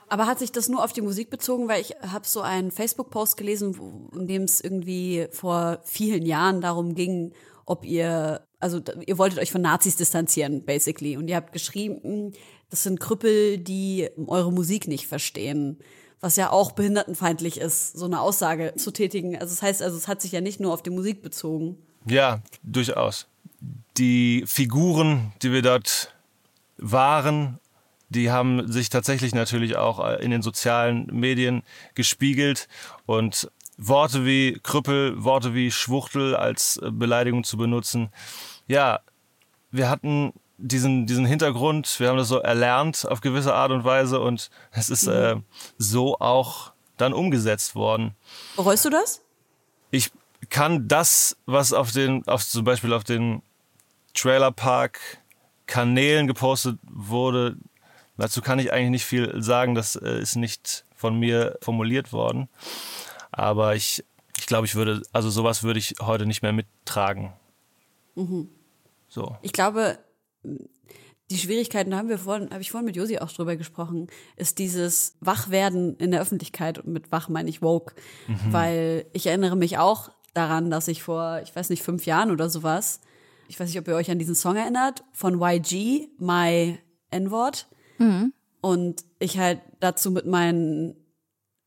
Aber 0.08 0.26
hat 0.26 0.38
sich 0.38 0.52
das 0.52 0.68
nur 0.68 0.84
auf 0.84 0.92
die 0.92 1.00
Musik 1.00 1.30
bezogen? 1.30 1.68
Weil 1.68 1.80
ich 1.80 1.96
habe 2.00 2.26
so 2.26 2.40
einen 2.40 2.70
Facebook-Post 2.70 3.36
gelesen, 3.36 3.76
wo, 3.76 4.08
in 4.16 4.28
dem 4.28 4.42
es 4.42 4.60
irgendwie 4.60 5.26
vor 5.32 5.80
vielen 5.82 6.24
Jahren 6.24 6.60
darum 6.60 6.94
ging, 6.94 7.32
ob 7.64 7.84
ihr, 7.84 8.46
also 8.60 8.80
ihr 9.04 9.18
wolltet 9.18 9.40
euch 9.40 9.50
von 9.50 9.62
Nazis 9.62 9.96
distanzieren, 9.96 10.64
basically. 10.64 11.16
Und 11.16 11.28
ihr 11.28 11.36
habt 11.36 11.52
geschrieben, 11.52 12.32
das 12.70 12.84
sind 12.84 13.00
Krüppel, 13.00 13.58
die 13.58 14.08
eure 14.26 14.52
Musik 14.52 14.86
nicht 14.86 15.08
verstehen. 15.08 15.78
Was 16.20 16.36
ja 16.36 16.50
auch 16.50 16.72
behindertenfeindlich 16.72 17.58
ist, 17.58 17.92
so 17.96 18.06
eine 18.06 18.20
Aussage 18.20 18.74
zu 18.76 18.92
tätigen. 18.92 19.36
Also 19.36 19.54
das 19.54 19.62
heißt, 19.62 19.82
also 19.82 19.96
es 19.96 20.08
hat 20.08 20.22
sich 20.22 20.32
ja 20.32 20.40
nicht 20.40 20.60
nur 20.60 20.72
auf 20.72 20.82
die 20.82 20.90
Musik 20.90 21.20
bezogen. 21.20 21.76
Ja, 22.06 22.42
durchaus. 22.62 23.26
Die 23.98 24.44
Figuren, 24.46 25.32
die 25.42 25.52
wir 25.52 25.62
dort 25.62 26.15
waren, 26.78 27.58
die 28.08 28.30
haben 28.30 28.70
sich 28.70 28.88
tatsächlich 28.88 29.34
natürlich 29.34 29.76
auch 29.76 30.04
äh, 30.04 30.22
in 30.22 30.30
den 30.30 30.42
sozialen 30.42 31.06
Medien 31.06 31.62
gespiegelt 31.94 32.68
und 33.04 33.50
Worte 33.78 34.24
wie 34.24 34.58
Krüppel, 34.62 35.22
Worte 35.22 35.54
wie 35.54 35.70
Schwuchtel 35.70 36.34
als 36.36 36.76
äh, 36.78 36.90
Beleidigung 36.90 37.44
zu 37.44 37.56
benutzen. 37.56 38.10
Ja, 38.68 39.00
wir 39.70 39.90
hatten 39.90 40.32
diesen, 40.58 41.06
diesen 41.06 41.26
Hintergrund, 41.26 42.00
wir 42.00 42.08
haben 42.08 42.16
das 42.16 42.28
so 42.28 42.38
erlernt 42.38 43.06
auf 43.08 43.20
gewisse 43.20 43.54
Art 43.54 43.70
und 43.72 43.84
Weise 43.84 44.20
und 44.20 44.50
es 44.70 44.88
ist 44.88 45.06
äh, 45.06 45.36
so 45.76 46.18
auch 46.18 46.72
dann 46.96 47.12
umgesetzt 47.12 47.74
worden. 47.74 48.14
Bereust 48.56 48.84
du 48.84 48.90
das? 48.90 49.22
Ich 49.90 50.10
kann 50.48 50.88
das, 50.88 51.36
was 51.44 51.72
auf 51.72 51.92
den, 51.92 52.26
auf, 52.26 52.46
zum 52.46 52.64
Beispiel 52.64 52.92
auf 52.92 53.04
den 53.04 53.42
Trailerpark 54.14 54.98
Kanälen 55.66 56.26
gepostet 56.26 56.78
wurde, 56.88 57.56
dazu 58.16 58.40
kann 58.40 58.58
ich 58.58 58.72
eigentlich 58.72 58.90
nicht 58.90 59.04
viel 59.04 59.42
sagen. 59.42 59.74
Das 59.74 59.96
äh, 59.96 60.20
ist 60.20 60.36
nicht 60.36 60.84
von 60.94 61.18
mir 61.18 61.58
formuliert 61.60 62.12
worden. 62.12 62.48
Aber 63.32 63.74
ich, 63.74 64.04
ich 64.38 64.46
glaube, 64.46 64.66
ich 64.66 64.74
würde, 64.74 65.02
also 65.12 65.30
sowas 65.30 65.62
würde 65.62 65.78
ich 65.78 65.96
heute 66.00 66.26
nicht 66.26 66.42
mehr 66.42 66.52
mittragen. 66.52 67.32
Mhm. 68.14 68.48
So. 69.08 69.36
Ich 69.42 69.52
glaube, 69.52 69.98
die 71.30 71.38
Schwierigkeiten, 71.38 71.90
da 71.90 71.98
haben 71.98 72.08
wir 72.08 72.18
vorhin, 72.18 72.50
habe 72.50 72.62
ich 72.62 72.70
vorhin 72.70 72.86
mit 72.86 72.96
Josi 72.96 73.18
auch 73.18 73.32
drüber 73.32 73.56
gesprochen, 73.56 74.06
ist 74.36 74.58
dieses 74.58 75.16
Wachwerden 75.20 75.96
in 75.96 76.12
der 76.12 76.20
Öffentlichkeit 76.20 76.78
und 76.78 76.88
mit 76.88 77.10
wach 77.10 77.28
meine 77.28 77.48
ich 77.48 77.62
woke. 77.62 77.94
Mhm. 78.26 78.52
Weil 78.52 79.06
ich 79.12 79.26
erinnere 79.26 79.56
mich 79.56 79.78
auch 79.78 80.10
daran, 80.34 80.70
dass 80.70 80.88
ich 80.88 81.02
vor, 81.02 81.40
ich 81.42 81.54
weiß 81.54 81.70
nicht, 81.70 81.82
fünf 81.82 82.06
Jahren 82.06 82.30
oder 82.30 82.48
sowas, 82.48 83.00
ich 83.48 83.58
weiß 83.58 83.68
nicht, 83.68 83.78
ob 83.78 83.88
ihr 83.88 83.94
euch 83.94 84.10
an 84.10 84.18
diesen 84.18 84.34
Song 84.34 84.56
erinnert, 84.56 85.04
von 85.12 85.40
YG, 85.40 86.08
My 86.18 86.78
N-Wort. 87.10 87.68
Mhm. 87.98 88.32
Und 88.60 89.04
ich 89.18 89.38
halt 89.38 89.60
dazu 89.80 90.10
mit 90.10 90.26
meinen 90.26 90.96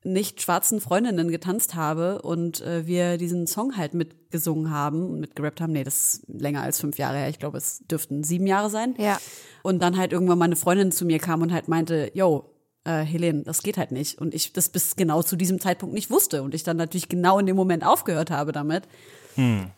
nicht 0.03 0.41
schwarzen 0.41 0.79
Freundinnen 0.79 1.29
getanzt 1.29 1.75
habe 1.75 2.21
und 2.21 2.61
äh, 2.61 2.87
wir 2.87 3.17
diesen 3.17 3.47
Song 3.47 3.75
halt 3.75 3.93
mitgesungen 3.93 4.71
haben 4.71 5.09
und 5.09 5.19
mitgerappt 5.19 5.59
haben. 5.59 5.73
Nee, 5.73 5.83
das 5.83 6.13
ist 6.13 6.23
länger 6.27 6.61
als 6.61 6.79
fünf 6.79 6.97
Jahre 6.97 7.17
her. 7.17 7.29
Ich 7.29 7.39
glaube, 7.39 7.57
es 7.57 7.79
dürften 7.79 8.23
sieben 8.23 8.47
Jahre 8.47 8.69
sein. 8.69 8.95
Ja. 8.97 9.19
Und 9.61 9.81
dann 9.81 9.97
halt 9.97 10.13
irgendwann 10.13 10.37
meine 10.37 10.55
Freundin 10.55 10.91
zu 10.91 11.05
mir 11.05 11.19
kam 11.19 11.41
und 11.41 11.51
halt 11.51 11.67
meinte, 11.67 12.11
yo, 12.13 12.49
äh, 12.85 13.01
Helene, 13.01 13.43
das 13.43 13.61
geht 13.61 13.77
halt 13.77 13.91
nicht. 13.91 14.19
Und 14.19 14.33
ich 14.33 14.53
das 14.53 14.69
bis 14.69 14.95
genau 14.95 15.21
zu 15.21 15.35
diesem 15.35 15.59
Zeitpunkt 15.59 15.93
nicht 15.93 16.09
wusste 16.09 16.43
und 16.43 16.55
ich 16.55 16.63
dann 16.63 16.77
natürlich 16.77 17.09
genau 17.09 17.37
in 17.39 17.45
dem 17.45 17.57
Moment 17.57 17.85
aufgehört 17.85 18.31
habe 18.31 18.53
damit. 18.53 18.83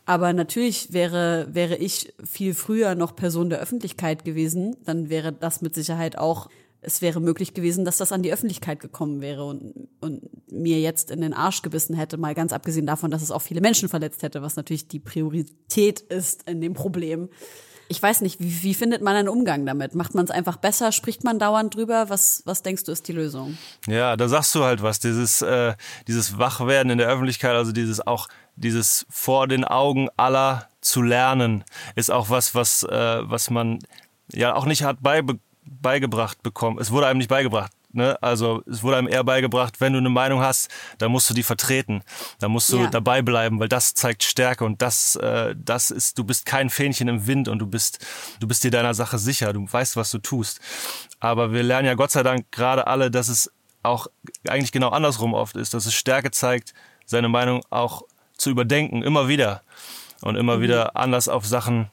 Aber 0.06 0.34
natürlich 0.34 0.93
wäre, 0.93 1.47
wäre 1.52 1.76
ich 1.76 2.13
viel 2.24 2.54
früher 2.54 2.95
noch 2.95 3.15
Person 3.15 3.50
der 3.50 3.60
Öffentlichkeit 3.60 4.26
gewesen, 4.26 4.76
dann 4.86 5.10
wäre 5.10 5.32
das 5.32 5.62
mit 5.62 5.76
Sicherheit 5.76 6.17
auch, 6.17 6.50
es 6.82 7.02
wäre 7.02 7.19
möglich 7.19 7.54
gewesen, 7.54 7.86
dass 7.86 7.97
das 7.97 8.12
an 8.12 8.24
die 8.24 8.34
Öffentlichkeit 8.34 8.80
gekommen 8.80 9.21
wäre 9.21 9.45
und, 9.45 9.88
und 10.00 10.52
mir 10.52 10.80
jetzt 10.80 11.12
in 11.12 11.21
den 11.21 11.34
Arsch 11.34 11.62
gebissen 11.62 11.95
hätte, 11.95 12.17
mal 12.17 12.34
ganz 12.34 12.54
abgesehen 12.54 12.88
davon, 12.88 13.12
dass 13.12 13.21
es 13.21 13.32
auch 13.32 13.41
viele 13.41 13.62
Menschen 13.62 13.88
verletzt 13.88 14.24
hätte, 14.24 14.41
was 14.41 14.56
natürlich 14.56 14.88
die 14.88 15.00
Priorität 15.00 16.00
ist 16.00 16.50
in 16.50 16.60
dem 16.60 16.74
Problem. 16.74 17.30
Ich 17.88 18.02
weiß 18.02 18.21
nicht, 18.21 18.39
wie, 18.39 18.63
wie 18.63 18.74
findet 18.74 19.02
man 19.02 19.17
einen 19.17 19.28
Umgang 19.28 19.65
damit? 19.65 19.95
Macht 19.95 20.15
man 20.15 20.24
es 20.24 20.32
einfach 20.32 20.56
besser? 20.56 20.93
Spricht 20.93 21.26
man 21.26 21.39
dauernd 21.39 21.76
drüber? 21.76 22.06
Was, 22.08 22.41
was 22.45 22.63
denkst 22.63 22.86
du 22.86 22.93
ist 22.93 23.06
die 23.10 23.12
Lösung? 23.12 23.58
Ja, 23.86 24.15
da 24.15 24.30
sagst 24.30 24.56
du 24.56 24.63
halt 24.63 24.82
was. 24.82 25.02
Dieses, 25.02 25.41
äh, 25.41 25.74
dieses 26.08 26.38
Wachwerden 26.38 26.89
in 26.89 27.00
der 27.00 27.10
Öffentlichkeit, 27.10 27.52
also 27.52 27.74
dieses 27.74 28.00
auch 28.08 28.30
dieses 28.55 29.05
vor 29.09 29.47
den 29.47 29.63
Augen 29.63 30.09
aller 30.17 30.67
zu 30.81 31.01
lernen, 31.01 31.63
ist 31.95 32.11
auch 32.11 32.29
was, 32.29 32.55
was, 32.55 32.83
äh, 32.83 33.19
was 33.29 33.49
man 33.49 33.79
ja 34.33 34.55
auch 34.55 34.65
nicht 34.65 34.83
hat 34.83 34.97
beibe 35.01 35.39
beigebracht 35.65 36.41
bekommen. 36.43 36.79
Es 36.79 36.91
wurde 36.91 37.07
einem 37.07 37.17
nicht 37.19 37.29
beigebracht. 37.29 37.71
Ne? 37.93 38.17
Also 38.21 38.63
es 38.69 38.83
wurde 38.83 38.97
einem 38.97 39.07
eher 39.07 39.23
beigebracht, 39.23 39.81
wenn 39.81 39.93
du 39.93 39.99
eine 39.99 40.09
Meinung 40.09 40.41
hast, 40.41 40.69
dann 40.97 41.11
musst 41.11 41.29
du 41.29 41.33
die 41.33 41.43
vertreten. 41.43 42.03
Dann 42.39 42.51
musst 42.51 42.71
du 42.71 42.79
Ja. 42.79 42.87
dabei 42.89 43.21
bleiben, 43.21 43.59
weil 43.59 43.67
das 43.67 43.93
zeigt 43.93 44.23
Stärke 44.23 44.63
und 44.63 44.81
das, 44.81 45.15
äh, 45.17 45.55
das 45.57 45.91
ist, 45.91 46.17
du 46.17 46.23
bist 46.23 46.45
kein 46.45 46.69
Fähnchen 46.69 47.07
im 47.09 47.27
Wind 47.27 47.47
und 47.47 47.59
du 47.59 47.67
bist, 47.67 47.99
du 48.39 48.47
bist 48.47 48.63
dir 48.63 48.71
deiner 48.71 48.93
Sache 48.93 49.17
sicher, 49.19 49.53
du 49.53 49.65
weißt, 49.71 49.97
was 49.97 50.09
du 50.11 50.19
tust. 50.19 50.59
Aber 51.19 51.51
wir 51.51 51.63
lernen 51.63 51.85
ja 51.87 51.93
Gott 51.95 52.11
sei 52.11 52.23
Dank 52.23 52.51
gerade 52.51 52.87
alle, 52.87 53.11
dass 53.11 53.27
es 53.27 53.51
auch 53.83 54.07
eigentlich 54.47 54.71
genau 54.71 54.89
andersrum 54.89 55.33
oft 55.33 55.55
ist, 55.55 55.73
dass 55.73 55.85
es 55.85 55.93
Stärke 55.93 56.31
zeigt, 56.31 56.73
seine 57.05 57.27
Meinung 57.29 57.61
auch 57.69 58.03
zu 58.41 58.49
überdenken, 58.49 59.04
immer 59.04 59.27
wieder. 59.27 59.62
Und 60.21 60.36
immer 60.36 60.62
wieder 60.62 60.95
anders 60.95 61.27
auf 61.27 61.47
Sachen 61.47 61.89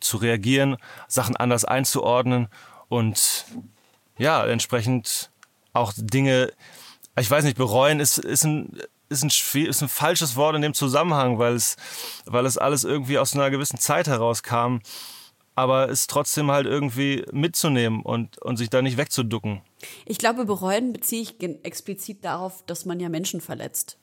zu 0.00 0.16
reagieren, 0.16 0.78
Sachen 1.06 1.36
anders 1.36 1.64
einzuordnen 1.66 2.48
und 2.88 3.44
ja, 4.16 4.44
entsprechend 4.46 5.30
auch 5.72 5.92
Dinge, 5.96 6.52
ich 7.18 7.30
weiß 7.30 7.44
nicht, 7.44 7.56
bereuen 7.56 8.00
ist, 8.00 8.18
ist 8.18 8.44
ein, 8.44 8.78
ist 9.08 9.22
ein, 9.22 9.30
ist 9.64 9.82
ein 9.82 9.88
falsches 9.88 10.36
Wort 10.36 10.56
in 10.56 10.62
dem 10.62 10.74
Zusammenhang, 10.74 11.38
weil 11.38 11.54
es, 11.54 11.76
weil 12.24 12.46
es 12.46 12.58
alles 12.58 12.84
irgendwie 12.84 13.18
aus 13.18 13.34
einer 13.34 13.50
gewissen 13.50 13.78
Zeit 13.78 14.06
herauskam, 14.06 14.78
aber 15.54 15.88
es 15.88 16.06
trotzdem 16.06 16.50
halt 16.50 16.66
irgendwie 16.66 17.24
mitzunehmen 17.32 18.02
und, 18.02 18.38
und 18.38 18.56
sich 18.56 18.70
da 18.70 18.82
nicht 18.82 18.96
wegzuducken. 18.96 19.60
Ich 20.06 20.18
glaube, 20.18 20.44
bereuen 20.44 20.92
beziehe 20.92 21.22
ich 21.22 21.42
explizit 21.64 22.24
darauf, 22.24 22.64
dass 22.66 22.84
man 22.84 23.00
ja 23.00 23.08
Menschen 23.08 23.40
verletzt. 23.40 23.98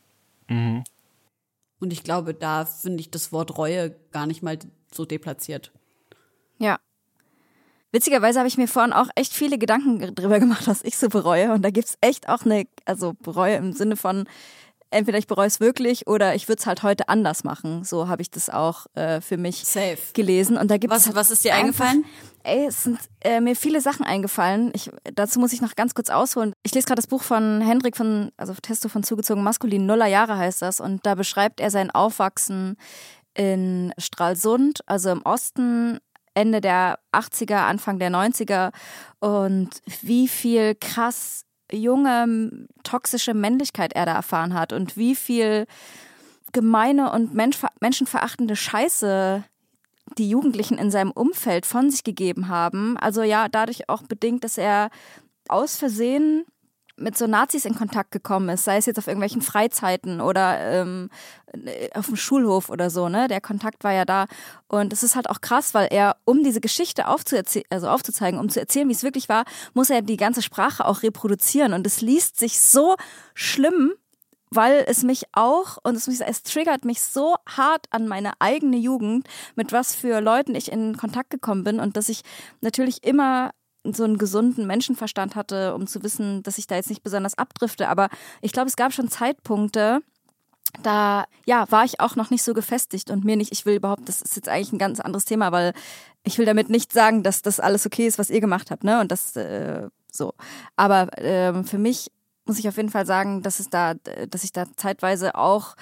Und 1.85 1.93
ich 1.93 2.03
glaube, 2.03 2.33
da 2.33 2.65
finde 2.65 2.99
ich 3.01 3.11
das 3.11 3.31
Wort 3.31 3.59
Reue 3.59 3.95
gar 4.11 4.25
nicht 4.25 4.41
mal 4.41 4.57
so 4.91 5.05
deplatziert. 5.05 5.71
Ja. 6.57 6.79
Witzigerweise 7.91 8.39
habe 8.39 8.47
ich 8.47 8.57
mir 8.57 8.67
vorhin 8.67 8.91
auch 8.91 9.07
echt 9.13 9.33
viele 9.33 9.59
Gedanken 9.59 9.99
drüber 10.15 10.39
gemacht, 10.39 10.65
was 10.65 10.83
ich 10.83 10.97
so 10.97 11.09
bereue. 11.09 11.51
Und 11.53 11.61
da 11.61 11.69
gibt's 11.69 11.95
echt 12.01 12.27
auch 12.27 12.41
eine, 12.43 12.65
also 12.85 13.13
bereue 13.21 13.55
im 13.57 13.71
Sinne 13.71 13.97
von, 13.97 14.27
entweder 14.89 15.19
ich 15.19 15.27
bereue 15.27 15.45
es 15.45 15.59
wirklich 15.59 16.07
oder 16.07 16.33
ich 16.33 16.47
würde 16.47 16.59
es 16.59 16.65
halt 16.65 16.81
heute 16.81 17.07
anders 17.07 17.43
machen. 17.43 17.83
So 17.83 18.07
habe 18.07 18.23
ich 18.23 18.31
das 18.31 18.49
auch 18.49 18.87
äh, 18.95 19.21
für 19.21 19.37
mich 19.37 19.63
Safe. 19.63 19.99
gelesen. 20.13 20.57
Und 20.57 20.71
da 20.71 20.77
gibt's 20.77 20.95
Was- 20.95 21.05
halt 21.05 21.15
was 21.15 21.29
ist 21.29 21.43
dir 21.45 21.53
eingefallen? 21.53 22.03
Ey, 22.45 22.67
es 22.67 22.83
sind 22.83 22.99
äh, 23.21 23.41
mir 23.41 23.55
viele 23.55 23.81
Sachen 23.81 24.05
eingefallen. 24.05 24.71
Ich, 24.75 24.91
dazu 25.15 25.39
muss 25.39 25.51
ich 25.51 25.61
noch 25.61 25.75
ganz 25.75 25.95
kurz 25.95 26.11
ausholen. 26.11 26.53
Ich 26.61 26.75
lese 26.75 26.85
gerade 26.85 26.99
das 26.99 27.07
Buch 27.07 27.23
von 27.23 27.59
Hendrik 27.59 27.97
von, 27.97 28.31
also 28.37 28.53
Testo 28.53 28.87
von 28.87 29.01
Zugezogen 29.01 29.41
Maskulin, 29.41 29.87
Nuller 29.87 30.05
Jahre 30.05 30.37
heißt 30.37 30.61
das. 30.61 30.79
Und 30.79 31.03
da 31.07 31.15
beschreibt 31.15 31.59
er 31.59 31.71
sein 31.71 31.89
Aufwachsen 31.89 32.77
in 33.33 33.93
Stralsund, 33.97 34.81
also 34.85 35.09
im 35.09 35.23
Osten, 35.23 35.97
Ende 36.35 36.61
der 36.61 36.99
80er, 37.11 37.65
Anfang 37.65 37.97
der 37.97 38.11
90er. 38.11 38.71
Und 39.19 39.81
wie 40.01 40.27
viel 40.27 40.75
krass 40.75 41.45
junge, 41.71 42.67
toxische 42.83 43.33
Männlichkeit 43.33 43.93
er 43.93 44.05
da 44.05 44.13
erfahren 44.13 44.53
hat 44.53 44.71
und 44.71 44.97
wie 44.97 45.15
viel 45.15 45.65
gemeine 46.53 47.11
und 47.11 47.33
menschenverachtende 47.33 48.55
Scheiße 48.55 49.43
die 50.17 50.29
Jugendlichen 50.29 50.77
in 50.77 50.91
seinem 50.91 51.11
Umfeld 51.11 51.65
von 51.65 51.91
sich 51.91 52.03
gegeben 52.03 52.47
haben. 52.47 52.97
Also 52.97 53.23
ja, 53.23 53.47
dadurch 53.49 53.89
auch 53.89 54.03
bedingt, 54.03 54.43
dass 54.43 54.57
er 54.57 54.89
aus 55.47 55.77
Versehen 55.77 56.45
mit 56.97 57.17
so 57.17 57.27
Nazis 57.27 57.65
in 57.65 57.75
Kontakt 57.75 58.11
gekommen 58.11 58.47
ist, 58.49 58.63
sei 58.63 58.77
es 58.77 58.85
jetzt 58.85 58.97
auf 58.97 59.07
irgendwelchen 59.07 59.41
Freizeiten 59.41 60.21
oder 60.21 60.59
ähm, 60.59 61.09
auf 61.93 62.05
dem 62.05 62.15
Schulhof 62.15 62.69
oder 62.69 62.89
so, 62.89 63.09
ne? 63.09 63.27
Der 63.27 63.41
Kontakt 63.41 63.83
war 63.83 63.91
ja 63.91 64.05
da. 64.05 64.25
Und 64.67 64.93
es 64.93 65.03
ist 65.03 65.15
halt 65.15 65.29
auch 65.29 65.41
krass, 65.41 65.73
weil 65.73 65.89
er, 65.91 66.15
um 66.23 66.43
diese 66.43 66.61
Geschichte 66.61 67.05
also 67.05 67.89
aufzuzeigen, 67.89 68.39
um 68.39 68.49
zu 68.49 68.59
erzählen, 68.59 68.87
wie 68.87 68.93
es 68.93 69.03
wirklich 69.03 69.27
war, 69.27 69.43
muss 69.73 69.89
er 69.89 70.01
die 70.01 70.17
ganze 70.17 70.41
Sprache 70.41 70.85
auch 70.85 71.03
reproduzieren. 71.03 71.73
Und 71.73 71.85
es 71.85 72.01
liest 72.01 72.39
sich 72.39 72.61
so 72.61 72.95
schlimm 73.33 73.93
weil 74.55 74.85
es 74.87 75.03
mich 75.03 75.23
auch, 75.33 75.77
und 75.83 75.95
es, 75.95 76.07
es 76.07 76.43
triggert 76.43 76.85
mich 76.85 77.01
so 77.01 77.35
hart 77.47 77.85
an 77.89 78.07
meine 78.07 78.33
eigene 78.39 78.77
Jugend, 78.77 79.27
mit 79.55 79.71
was 79.71 79.95
für 79.95 80.21
Leuten 80.21 80.55
ich 80.55 80.71
in 80.71 80.97
Kontakt 80.97 81.29
gekommen 81.29 81.63
bin 81.63 81.79
und 81.79 81.97
dass 81.97 82.09
ich 82.09 82.21
natürlich 82.61 83.03
immer 83.03 83.51
so 83.83 84.03
einen 84.03 84.17
gesunden 84.17 84.65
Menschenverstand 84.65 85.35
hatte, 85.35 85.75
um 85.75 85.87
zu 85.87 86.01
wissen, 86.03 86.41
dass 86.43 86.57
ich 86.57 86.67
da 86.67 86.75
jetzt 86.75 86.89
nicht 86.89 87.03
besonders 87.03 87.37
abdrifte. 87.37 87.87
Aber 87.87 88.09
ich 88.41 88.51
glaube, 88.51 88.67
es 88.67 88.75
gab 88.75 88.93
schon 88.93 89.09
Zeitpunkte, 89.09 90.01
da 90.81 91.25
ja, 91.45 91.65
war 91.69 91.85
ich 91.85 91.99
auch 91.99 92.15
noch 92.15 92.31
nicht 92.31 92.43
so 92.43 92.53
gefestigt 92.53 93.09
und 93.09 93.23
mir 93.23 93.37
nicht, 93.37 93.51
ich 93.51 93.65
will 93.65 93.75
überhaupt, 93.75 94.09
das 94.09 94.21
ist 94.21 94.35
jetzt 94.35 94.49
eigentlich 94.49 94.73
ein 94.73 94.79
ganz 94.79 94.99
anderes 94.99 95.25
Thema, 95.25 95.51
weil 95.51 95.73
ich 96.23 96.37
will 96.37 96.45
damit 96.45 96.69
nicht 96.69 96.91
sagen, 96.91 97.23
dass 97.23 97.41
das 97.41 97.59
alles 97.59 97.85
okay 97.85 98.07
ist, 98.07 98.17
was 98.17 98.29
ihr 98.29 98.41
gemacht 98.41 98.71
habt, 98.71 98.83
ne? 98.83 98.99
Und 98.99 99.11
das 99.11 99.35
äh, 99.35 99.87
so. 100.11 100.33
Aber 100.75 101.17
äh, 101.19 101.63
für 101.63 101.77
mich 101.77 102.11
muss 102.45 102.59
ich 102.59 102.67
auf 102.67 102.77
jeden 102.77 102.89
Fall 102.89 103.05
sagen, 103.05 103.41
dass 103.41 103.59
es 103.59 103.69
da, 103.69 103.95
dass 104.29 104.43
ich 104.43 104.51
da 104.51 104.65
zeitweise 104.75 105.35
auch 105.35 105.75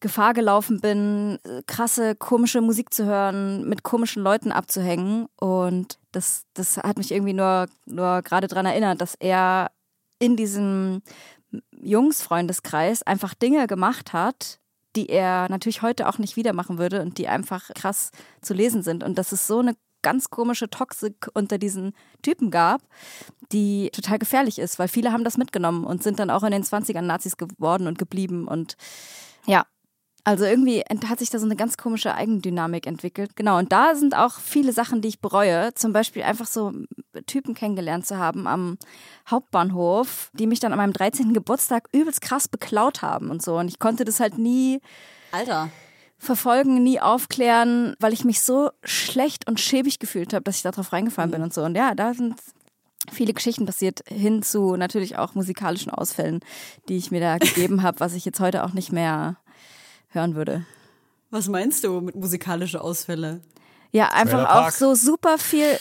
Gefahr 0.00 0.34
gelaufen 0.34 0.80
bin, 0.80 1.38
krasse, 1.66 2.14
komische 2.14 2.60
Musik 2.60 2.92
zu 2.92 3.06
hören, 3.06 3.66
mit 3.68 3.84
komischen 3.84 4.22
Leuten 4.22 4.52
abzuhängen. 4.52 5.28
Und 5.40 5.98
das, 6.12 6.44
das 6.52 6.76
hat 6.76 6.98
mich 6.98 7.10
irgendwie 7.10 7.32
nur, 7.32 7.68
nur 7.86 8.20
gerade 8.20 8.46
daran 8.46 8.66
erinnert, 8.66 9.00
dass 9.00 9.14
er 9.14 9.70
in 10.18 10.36
diesem 10.36 11.02
Jungsfreundeskreis 11.72 13.02
einfach 13.02 13.32
Dinge 13.32 13.66
gemacht 13.66 14.12
hat, 14.12 14.58
die 14.96 15.08
er 15.08 15.48
natürlich 15.48 15.82
heute 15.82 16.08
auch 16.08 16.18
nicht 16.18 16.36
wieder 16.36 16.52
machen 16.52 16.78
würde 16.78 17.00
und 17.00 17.18
die 17.18 17.28
einfach 17.28 17.70
krass 17.74 18.10
zu 18.42 18.54
lesen 18.54 18.82
sind. 18.82 19.02
Und 19.02 19.16
das 19.16 19.32
ist 19.32 19.46
so 19.46 19.60
eine 19.60 19.74
ganz 20.04 20.30
komische 20.30 20.70
Toxik 20.70 21.28
unter 21.34 21.58
diesen 21.58 21.94
Typen 22.22 22.52
gab, 22.52 22.82
die 23.50 23.90
total 23.92 24.20
gefährlich 24.20 24.60
ist, 24.60 24.78
weil 24.78 24.86
viele 24.86 25.10
haben 25.10 25.24
das 25.24 25.36
mitgenommen 25.36 25.84
und 25.84 26.04
sind 26.04 26.20
dann 26.20 26.30
auch 26.30 26.44
in 26.44 26.52
den 26.52 26.62
20ern 26.62 27.00
Nazis 27.00 27.36
geworden 27.36 27.88
und 27.88 27.98
geblieben 27.98 28.46
und 28.46 28.76
ja, 29.46 29.64
also 30.26 30.46
irgendwie 30.46 30.82
hat 31.06 31.18
sich 31.18 31.28
da 31.28 31.38
so 31.38 31.44
eine 31.44 31.54
ganz 31.54 31.76
komische 31.76 32.14
Eigendynamik 32.14 32.86
entwickelt. 32.86 33.36
Genau, 33.36 33.58
und 33.58 33.72
da 33.72 33.94
sind 33.94 34.16
auch 34.16 34.38
viele 34.38 34.72
Sachen, 34.72 35.02
die 35.02 35.08
ich 35.08 35.20
bereue. 35.20 35.74
Zum 35.74 35.92
Beispiel 35.92 36.22
einfach 36.22 36.46
so 36.46 36.72
Typen 37.26 37.52
kennengelernt 37.52 38.06
zu 38.06 38.16
haben 38.16 38.46
am 38.46 38.78
Hauptbahnhof, 39.28 40.30
die 40.32 40.46
mich 40.46 40.60
dann 40.60 40.72
an 40.72 40.78
meinem 40.78 40.94
13. 40.94 41.34
Geburtstag 41.34 41.90
übelst 41.92 42.22
krass 42.22 42.48
beklaut 42.48 43.02
haben 43.02 43.30
und 43.30 43.42
so. 43.42 43.58
Und 43.58 43.68
ich 43.68 43.78
konnte 43.78 44.06
das 44.06 44.18
halt 44.18 44.38
nie. 44.38 44.80
Alter 45.30 45.68
verfolgen, 46.18 46.82
nie 46.82 47.00
aufklären, 47.00 47.94
weil 47.98 48.12
ich 48.12 48.24
mich 48.24 48.40
so 48.40 48.70
schlecht 48.82 49.46
und 49.48 49.60
schäbig 49.60 49.98
gefühlt 49.98 50.32
habe, 50.32 50.44
dass 50.44 50.56
ich 50.56 50.62
darauf 50.62 50.92
reingefallen 50.92 51.30
bin 51.30 51.40
mhm. 51.40 51.44
und 51.44 51.54
so. 51.54 51.62
Und 51.62 51.76
ja, 51.76 51.94
da 51.94 52.14
sind 52.14 52.34
viele 53.12 53.34
Geschichten 53.34 53.66
passiert, 53.66 54.02
hin 54.08 54.42
zu 54.42 54.76
natürlich 54.76 55.18
auch 55.18 55.34
musikalischen 55.34 55.90
Ausfällen, 55.90 56.40
die 56.88 56.96
ich 56.96 57.10
mir 57.10 57.20
da 57.20 57.38
gegeben 57.38 57.82
habe, 57.82 58.00
was 58.00 58.14
ich 58.14 58.24
jetzt 58.24 58.40
heute 58.40 58.64
auch 58.64 58.72
nicht 58.72 58.92
mehr 58.92 59.36
hören 60.08 60.34
würde. 60.34 60.64
Was 61.30 61.48
meinst 61.48 61.84
du 61.84 62.00
mit 62.00 62.14
musikalische 62.14 62.80
Ausfälle? 62.80 63.40
Ja, 63.94 64.08
einfach 64.08 64.50
auch 64.50 64.70
so 64.72 64.96
super 64.96 65.38
viel. 65.38 65.78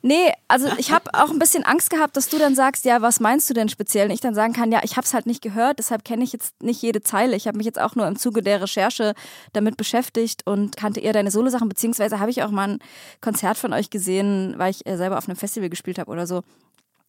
Nee, 0.00 0.32
also 0.46 0.68
ich 0.78 0.92
habe 0.92 1.12
auch 1.14 1.30
ein 1.30 1.40
bisschen 1.40 1.64
Angst 1.64 1.90
gehabt, 1.90 2.16
dass 2.16 2.28
du 2.28 2.38
dann 2.38 2.54
sagst, 2.54 2.84
ja, 2.84 3.02
was 3.02 3.18
meinst 3.18 3.50
du 3.50 3.54
denn 3.54 3.68
speziell? 3.68 4.06
Und 4.06 4.12
ich 4.12 4.20
dann 4.20 4.36
sagen 4.36 4.52
kann, 4.52 4.70
ja, 4.70 4.82
ich 4.84 4.96
habe 4.96 5.04
es 5.04 5.12
halt 5.12 5.26
nicht 5.26 5.42
gehört, 5.42 5.80
deshalb 5.80 6.04
kenne 6.04 6.22
ich 6.22 6.32
jetzt 6.32 6.62
nicht 6.62 6.80
jede 6.80 7.02
Zeile. 7.02 7.34
Ich 7.34 7.48
habe 7.48 7.56
mich 7.56 7.66
jetzt 7.66 7.80
auch 7.80 7.96
nur 7.96 8.06
im 8.06 8.14
Zuge 8.14 8.40
der 8.40 8.62
Recherche 8.62 9.14
damit 9.52 9.76
beschäftigt 9.76 10.46
und 10.46 10.76
kannte 10.76 11.00
eher 11.00 11.12
deine 11.12 11.32
Solo-Sachen, 11.32 11.68
beziehungsweise 11.68 12.20
habe 12.20 12.30
ich 12.30 12.44
auch 12.44 12.52
mal 12.52 12.68
ein 12.68 12.78
Konzert 13.20 13.58
von 13.58 13.72
euch 13.72 13.90
gesehen, 13.90 14.54
weil 14.58 14.70
ich 14.70 14.86
äh, 14.86 14.96
selber 14.96 15.18
auf 15.18 15.28
einem 15.28 15.36
Festival 15.36 15.68
gespielt 15.68 15.98
habe 15.98 16.12
oder 16.12 16.28
so. 16.28 16.42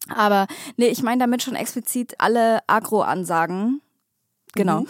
Aber 0.09 0.47
nee, 0.75 0.87
ich 0.87 1.03
meine 1.03 1.19
damit 1.19 1.43
schon 1.43 1.55
explizit 1.55 2.15
alle 2.17 2.61
Agro-Ansagen. 2.65 3.81
Genau. 4.53 4.79
Mhm. 4.79 4.87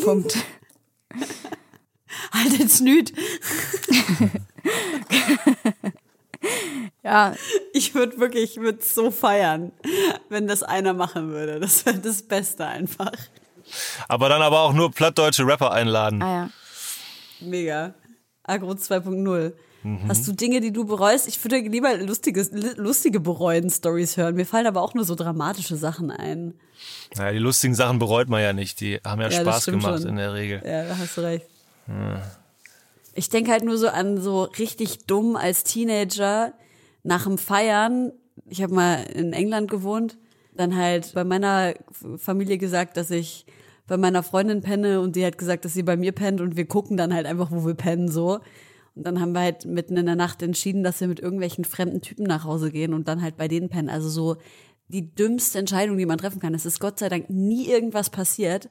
Punkt. 0.04 0.38
halt 2.32 2.58
jetzt 2.58 2.80
nüt. 2.80 3.12
ja. 7.02 7.34
Ich 7.72 7.94
würde 7.94 8.18
wirklich, 8.18 8.56
ich 8.56 8.62
würde 8.62 8.82
so 8.82 9.10
feiern, 9.10 9.72
wenn 10.28 10.46
das 10.46 10.62
einer 10.62 10.92
machen 10.92 11.30
würde. 11.30 11.60
Das 11.60 11.86
wäre 11.86 11.98
das 11.98 12.22
Beste 12.22 12.66
einfach. 12.66 13.12
Aber 14.08 14.28
dann 14.28 14.42
aber 14.42 14.60
auch 14.60 14.72
nur 14.72 14.90
plattdeutsche 14.90 15.46
Rapper 15.46 15.72
einladen. 15.72 16.22
Ah 16.22 16.32
ja. 16.32 16.50
Mega. 17.40 17.94
Agro 18.42 18.72
2.0. 18.72 19.52
Mhm. 19.82 20.08
Hast 20.08 20.28
du 20.28 20.32
Dinge, 20.32 20.60
die 20.60 20.72
du 20.72 20.84
bereust? 20.84 21.26
Ich 21.26 21.42
würde 21.42 21.58
lieber 21.60 21.96
lustige, 21.96 22.42
lustige 22.76 23.20
Bereuen-Stories 23.20 24.16
hören. 24.16 24.34
Mir 24.34 24.44
fallen 24.44 24.66
aber 24.66 24.82
auch 24.82 24.94
nur 24.94 25.04
so 25.04 25.14
dramatische 25.14 25.76
Sachen 25.76 26.10
ein. 26.10 26.54
Naja, 27.16 27.32
die 27.32 27.38
lustigen 27.38 27.74
Sachen 27.74 27.98
bereut 27.98 28.28
man 28.28 28.42
ja 28.42 28.52
nicht. 28.52 28.80
Die 28.80 29.00
haben 29.04 29.20
ja, 29.20 29.28
ja 29.28 29.40
Spaß 29.40 29.66
gemacht 29.66 30.02
schon. 30.02 30.10
in 30.10 30.16
der 30.16 30.34
Regel. 30.34 30.62
Ja, 30.64 30.84
da 30.84 30.98
hast 30.98 31.16
du 31.16 31.22
recht. 31.22 31.46
Ich 33.14 33.28
denke 33.28 33.50
halt 33.50 33.64
nur 33.64 33.78
so 33.78 33.88
an 33.88 34.20
so 34.20 34.44
richtig 34.44 35.06
dumm 35.06 35.36
als 35.36 35.64
Teenager 35.64 36.52
nach 37.02 37.24
dem 37.24 37.38
Feiern. 37.38 38.12
Ich 38.48 38.62
habe 38.62 38.74
mal 38.74 39.02
in 39.14 39.32
England 39.32 39.70
gewohnt, 39.70 40.18
dann 40.54 40.76
halt 40.76 41.12
bei 41.14 41.24
meiner 41.24 41.74
Familie 42.16 42.58
gesagt, 42.58 42.96
dass 42.96 43.10
ich 43.10 43.46
bei 43.86 43.96
meiner 43.96 44.22
Freundin 44.22 44.60
penne 44.60 45.00
und 45.00 45.16
die 45.16 45.26
hat 45.26 45.36
gesagt, 45.36 45.64
dass 45.64 45.74
sie 45.74 45.82
bei 45.82 45.96
mir 45.96 46.12
pennt 46.12 46.40
und 46.40 46.56
wir 46.56 46.66
gucken 46.66 46.96
dann 46.96 47.12
halt 47.12 47.26
einfach, 47.26 47.50
wo 47.50 47.66
wir 47.66 47.74
pennen 47.74 48.08
so. 48.08 48.38
Und 48.94 49.06
dann 49.06 49.20
haben 49.20 49.32
wir 49.32 49.40
halt 49.40 49.64
mitten 49.64 49.96
in 49.96 50.06
der 50.06 50.16
Nacht 50.16 50.42
entschieden, 50.42 50.84
dass 50.84 51.00
wir 51.00 51.08
mit 51.08 51.20
irgendwelchen 51.20 51.64
fremden 51.64 52.00
Typen 52.00 52.24
nach 52.24 52.44
Hause 52.44 52.70
gehen 52.70 52.94
und 52.94 53.08
dann 53.08 53.22
halt 53.22 53.36
bei 53.36 53.48
denen 53.48 53.68
pennen. 53.68 53.88
Also 53.88 54.08
so 54.08 54.36
die 54.88 55.14
dümmste 55.14 55.58
Entscheidung, 55.58 55.96
die 55.96 56.06
man 56.06 56.18
treffen 56.18 56.40
kann. 56.40 56.54
Es 56.54 56.66
ist 56.66 56.80
Gott 56.80 56.98
sei 56.98 57.08
Dank 57.08 57.30
nie 57.30 57.66
irgendwas 57.66 58.10
passiert. 58.10 58.68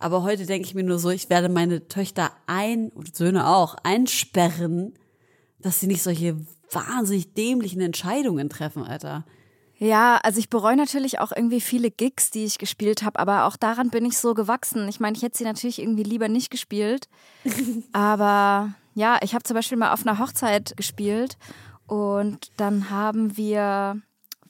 Aber 0.00 0.22
heute 0.22 0.46
denke 0.46 0.66
ich 0.66 0.74
mir 0.74 0.82
nur 0.82 0.98
so, 0.98 1.10
ich 1.10 1.28
werde 1.28 1.50
meine 1.50 1.86
Töchter 1.86 2.32
ein, 2.46 2.88
und 2.88 3.14
Söhne 3.14 3.46
auch, 3.46 3.76
einsperren, 3.84 4.94
dass 5.58 5.78
sie 5.78 5.86
nicht 5.86 6.02
solche 6.02 6.36
wahnsinnig 6.72 7.34
dämlichen 7.34 7.82
Entscheidungen 7.82 8.48
treffen, 8.48 8.82
Alter. 8.82 9.24
Ja, 9.76 10.18
also 10.22 10.38
ich 10.38 10.48
bereue 10.48 10.76
natürlich 10.76 11.20
auch 11.20 11.32
irgendwie 11.34 11.60
viele 11.60 11.90
Gigs, 11.90 12.30
die 12.30 12.44
ich 12.44 12.58
gespielt 12.58 13.02
habe, 13.02 13.18
aber 13.18 13.44
auch 13.44 13.56
daran 13.56 13.90
bin 13.90 14.04
ich 14.04 14.18
so 14.18 14.34
gewachsen. 14.34 14.88
Ich 14.88 15.00
meine, 15.00 15.16
ich 15.16 15.22
hätte 15.22 15.38
sie 15.38 15.44
natürlich 15.44 15.80
irgendwie 15.80 16.02
lieber 16.02 16.28
nicht 16.28 16.50
gespielt. 16.50 17.08
aber 17.92 18.74
ja, 18.94 19.18
ich 19.22 19.34
habe 19.34 19.42
zum 19.42 19.54
Beispiel 19.54 19.78
mal 19.78 19.92
auf 19.92 20.06
einer 20.06 20.18
Hochzeit 20.18 20.76
gespielt 20.76 21.36
und 21.86 22.50
dann 22.56 22.90
haben 22.90 23.36
wir 23.36 24.00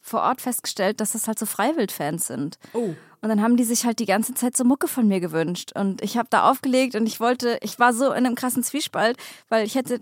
vor 0.00 0.22
Ort 0.22 0.40
festgestellt, 0.40 1.00
dass 1.00 1.12
das 1.12 1.28
halt 1.28 1.38
so 1.38 1.46
Freiwildfans 1.46 2.26
sind. 2.26 2.58
Oh. 2.72 2.94
Und 3.22 3.28
dann 3.28 3.42
haben 3.42 3.56
die 3.56 3.64
sich 3.64 3.84
halt 3.84 3.98
die 3.98 4.06
ganze 4.06 4.34
Zeit 4.34 4.56
so 4.56 4.64
Mucke 4.64 4.88
von 4.88 5.06
mir 5.06 5.20
gewünscht. 5.20 5.72
Und 5.74 6.02
ich 6.02 6.16
habe 6.16 6.28
da 6.30 6.50
aufgelegt 6.50 6.94
und 6.94 7.06
ich 7.06 7.20
wollte, 7.20 7.58
ich 7.62 7.78
war 7.78 7.92
so 7.92 8.06
in 8.06 8.24
einem 8.24 8.34
krassen 8.34 8.62
Zwiespalt, 8.62 9.16
weil 9.48 9.66
ich 9.66 9.74
hätte, 9.74 10.00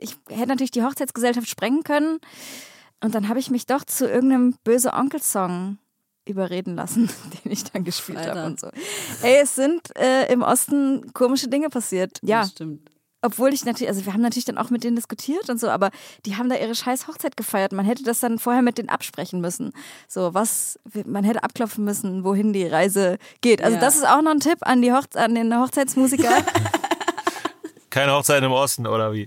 ich 0.00 0.16
hätte 0.28 0.48
natürlich 0.48 0.70
die 0.70 0.84
Hochzeitsgesellschaft 0.84 1.48
sprengen 1.48 1.82
können. 1.82 2.18
Und 3.02 3.14
dann 3.14 3.28
habe 3.28 3.40
ich 3.40 3.50
mich 3.50 3.66
doch 3.66 3.84
zu 3.84 4.08
irgendeinem 4.08 4.54
böse 4.64 4.92
Onkel-Song 4.92 5.78
überreden 6.24 6.76
lassen, 6.76 7.08
den 7.44 7.52
ich 7.52 7.64
dann 7.64 7.84
gespielt 7.84 8.26
habe 8.26 8.46
und 8.46 8.60
so. 8.60 8.68
Ey, 9.22 9.40
es 9.42 9.54
sind 9.54 9.96
äh, 9.96 10.32
im 10.32 10.42
Osten 10.42 11.12
komische 11.12 11.48
Dinge 11.48 11.68
passiert. 11.68 12.18
Ja, 12.22 12.40
das 12.40 12.50
stimmt 12.52 12.90
obwohl 13.26 13.52
ich 13.52 13.64
natürlich, 13.64 13.88
also 13.88 14.06
wir 14.06 14.12
haben 14.12 14.22
natürlich 14.22 14.44
dann 14.44 14.56
auch 14.56 14.70
mit 14.70 14.84
denen 14.84 14.96
diskutiert 14.96 15.50
und 15.50 15.60
so, 15.60 15.68
aber 15.68 15.90
die 16.24 16.36
haben 16.36 16.48
da 16.48 16.56
ihre 16.56 16.74
scheiß 16.74 17.08
Hochzeit 17.08 17.36
gefeiert. 17.36 17.72
Man 17.72 17.84
hätte 17.84 18.04
das 18.04 18.20
dann 18.20 18.38
vorher 18.38 18.62
mit 18.62 18.78
denen 18.78 18.88
absprechen 18.88 19.40
müssen. 19.40 19.72
So, 20.08 20.32
was, 20.32 20.78
man 21.04 21.24
hätte 21.24 21.42
abklopfen 21.42 21.84
müssen, 21.84 22.24
wohin 22.24 22.52
die 22.52 22.66
Reise 22.66 23.18
geht. 23.40 23.62
Also 23.62 23.74
ja. 23.74 23.80
das 23.80 23.96
ist 23.96 24.06
auch 24.06 24.22
noch 24.22 24.30
ein 24.30 24.40
Tipp 24.40 24.58
an, 24.60 24.80
die 24.80 24.92
Hochze 24.92 25.20
an 25.20 25.34
den 25.34 25.54
Hochzeitsmusiker. 25.58 26.30
Keine 27.90 28.12
Hochzeit 28.12 28.42
im 28.42 28.52
Osten, 28.52 28.86
oder 28.86 29.14
wie? 29.14 29.26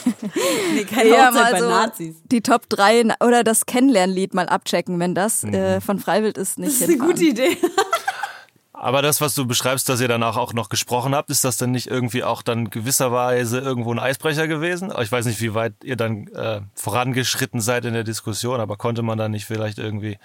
nee, 0.74 0.84
keine 0.84 1.10
ja, 1.10 1.26
Hochzeit 1.26 1.50
bei 1.50 1.58
so 1.58 1.68
Nazis. 1.68 2.14
Die 2.30 2.40
Top 2.40 2.68
3 2.68 3.16
oder 3.20 3.42
das 3.42 3.66
Kennenlernlied 3.66 4.32
mal 4.32 4.48
abchecken, 4.48 5.00
wenn 5.00 5.16
das 5.16 5.42
mhm. 5.42 5.54
äh, 5.54 5.80
von 5.80 5.98
Freiwild 5.98 6.38
ist, 6.38 6.56
nicht 6.56 6.68
Das 6.68 6.82
ist 6.82 6.86
hinfahren. 6.86 7.10
eine 7.10 7.12
gute 7.12 7.24
Idee. 7.24 7.58
Aber 8.82 9.02
das, 9.02 9.20
was 9.20 9.34
du 9.34 9.46
beschreibst, 9.46 9.90
dass 9.90 10.00
ihr 10.00 10.08
danach 10.08 10.38
auch 10.38 10.54
noch 10.54 10.70
gesprochen 10.70 11.14
habt, 11.14 11.28
ist 11.28 11.44
das 11.44 11.58
dann 11.58 11.70
nicht 11.70 11.88
irgendwie 11.88 12.24
auch 12.24 12.40
dann 12.40 12.70
gewisserweise 12.70 13.58
irgendwo 13.58 13.92
ein 13.92 13.98
Eisbrecher 13.98 14.48
gewesen? 14.48 14.90
Ich 15.02 15.12
weiß 15.12 15.26
nicht, 15.26 15.42
wie 15.42 15.52
weit 15.52 15.74
ihr 15.84 15.96
dann 15.96 16.28
äh, 16.28 16.62
vorangeschritten 16.74 17.60
seid 17.60 17.84
in 17.84 17.92
der 17.92 18.04
Diskussion, 18.04 18.58
aber 18.58 18.78
konnte 18.78 19.02
man 19.02 19.18
dann 19.18 19.32
nicht 19.32 19.44
vielleicht 19.44 19.76
irgendwie 19.76 20.16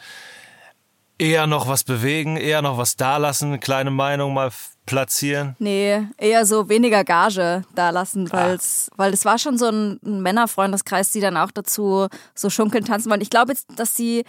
eher 1.18 1.48
noch 1.48 1.68
was 1.68 1.84
bewegen, 1.84 2.38
eher 2.38 2.62
noch 2.62 2.78
was 2.78 2.96
dalassen, 2.96 3.50
eine 3.50 3.60
kleine 3.60 3.92
Meinung 3.92 4.34
mal 4.34 4.52
platzieren? 4.86 5.58
Nee, 5.60 6.08
eher 6.18 6.46
so 6.46 6.70
weniger 6.70 7.04
Gage 7.04 7.66
dalassen, 7.76 8.32
weil's, 8.32 8.88
ah. 8.92 8.96
weil 9.00 9.14
es 9.14 9.26
war 9.26 9.38
schon 9.38 9.58
so 9.58 9.68
ein, 9.68 10.00
Männerfreundeskreis, 10.02 11.12
die 11.12 11.20
dann 11.20 11.36
auch 11.36 11.52
dazu 11.52 12.08
so 12.34 12.50
schunkeln, 12.50 12.86
tanzen 12.86 13.12
wollen. 13.12 13.20
Ich 13.20 13.30
glaube 13.30 13.52
jetzt, 13.52 13.68
dass 13.78 13.98
sie 13.98 14.24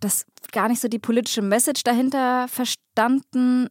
das 0.00 0.24
gar 0.52 0.68
nicht 0.68 0.80
so 0.80 0.88
die 0.88 0.98
politische 0.98 1.42
Message 1.42 1.82
dahinter 1.84 2.48
verstanden 2.48 3.68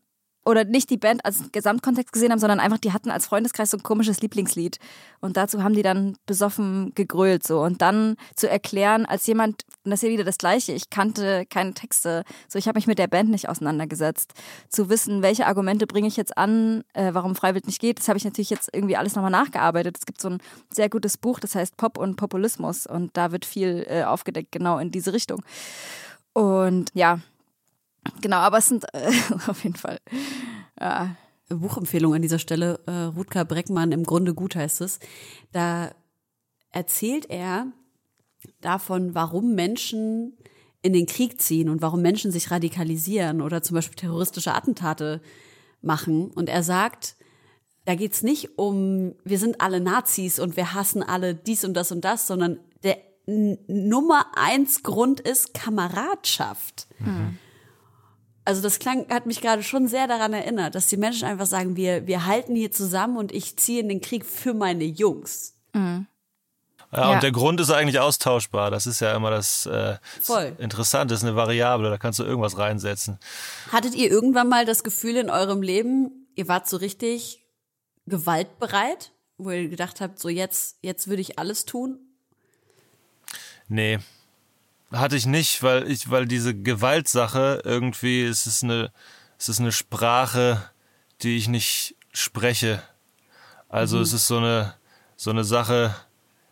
oder 0.47 0.63
nicht 0.63 0.89
die 0.89 0.97
Band 0.97 1.25
als 1.25 1.51
Gesamtkontext 1.51 2.13
gesehen 2.13 2.31
haben, 2.31 2.39
sondern 2.39 2.59
einfach, 2.59 2.77
die 2.77 2.93
hatten 2.93 3.11
als 3.11 3.27
Freundeskreis 3.27 3.71
so 3.71 3.77
ein 3.77 3.83
komisches 3.83 4.21
Lieblingslied. 4.21 4.79
Und 5.19 5.35
dazu 5.35 5.61
haben 5.61 5.73
die 5.73 5.81
dann 5.81 6.17
besoffen 6.25 6.93
gegrölt 6.95 7.45
so. 7.45 7.61
Und 7.61 7.81
dann 7.81 8.15
zu 8.35 8.49
erklären, 8.49 9.05
als 9.05 9.27
jemand, 9.27 9.63
und 9.83 9.91
das 9.91 10.01
ist 10.01 10.07
ja 10.07 10.13
wieder 10.13 10.23
das 10.23 10.37
Gleiche, 10.37 10.71
ich 10.71 10.89
kannte 10.89 11.45
keine 11.49 11.73
Texte, 11.73 12.23
so 12.47 12.57
ich 12.57 12.67
habe 12.67 12.77
mich 12.77 12.87
mit 12.87 12.97
der 12.97 13.07
Band 13.07 13.29
nicht 13.29 13.49
auseinandergesetzt. 13.49 14.33
Zu 14.69 14.89
wissen, 14.89 15.21
welche 15.21 15.47
Argumente 15.47 15.85
bringe 15.85 16.07
ich 16.07 16.15
jetzt 16.15 16.37
an, 16.37 16.83
äh, 16.93 17.13
warum 17.13 17.35
Freiwild 17.35 17.67
nicht 17.67 17.81
geht, 17.81 17.99
das 17.99 18.07
habe 18.07 18.17
ich 18.17 18.25
natürlich 18.25 18.49
jetzt 18.49 18.69
irgendwie 18.71 18.95
alles 18.95 19.15
nochmal 19.15 19.31
nachgearbeitet. 19.31 19.97
Es 19.99 20.05
gibt 20.05 20.21
so 20.21 20.29
ein 20.29 20.37
sehr 20.69 20.89
gutes 20.89 21.17
Buch, 21.17 21.39
das 21.39 21.55
heißt 21.55 21.75
Pop 21.75 21.97
und 21.97 22.15
Populismus. 22.15 22.87
Und 22.87 23.17
da 23.17 23.33
wird 23.33 23.45
viel 23.45 23.85
äh, 23.89 24.03
aufgedeckt, 24.03 24.51
genau 24.53 24.79
in 24.79 24.91
diese 24.91 25.11
Richtung. 25.11 25.43
Und 26.33 26.91
ja, 26.93 27.19
Genau, 28.21 28.37
aber 28.37 28.57
es 28.57 28.67
sind 28.67 28.85
äh, 28.93 29.11
auf 29.47 29.63
jeden 29.63 29.75
Fall. 29.75 29.99
Ja. 30.79 31.15
Buchempfehlung 31.49 32.13
an 32.13 32.21
dieser 32.21 32.39
Stelle. 32.39 32.79
Äh, 32.85 33.15
Rutger 33.15 33.45
Breckmann, 33.45 33.91
im 33.91 34.03
Grunde 34.03 34.33
gut 34.33 34.55
heißt 34.55 34.81
es. 34.81 34.99
Da 35.51 35.91
erzählt 36.71 37.29
er 37.29 37.67
davon, 38.61 39.15
warum 39.15 39.55
Menschen 39.55 40.37
in 40.81 40.93
den 40.93 41.05
Krieg 41.05 41.41
ziehen 41.41 41.69
und 41.69 41.81
warum 41.81 42.01
Menschen 42.01 42.31
sich 42.31 42.51
radikalisieren 42.51 43.41
oder 43.41 43.61
zum 43.61 43.75
Beispiel 43.75 43.95
terroristische 43.95 44.53
Attentate 44.53 45.21
machen. 45.81 46.31
Und 46.31 46.49
er 46.49 46.63
sagt, 46.63 47.15
da 47.85 47.95
geht's 47.95 48.21
nicht 48.21 48.57
um, 48.57 49.15
wir 49.23 49.39
sind 49.39 49.61
alle 49.61 49.79
Nazis 49.79 50.39
und 50.39 50.55
wir 50.55 50.73
hassen 50.73 51.03
alle 51.03 51.33
dies 51.33 51.63
und 51.63 51.73
das 51.73 51.91
und 51.91 52.03
das, 52.03 52.27
sondern 52.27 52.59
der 52.83 52.97
Nummer 53.25 54.27
eins 54.35 54.83
Grund 54.83 55.19
ist 55.19 55.53
Kameradschaft. 55.53 56.87
Mhm. 56.99 57.37
Also 58.47 58.61
das 58.61 58.79
klang, 58.79 59.09
hat 59.09 59.25
mich 59.25 59.41
gerade 59.41 59.61
schon 59.61 59.89
sehr 59.89 60.07
daran 60.07 60.31
erinnert, 60.31 60.73
dass 60.73 60.87
die 60.87 60.95
Menschen 60.95 61.27
einfach 61.27 61.45
sagen, 61.45 61.75
wir, 61.75 62.07
wir 62.07 62.25
halten 62.25 62.55
hier 62.55 62.71
zusammen 62.71 63.17
und 63.17 63.33
ich 63.33 63.57
ziehe 63.57 63.81
in 63.81 63.89
den 63.89 63.99
Krieg 63.99 64.25
für 64.25 64.53
meine 64.53 64.85
Jungs. 64.85 65.57
Mhm. 65.73 66.07
Ja, 66.93 67.01
ja, 67.01 67.15
und 67.15 67.23
der 67.23 67.33
Grund 67.33 67.59
ist 67.59 67.71
eigentlich 67.71 67.99
austauschbar. 67.99 68.71
Das 68.71 68.87
ist 68.87 69.01
ja 69.01 69.13
immer 69.13 69.31
das, 69.31 69.65
äh, 69.65 69.97
Voll. 70.21 70.55
Interessante, 70.59 71.13
das 71.13 71.23
ist 71.23 71.27
eine 71.27 71.35
Variable, 71.35 71.89
da 71.89 71.97
kannst 71.97 72.19
du 72.19 72.23
irgendwas 72.23 72.57
reinsetzen. 72.57 73.19
Hattet 73.69 73.95
ihr 73.95 74.09
irgendwann 74.09 74.47
mal 74.47 74.63
das 74.63 74.85
Gefühl 74.85 75.17
in 75.17 75.29
eurem 75.29 75.61
Leben, 75.61 76.29
ihr 76.35 76.47
wart 76.47 76.69
so 76.69 76.77
richtig 76.77 77.43
gewaltbereit, 78.05 79.11
wo 79.37 79.51
ihr 79.51 79.67
gedacht 79.67 79.99
habt, 79.99 80.19
so 80.19 80.29
jetzt, 80.29 80.77
jetzt 80.81 81.09
würde 81.09 81.21
ich 81.21 81.37
alles 81.37 81.65
tun? 81.65 81.99
Nee, 83.67 83.99
hatte 84.91 85.15
ich 85.15 85.25
nicht, 85.25 85.63
weil 85.63 85.89
ich, 85.89 86.09
weil 86.09 86.25
diese 86.25 86.55
Gewaltsache 86.55 87.61
irgendwie, 87.63 88.23
es 88.23 88.47
ist 88.47 88.63
eine, 88.63 88.91
es 89.37 89.49
ist 89.49 89.59
eine 89.59 89.71
Sprache, 89.71 90.69
die 91.21 91.37
ich 91.37 91.47
nicht 91.47 91.95
spreche. 92.13 92.81
Also 93.69 93.97
mhm. 93.97 94.03
es 94.03 94.13
ist 94.13 94.27
so 94.27 94.37
eine, 94.37 94.73
so 95.15 95.29
eine 95.29 95.43
Sache, 95.43 95.95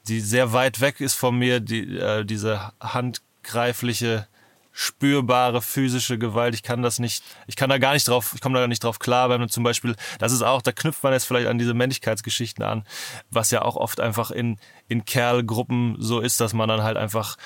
die 0.08 0.20
sehr 0.20 0.54
weit 0.54 0.82
weg 0.82 1.00
ist 1.00 1.16
von 1.16 1.38
mir, 1.38 1.60
die, 1.60 1.98
äh, 1.98 2.26
diese 2.26 2.74
handgreifliche, 2.80 4.28
spürbare 4.72 5.62
physische 5.62 6.18
Gewalt. 6.18 6.54
Ich 6.54 6.62
kann 6.62 6.82
das 6.82 7.00
nicht, 7.00 7.24
ich 7.48 7.56
kann 7.56 7.70
da 7.70 7.78
gar 7.78 7.94
nicht 7.94 8.08
drauf, 8.08 8.34
ich 8.36 8.42
komme 8.42 8.60
da 8.60 8.68
nicht 8.68 8.84
drauf 8.84 9.00
klar, 9.00 9.30
wenn 9.30 9.40
man 9.40 9.50
zum 9.50 9.64
Beispiel, 9.64 9.96
das 10.20 10.34
ist 10.34 10.42
auch, 10.42 10.62
da 10.62 10.74
knüpft 10.74 11.02
man 11.02 11.14
jetzt 11.14 11.26
vielleicht 11.26 11.48
an 11.48 11.58
diese 11.58 11.74
Männlichkeitsgeschichten 11.74 12.64
an, 12.64 12.86
was 13.32 13.52
ja 13.52 13.62
auch 13.62 13.78
oft 13.78 14.02
einfach 14.02 14.32
in, 14.32 14.60
in 14.90 15.06
Kerlgruppen 15.06 15.96
so 16.00 16.20
ist, 16.20 16.42
dass 16.42 16.54
man 16.54 16.68
dann 16.68 16.84
halt 16.84 16.98
einfach 16.98 17.38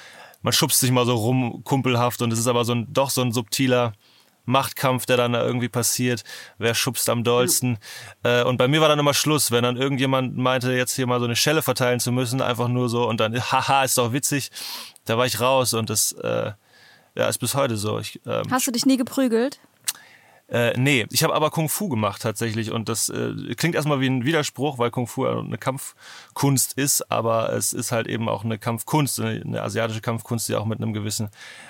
man 0.42 0.54
schubst 0.54 0.80
sich 0.80 0.92
mal 0.92 1.06
so 1.06 1.16
rum, 1.16 1.62
kumpelhaft 1.64 2.22
und 2.22 2.32
es 2.32 2.40
ist 2.40 2.48
aber 2.48 2.66
so 2.66 2.74
ein, 2.74 2.88
doch 2.92 3.10
so 3.10 3.22
ein 3.22 3.32
subtiler 3.32 3.94
Machtkampf, 4.46 5.06
der 5.06 5.18
dann 5.18 5.34
da 5.34 5.46
irgendwie 5.46 5.70
passiert. 5.70 6.24
Wer 6.58 6.74
schubst 6.74 7.08
am 7.10 7.24
dollsten? 7.24 7.78
Mhm. 8.24 8.48
und 8.48 8.58
bei 8.58 8.68
mir 8.68 8.82
war 8.82 8.90
dann 8.90 9.00
immer 9.00 9.14
Schluss, 9.14 9.52
wenn 9.52 9.64
dann 9.64 9.78
irgendjemand 9.78 10.38
meinte, 10.38 10.74
jetzt 10.74 10.96
hier 10.96 11.08
mal 11.08 11.20
so 11.20 11.26
eine 11.26 11.36
Schelle 11.36 11.62
verteilen 11.62 12.00
zu 12.00 12.12
müssen, 12.12 12.42
einfach 12.42 12.68
nur 12.68 12.90
so 12.90 13.08
und 13.08 13.20
dann, 13.20 13.34
haha, 13.52 13.84
ist 13.84 13.98
doch 13.98 14.12
witzig. 14.12 14.50
Da 15.06 15.18
war 15.18 15.26
ich 15.26 15.40
raus 15.40 15.74
und 15.74 15.90
das, 15.90 16.12
äh, 16.14 16.52
ja, 17.16 17.28
ist 17.28 17.40
bis 17.40 17.56
heute 17.56 17.78
so. 17.78 18.00
Ich, 18.00 18.20
ähm, 18.26 18.44
Hast 18.50 18.68
du 18.68 18.72
dich 18.72 18.86
nie 18.86 18.98
geprügelt? 18.98 19.60
Äh, 20.52 20.74
nee, 20.78 21.06
ich 21.12 21.24
habe 21.24 21.36
aber 21.36 21.52
Kung 21.52 21.70
Fu 21.70 21.90
gemacht 21.90 22.24
tatsächlich 22.24 22.72
und 22.72 22.90
das 22.90 23.10
äh, 23.10 23.34
klingt 23.56 23.76
erstmal 23.76 24.02
wie 24.02 24.08
ein 24.08 24.26
Widerspruch, 24.26 24.80
weil 24.80 24.90
Kung 24.90 25.06
Fu 25.06 25.26
eine 25.26 25.60
Kampfkunst 25.60 26.74
ist, 26.74 27.12
aber 27.12 27.54
es 27.54 27.72
ist 27.72 27.92
halt 27.92 28.08
eben 28.08 28.28
auch 28.28 28.44
eine 28.44 28.58
Kampfkunst, 28.58 29.20
eine, 29.20 29.42
eine 29.42 29.62
asiatische 29.62 30.02
Kampfkunst, 30.02 30.50
die 30.50 30.56
auch 30.56 30.66
mit 30.66 30.82
einem 30.82 30.94
gewissen, 30.94 31.30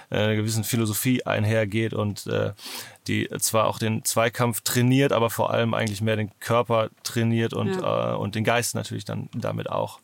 äh, 0.09 0.19
einer 0.19 0.35
gewissen 0.35 0.63
Philosophie 0.63 1.25
einhergeht 1.25 1.93
und 1.93 2.25
äh, 2.27 2.53
die 3.07 3.27
zwar 3.39 3.67
auch 3.67 3.79
den 3.79 4.05
Zweikampf 4.05 4.61
trainiert, 4.61 5.11
aber 5.11 5.29
vor 5.29 5.51
allem 5.51 5.73
eigentlich 5.73 6.01
mehr 6.01 6.15
den 6.15 6.31
Körper 6.39 6.89
trainiert 7.03 7.53
und, 7.53 7.75
ja. 7.75 8.13
äh, 8.13 8.15
und 8.15 8.35
den 8.35 8.45
Geist 8.45 8.75
natürlich 8.75 9.03
dann 9.03 9.27
damit 9.33 9.69
auch. 9.69 9.99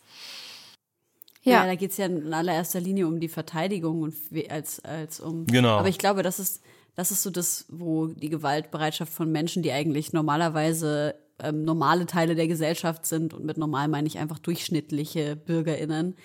Ja, 1.43 1.53
ja 1.53 1.65
da 1.65 1.76
geht's 1.76 1.95
ja 1.95 2.07
in 2.07 2.34
allererster 2.34 2.82
Linie 2.82 3.07
um 3.07 3.21
die 3.21 3.30
Verteidigung 3.30 4.01
und 4.01 4.15
als, 4.49 4.84
als 4.84 5.21
um. 5.21 5.45
Genau. 5.45 5.78
Aber 5.78 5.88
ich 5.88 5.97
glaube, 5.97 6.23
das 6.23 6.39
ist 6.39 6.61
das 6.96 7.12
ist 7.12 7.24
so 7.24 7.30
das, 7.30 7.66
wo 7.70 8.08
die 8.08 8.30
Gewaltbereitschaft 8.30 9.14
von 9.14 9.32
Menschen, 9.32 9.64
die 9.64 9.72
eigentlich 9.72 10.14
normalerweise 10.14 11.16
ähm, 11.39 11.64
normale 11.64 12.06
Teile 12.06 12.36
der 12.36 12.48
Gesellschaft 12.48 13.06
sind, 13.06 13.34
und 13.34 13.46
mit 13.46 13.58
normal 13.58 13.88
meine 13.88 14.08
ich 14.08 14.18
einfach 14.18 14.39
durchschnittliche 14.39 15.36
BürgerInnen, 15.36 16.16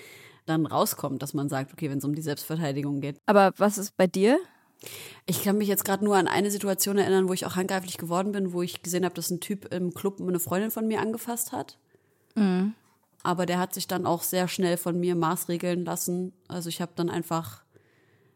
dann 0.46 0.66
rauskommt, 0.66 1.22
dass 1.22 1.34
man 1.34 1.48
sagt, 1.48 1.72
okay, 1.72 1.90
wenn 1.90 1.98
es 1.98 2.04
um 2.04 2.14
die 2.14 2.22
Selbstverteidigung 2.22 3.00
geht. 3.00 3.18
Aber 3.26 3.52
was 3.56 3.78
ist 3.78 3.96
bei 3.96 4.06
dir? 4.06 4.38
Ich 5.26 5.42
kann 5.42 5.58
mich 5.58 5.68
jetzt 5.68 5.84
gerade 5.84 6.04
nur 6.04 6.16
an 6.16 6.26
eine 6.26 6.50
Situation 6.50 6.96
erinnern, 6.96 7.28
wo 7.28 7.32
ich 7.34 7.44
auch 7.44 7.56
handgreiflich 7.56 7.98
geworden 7.98 8.32
bin, 8.32 8.52
wo 8.52 8.62
ich 8.62 8.82
gesehen 8.82 9.04
habe, 9.04 9.14
dass 9.14 9.30
ein 9.30 9.40
Typ 9.40 9.72
im 9.74 9.92
Club 9.92 10.20
eine 10.20 10.40
Freundin 10.40 10.70
von 10.70 10.86
mir 10.86 11.00
angefasst 11.00 11.52
hat. 11.52 11.78
Mhm. 12.34 12.74
Aber 13.22 13.44
der 13.44 13.58
hat 13.58 13.74
sich 13.74 13.86
dann 13.86 14.06
auch 14.06 14.22
sehr 14.22 14.48
schnell 14.48 14.78
von 14.78 14.98
mir 14.98 15.14
maßregeln 15.14 15.84
lassen. 15.84 16.32
Also 16.48 16.70
ich 16.70 16.80
habe 16.80 16.92
dann 16.96 17.10
einfach 17.10 17.62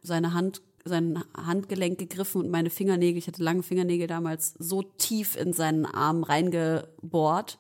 seine 0.02 0.34
Hand 0.34 0.60
sein 0.84 1.22
Handgelenk 1.36 1.98
gegriffen 1.98 2.42
und 2.42 2.50
meine 2.50 2.70
Fingernägel, 2.70 3.18
ich 3.18 3.26
hatte 3.26 3.42
lange 3.42 3.62
Fingernägel 3.62 4.06
damals, 4.06 4.54
so 4.58 4.82
tief 4.82 5.36
in 5.36 5.52
seinen 5.52 5.86
Arm 5.86 6.22
reingebohrt, 6.24 7.58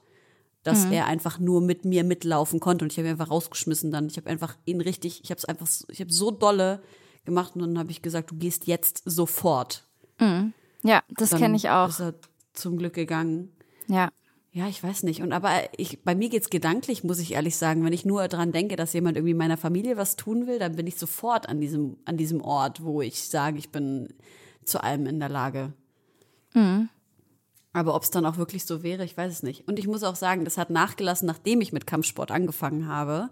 dass 0.62 0.86
mhm. 0.86 0.92
er 0.92 1.06
einfach 1.06 1.38
nur 1.38 1.60
mit 1.60 1.84
mir 1.84 2.04
mitlaufen 2.04 2.60
konnte 2.60 2.84
und 2.84 2.92
ich 2.92 2.98
habe 2.98 3.08
ihn 3.08 3.12
einfach 3.12 3.30
rausgeschmissen 3.30 3.90
dann. 3.90 4.06
Ich 4.06 4.16
habe 4.16 4.28
einfach 4.28 4.56
ihn 4.64 4.80
richtig, 4.80 5.22
ich 5.22 5.30
habe 5.30 5.38
es 5.38 5.44
einfach, 5.44 5.68
ich 5.88 6.00
habe 6.00 6.12
so 6.12 6.30
dolle 6.30 6.82
gemacht 7.24 7.54
und 7.54 7.62
dann 7.62 7.78
habe 7.78 7.90
ich 7.90 8.02
gesagt, 8.02 8.30
du 8.30 8.36
gehst 8.36 8.66
jetzt 8.66 9.02
sofort. 9.04 9.84
Mhm. 10.20 10.52
Ja, 10.82 11.02
das 11.08 11.30
kenne 11.30 11.56
ich 11.56 11.70
auch. 11.70 11.88
Ist 11.88 12.00
er 12.00 12.14
zum 12.52 12.76
Glück 12.76 12.94
gegangen. 12.94 13.52
Ja. 13.88 14.10
Ja, 14.54 14.68
ich 14.68 14.80
weiß 14.80 15.02
nicht. 15.02 15.20
Und 15.20 15.32
aber 15.32 15.50
ich, 15.76 16.04
bei 16.04 16.14
mir 16.14 16.28
geht's 16.28 16.48
gedanklich, 16.48 17.02
muss 17.02 17.18
ich 17.18 17.32
ehrlich 17.32 17.56
sagen. 17.56 17.84
Wenn 17.84 17.92
ich 17.92 18.04
nur 18.04 18.28
daran 18.28 18.52
denke, 18.52 18.76
dass 18.76 18.92
jemand 18.92 19.16
irgendwie 19.16 19.34
meiner 19.34 19.56
Familie 19.56 19.96
was 19.96 20.14
tun 20.14 20.46
will, 20.46 20.60
dann 20.60 20.76
bin 20.76 20.86
ich 20.86 20.96
sofort 20.96 21.48
an 21.48 21.60
diesem, 21.60 21.96
an 22.04 22.16
diesem 22.16 22.40
Ort, 22.40 22.84
wo 22.84 23.02
ich 23.02 23.20
sage, 23.20 23.58
ich 23.58 23.70
bin 23.70 24.14
zu 24.64 24.80
allem 24.80 25.06
in 25.06 25.18
der 25.18 25.28
Lage. 25.28 25.72
Mhm. 26.54 26.88
Aber 27.72 27.96
ob 27.96 28.04
es 28.04 28.12
dann 28.12 28.24
auch 28.24 28.36
wirklich 28.36 28.64
so 28.64 28.84
wäre, 28.84 29.04
ich 29.04 29.16
weiß 29.16 29.32
es 29.32 29.42
nicht. 29.42 29.66
Und 29.66 29.80
ich 29.80 29.88
muss 29.88 30.04
auch 30.04 30.14
sagen, 30.14 30.44
das 30.44 30.56
hat 30.56 30.70
nachgelassen, 30.70 31.26
nachdem 31.26 31.60
ich 31.60 31.72
mit 31.72 31.88
Kampfsport 31.88 32.30
angefangen 32.30 32.86
habe, 32.86 33.30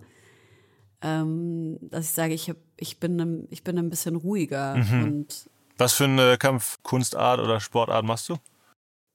ähm, 1.03 1.79
dass 1.83 2.07
ich 2.07 2.11
sage, 2.11 2.35
ich, 2.35 2.51
hab, 2.51 2.57
ich, 2.77 2.99
bin, 2.99 3.47
ich 3.51 3.63
bin 3.63 3.79
ein 3.79 3.91
bisschen 3.91 4.17
ruhiger. 4.17 4.75
Mhm. 4.75 5.05
Und 5.05 5.51
was 5.79 5.93
für 5.93 6.05
eine 6.05 6.37
Kampfkunstart 6.37 7.39
oder 7.39 7.61
Sportart 7.61 8.05
machst 8.05 8.29
du? 8.29 8.39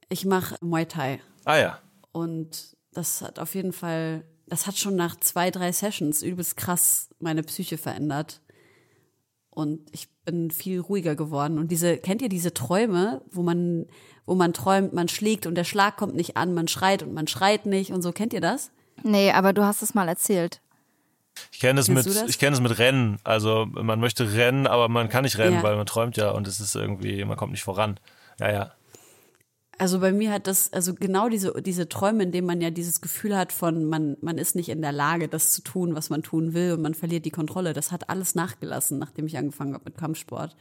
Ich 0.07 0.23
mache 0.23 0.55
Muay 0.61 0.85
Thai. 0.85 1.19
Ah 1.43 1.57
ja. 1.57 1.79
Und 2.17 2.75
das 2.93 3.21
hat 3.21 3.37
auf 3.37 3.53
jeden 3.53 3.73
Fall, 3.73 4.23
das 4.47 4.65
hat 4.65 4.75
schon 4.75 4.95
nach 4.95 5.19
zwei, 5.19 5.51
drei 5.51 5.71
Sessions 5.71 6.23
übelst 6.23 6.57
krass 6.57 7.09
meine 7.19 7.43
Psyche 7.43 7.77
verändert. 7.77 8.41
Und 9.51 9.87
ich 9.91 10.09
bin 10.25 10.49
viel 10.49 10.79
ruhiger 10.79 11.15
geworden. 11.15 11.59
Und 11.59 11.69
diese, 11.69 11.97
kennt 11.97 12.23
ihr 12.23 12.29
diese 12.29 12.55
Träume, 12.55 13.21
wo 13.29 13.43
man, 13.43 13.85
wo 14.25 14.33
man 14.33 14.51
träumt, 14.53 14.93
man 14.93 15.09
schlägt 15.09 15.45
und 15.45 15.53
der 15.53 15.63
Schlag 15.63 15.95
kommt 15.97 16.15
nicht 16.15 16.37
an, 16.37 16.55
man 16.55 16.67
schreit 16.67 17.03
und 17.03 17.13
man 17.13 17.27
schreit 17.27 17.67
nicht 17.67 17.91
und 17.91 18.01
so, 18.01 18.11
kennt 18.11 18.33
ihr 18.33 18.41
das? 18.41 18.71
Nee, 19.03 19.31
aber 19.31 19.53
du 19.53 19.63
hast 19.63 19.83
es 19.83 19.93
mal 19.93 20.07
erzählt. 20.07 20.59
Ich 21.51 21.59
kenne 21.59 21.79
es 21.79 21.87
mit, 21.87 22.07
ich 22.07 22.39
kenne 22.39 22.55
es 22.55 22.61
mit 22.61 22.79
Rennen. 22.79 23.19
Also 23.23 23.67
man 23.69 23.99
möchte 23.99 24.33
rennen, 24.33 24.65
aber 24.65 24.89
man 24.89 25.07
kann 25.07 25.23
nicht 25.23 25.37
rennen, 25.37 25.57
ja. 25.57 25.63
weil 25.63 25.75
man 25.75 25.85
träumt 25.85 26.17
ja 26.17 26.31
und 26.31 26.47
es 26.47 26.59
ist 26.59 26.75
irgendwie, 26.75 27.23
man 27.25 27.37
kommt 27.37 27.51
nicht 27.51 27.63
voran. 27.63 27.99
Ja, 28.39 28.51
ja. 28.51 28.71
Also 29.79 29.99
bei 29.99 30.11
mir 30.11 30.31
hat 30.31 30.47
das, 30.47 30.73
also 30.73 30.95
genau 30.95 31.29
diese, 31.29 31.53
diese 31.61 31.87
Träume, 31.87 32.23
in 32.23 32.31
denen 32.31 32.47
man 32.47 32.61
ja 32.61 32.71
dieses 32.71 32.99
Gefühl 32.99 33.37
hat 33.37 33.51
von, 33.51 33.85
man, 33.85 34.17
man 34.21 34.37
ist 34.37 34.55
nicht 34.55 34.69
in 34.69 34.81
der 34.81 34.91
Lage, 34.91 35.27
das 35.27 35.51
zu 35.51 35.61
tun, 35.61 35.93
was 35.95 36.09
man 36.09 36.23
tun 36.23 36.53
will 36.53 36.73
und 36.73 36.81
man 36.81 36.95
verliert 36.95 37.25
die 37.25 37.31
Kontrolle, 37.31 37.73
das 37.73 37.91
hat 37.91 38.09
alles 38.09 38.33
nachgelassen, 38.33 38.97
nachdem 38.97 39.27
ich 39.27 39.37
angefangen 39.37 39.73
habe 39.73 39.83
mit 39.85 39.97
Kampfsport. 39.97 40.55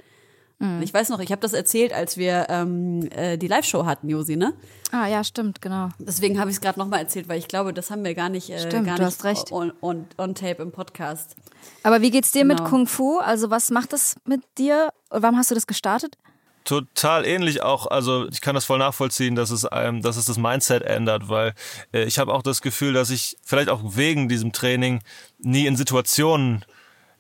Mhm. 0.59 0.81
Ich 0.83 0.93
weiß 0.93 1.11
noch, 1.11 1.21
ich 1.21 1.31
habe 1.31 1.41
das 1.41 1.53
erzählt, 1.53 1.93
als 1.93 2.17
wir 2.17 2.47
ähm, 2.49 3.09
äh, 3.11 3.37
die 3.37 3.47
Live-Show 3.47 3.85
hatten, 3.85 4.09
Josi, 4.09 4.37
ne? 4.37 4.55
Ah 4.91 5.07
ja, 5.07 5.23
stimmt, 5.23 5.61
genau. 5.61 5.89
Deswegen 5.99 6.39
habe 6.41 6.51
ich 6.51 6.57
es 6.57 6.61
gerade 6.61 6.79
nochmal 6.79 7.01
erzählt, 7.01 7.29
weil 7.29 7.39
ich 7.39 7.49
glaube, 7.49 7.75
das 7.75 7.91
haben 7.91 8.05
wir 8.05 8.15
gar 8.15 8.31
nicht, 8.31 8.49
äh, 8.49 8.59
stimmt, 8.59 8.87
gar 8.87 8.97
du 8.97 9.05
hast 9.05 9.25
recht. 9.25 9.53
On, 9.53 9.73
on, 9.83 10.07
on, 10.17 10.35
Tape 10.35 10.63
im 10.63 10.73
Podcast. 10.73 11.37
Aber 11.83 12.01
wie 12.01 12.11
geht's 12.11 12.33
dir 12.33 12.43
genau. 12.43 12.55
mit 12.55 12.65
Kung 12.65 12.87
Fu? 12.87 13.19
Also 13.19 13.51
was 13.51 13.71
macht 13.71 13.93
das 13.93 14.17
mit 14.25 14.43
dir? 14.57 14.91
Warum 15.11 15.37
hast 15.37 15.51
du 15.51 15.55
das 15.55 15.67
gestartet? 15.67 16.17
Total 16.67 17.25
ähnlich 17.25 17.63
auch. 17.63 17.87
Also 17.87 18.29
ich 18.29 18.43
kann 18.43 18.55
das 18.55 18.67
voll 18.67 18.79
nachvollziehen, 18.79 19.35
dass 19.35 19.51
es 19.51 19.65
einem, 19.65 20.03
dass 20.03 20.17
es 20.17 20.27
das 20.27 20.37
Mindset 20.37 20.83
ändert, 20.83 21.29
weil 21.29 21.55
äh, 21.93 22.05
ich 22.05 22.19
habe 22.19 22.35
auch 22.35 22.43
das 22.43 22.61
Gefühl, 22.61 22.93
dass 22.93 23.11
ich 23.11 23.37
vielleicht 23.43 23.71
auch 23.71 23.81
wegen 23.97 24.29
diesem 24.29 24.53
Training 24.53 25.01
nie 25.39 25.67
in 25.67 25.77
Situationen 25.77 26.65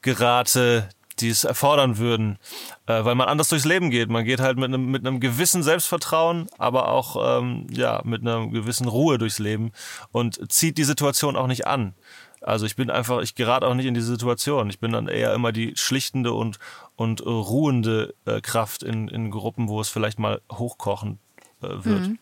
gerate, 0.03 0.89
die 1.21 1.31
es 1.31 1.45
erfordern 1.45 1.97
würden, 1.99 2.39
äh, 2.87 3.05
weil 3.05 3.15
man 3.15 3.29
anders 3.29 3.49
durchs 3.49 3.65
Leben 3.65 3.91
geht. 3.91 4.11
Man 4.11 4.25
geht 4.25 4.41
halt 4.41 4.59
mit 4.59 4.67
einem 4.67 4.91
mit 4.91 5.07
einem 5.07 5.21
gewissen 5.21 5.63
Selbstvertrauen, 5.63 6.49
aber 6.59 6.89
auch 6.89 7.41
ähm, 7.41 7.67
ja 7.71 8.03
mit 8.05 8.21
einer 8.21 8.49
gewissen 8.49 8.89
Ruhe 8.89 9.17
durchs 9.17 9.39
Leben 9.39 9.73
und 10.13 10.53
zieht 10.53 10.77
die 10.77 10.85
Situation 10.85 11.37
auch 11.37 11.47
nicht 11.47 11.67
an. 11.67 11.95
Also 12.43 12.67
ich 12.67 12.77
bin 12.77 12.91
einfach, 12.91 13.23
ich 13.23 13.35
gerate 13.35 13.67
auch 13.67 13.75
nicht 13.75 13.87
in 13.87 13.95
diese 13.95 14.07
Situation. 14.07 14.71
Ich 14.71 14.79
bin 14.79 14.93
dann 14.93 15.09
eher 15.09 15.35
immer 15.35 15.53
die 15.53 15.73
schlichtende 15.75 16.33
und 16.33 16.59
und 16.97 17.21
äh, 17.21 17.29
ruhende 17.29 18.15
äh, 18.25 18.41
Kraft 18.41 18.83
in, 18.83 19.09
in 19.09 19.31
Gruppen, 19.31 19.69
wo 19.69 19.81
es 19.81 19.89
vielleicht 19.89 20.19
mal 20.19 20.41
hochkochen 20.51 21.19
äh, 21.63 21.69
wird. 21.69 22.09
Mhm. 22.09 22.19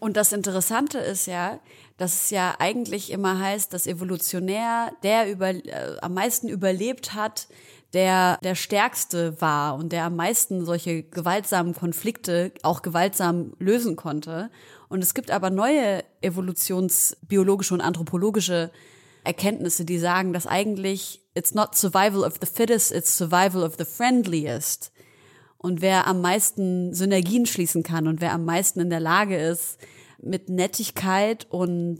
Und 0.00 0.16
das 0.16 0.32
Interessante 0.32 0.98
ist 0.98 1.26
ja, 1.26 1.58
dass 1.96 2.24
es 2.24 2.30
ja 2.30 2.54
eigentlich 2.60 3.10
immer 3.10 3.40
heißt, 3.40 3.72
dass 3.74 3.88
evolutionär 3.88 4.92
der 5.02 5.30
über, 5.30 5.48
äh, 5.48 5.96
am 6.00 6.14
meisten 6.14 6.48
überlebt 6.48 7.14
hat, 7.14 7.48
der 7.94 8.38
der 8.42 8.54
stärkste 8.54 9.40
war 9.40 9.74
und 9.74 9.92
der 9.92 10.04
am 10.04 10.14
meisten 10.14 10.64
solche 10.64 11.02
gewaltsamen 11.02 11.74
Konflikte 11.74 12.52
auch 12.62 12.82
gewaltsam 12.82 13.54
lösen 13.58 13.96
konnte. 13.96 14.50
Und 14.88 15.02
es 15.02 15.14
gibt 15.14 15.30
aber 15.30 15.50
neue 15.50 16.04
evolutionsbiologische 16.20 17.74
und 17.74 17.80
anthropologische 17.80 18.70
Erkenntnisse, 19.24 19.84
die 19.84 19.98
sagen, 19.98 20.32
dass 20.32 20.46
eigentlich 20.46 21.22
it's 21.38 21.54
not 21.54 21.76
survival 21.76 22.24
of 22.24 22.38
the 22.40 22.46
fittest, 22.46 22.92
it's 22.92 23.16
survival 23.16 23.62
of 23.62 23.76
the 23.78 23.84
friendliest. 23.84 24.92
Und 25.56 25.80
wer 25.80 26.06
am 26.06 26.20
meisten 26.20 26.92
Synergien 26.92 27.46
schließen 27.46 27.82
kann 27.82 28.06
und 28.06 28.20
wer 28.20 28.32
am 28.32 28.44
meisten 28.44 28.80
in 28.80 28.90
der 28.90 29.00
Lage 29.00 29.36
ist, 29.36 29.78
mit 30.20 30.48
Nettigkeit 30.48 31.46
und 31.50 31.98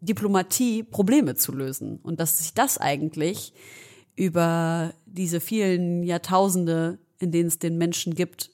Diplomatie 0.00 0.82
Probleme 0.82 1.34
zu 1.34 1.52
lösen. 1.52 1.98
Und 2.02 2.20
dass 2.20 2.38
sich 2.38 2.54
das 2.54 2.78
eigentlich 2.78 3.52
über 4.14 4.92
diese 5.04 5.40
vielen 5.40 6.02
Jahrtausende, 6.02 6.98
in 7.18 7.32
denen 7.32 7.48
es 7.48 7.58
den 7.58 7.76
Menschen 7.78 8.14
gibt, 8.14 8.50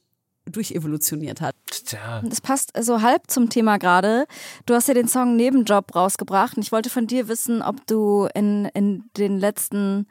durchevolutioniert 0.46 1.40
hat. 1.40 1.54
Tja. 1.66 2.20
Das 2.24 2.40
passt 2.40 2.72
so 2.80 3.02
halb 3.02 3.30
zum 3.30 3.48
Thema 3.48 3.78
gerade. 3.78 4.26
Du 4.66 4.74
hast 4.74 4.88
ja 4.88 4.94
den 4.94 5.08
Song 5.08 5.36
Nebenjob 5.36 5.94
rausgebracht 5.94 6.56
und 6.56 6.62
ich 6.62 6.72
wollte 6.72 6.90
von 6.90 7.06
dir 7.06 7.28
wissen, 7.28 7.62
ob 7.62 7.86
du 7.86 8.28
in, 8.34 8.66
in 8.66 9.04
den 9.16 9.38
letzten 9.38 10.06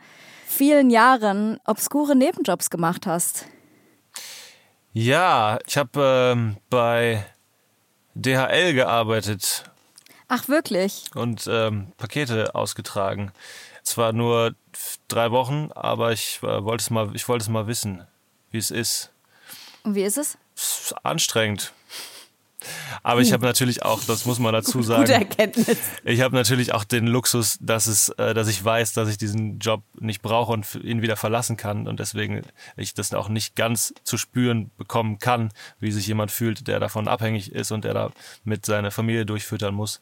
vielen 0.47 0.89
Jahren 0.89 1.59
obskure 1.65 2.15
Nebenjobs 2.15 2.69
gemacht 2.69 3.05
hast. 3.05 3.45
Ja, 4.93 5.59
ich 5.65 5.77
habe 5.77 6.33
ähm, 6.33 6.57
bei 6.69 7.25
DHL 8.15 8.73
gearbeitet. 8.73 9.63
Ach, 10.27 10.47
wirklich? 10.47 11.05
Und 11.15 11.47
ähm, 11.49 11.93
Pakete 11.97 12.55
ausgetragen. 12.55 13.31
Zwar 13.83 14.13
nur 14.13 14.55
drei 15.07 15.31
Wochen, 15.31 15.69
aber 15.73 16.11
ich 16.11 16.39
äh, 16.43 16.63
wollte 16.63 16.81
es 16.83 16.89
mal, 16.89 17.15
ich 17.15 17.27
wollte 17.27 17.43
es 17.43 17.49
mal 17.49 17.67
wissen, 17.67 18.05
wie 18.51 18.57
es 18.57 18.71
ist. 18.71 19.11
Und 19.83 19.95
wie 19.95 20.03
ist 20.03 20.17
es? 20.17 20.37
ist 20.55 20.93
anstrengend. 21.03 21.73
Aber 23.01 23.21
ich 23.21 23.33
habe 23.33 23.43
natürlich 23.43 23.81
auch, 23.81 24.03
das 24.03 24.25
muss 24.25 24.37
man 24.37 24.53
dazu 24.53 24.83
sagen. 24.83 25.01
Gute 25.01 25.15
Erkenntnis. 25.15 25.79
Ich 26.03 26.21
habe 26.21 26.35
natürlich 26.35 26.73
auch 26.73 26.83
den 26.83 27.07
Luxus, 27.07 27.57
dass 27.59 27.87
es, 27.87 28.09
äh, 28.09 28.35
dass 28.35 28.47
ich 28.47 28.63
weiß, 28.63 28.93
dass 28.93 29.09
ich 29.09 29.17
diesen 29.17 29.57
Job 29.57 29.81
nicht 29.99 30.21
brauche 30.21 30.51
und 30.51 30.75
ihn 30.75 31.01
wieder 31.01 31.15
verlassen 31.15 31.57
kann 31.57 31.87
und 31.87 31.99
deswegen 31.99 32.43
ich 32.77 32.93
das 32.93 33.13
auch 33.15 33.29
nicht 33.29 33.55
ganz 33.55 33.95
zu 34.03 34.17
spüren 34.17 34.69
bekommen 34.77 35.17
kann, 35.17 35.51
wie 35.79 35.91
sich 35.91 36.05
jemand 36.05 36.29
fühlt, 36.29 36.67
der 36.67 36.79
davon 36.79 37.07
abhängig 37.07 37.51
ist 37.51 37.71
und 37.71 37.83
der 37.83 37.95
da 37.95 38.11
mit 38.43 38.65
seiner 38.65 38.91
Familie 38.91 39.25
durchfüttern 39.25 39.73
muss 39.73 39.99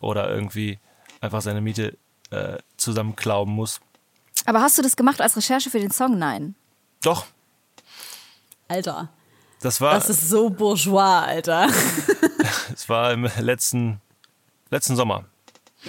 oder 0.00 0.30
irgendwie 0.30 0.78
einfach 1.20 1.42
seine 1.42 1.60
Miete 1.60 1.98
äh, 2.30 2.56
zusammenklauben 2.78 3.52
muss. 3.52 3.80
Aber 4.46 4.62
hast 4.62 4.78
du 4.78 4.82
das 4.82 4.96
gemacht 4.96 5.20
als 5.20 5.36
Recherche 5.36 5.68
für 5.68 5.78
den 5.78 5.90
Song? 5.90 6.18
Nein. 6.18 6.54
Doch. 7.02 7.26
Alter. 8.72 9.10
Das 9.60 9.80
war. 9.80 9.94
Das 9.94 10.08
ist 10.08 10.28
so 10.28 10.48
bourgeois, 10.50 11.20
Alter. 11.20 11.68
Es 12.74 12.88
war 12.88 13.12
im 13.12 13.28
letzten, 13.38 14.00
letzten 14.70 14.96
Sommer. 14.96 15.26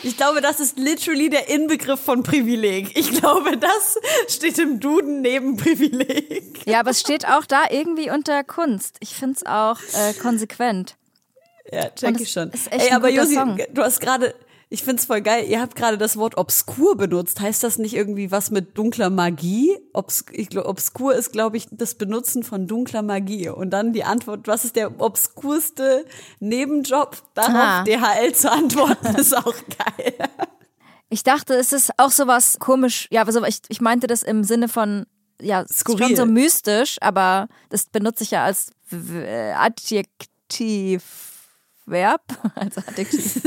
Ich 0.01 0.17
glaube, 0.17 0.41
das 0.41 0.59
ist 0.59 0.77
literally 0.77 1.29
der 1.29 1.49
Inbegriff 1.49 1.99
von 1.99 2.23
Privileg. 2.23 2.97
Ich 2.97 3.11
glaube, 3.11 3.57
das 3.57 3.97
steht 4.27 4.59
im 4.59 4.79
Duden 4.79 5.21
neben 5.21 5.55
Privileg. 5.55 6.65
Ja, 6.65 6.81
aber 6.81 6.89
es 6.89 6.99
steht 6.99 7.25
auch 7.27 7.45
da 7.45 7.63
irgendwie 7.69 8.09
unter 8.11 8.43
Kunst. 8.43 8.97
Ich 8.99 9.15
finde 9.15 9.37
es 9.37 9.45
auch 9.45 9.79
äh, 9.93 10.13
konsequent. 10.13 10.95
Ja, 11.71 11.89
check 11.89 12.19
ich 12.19 12.31
schon. 12.31 12.51
Ey, 12.69 12.91
aber 12.91 13.09
Josi, 13.09 13.39
du 13.71 13.81
hast 13.81 14.01
gerade 14.01 14.35
ich 14.73 14.81
find's 14.83 15.05
voll 15.05 15.21
geil. 15.21 15.45
Ihr 15.47 15.61
habt 15.61 15.75
gerade 15.75 15.99
das 15.99 16.17
Wort 16.17 16.35
obskur 16.35 16.97
benutzt. 16.97 17.39
Heißt 17.39 17.63
das 17.63 17.77
nicht 17.77 17.93
irgendwie 17.93 18.31
was 18.31 18.49
mit 18.49 18.75
dunkler 18.75 19.11
Magie? 19.11 19.77
Obs 19.93 20.25
glaub, 20.25 20.65
obskur 20.65 21.13
ist, 21.13 21.31
glaube 21.31 21.57
ich, 21.57 21.67
das 21.69 21.93
Benutzen 21.93 22.41
von 22.41 22.65
dunkler 22.65 23.03
Magie. 23.03 23.49
Und 23.49 23.69
dann 23.69 23.93
die 23.93 24.03
Antwort, 24.03 24.47
was 24.47 24.65
ist 24.65 24.75
der 24.75 24.99
obskurste 24.99 26.05
Nebenjob? 26.39 27.21
Darauf 27.35 27.53
ah. 27.55 27.83
DHL 27.83 28.33
zu 28.33 28.51
antworten, 28.51 29.15
ist 29.17 29.37
auch 29.37 29.53
geil. 29.77 30.15
Ich 31.09 31.21
dachte, 31.21 31.53
es 31.53 31.71
ist 31.71 31.91
auch 31.97 32.09
sowas 32.09 32.57
komisch. 32.57 33.07
Ja, 33.11 33.25
also 33.25 33.45
ich, 33.45 33.59
ich 33.67 33.79
meinte 33.79 34.07
das 34.07 34.23
im 34.23 34.43
Sinne 34.43 34.69
von, 34.69 35.05
ja, 35.39 35.65
Skurril. 35.71 36.07
schon 36.07 36.15
so 36.15 36.25
mystisch, 36.25 36.97
aber 36.99 37.47
das 37.69 37.85
benutze 37.85 38.23
ich 38.23 38.31
ja 38.31 38.43
als 38.45 38.71
Adjektiv. 39.55 41.03
Verb, 41.85 42.21
also 42.55 42.81
Adjektiv. 42.87 43.41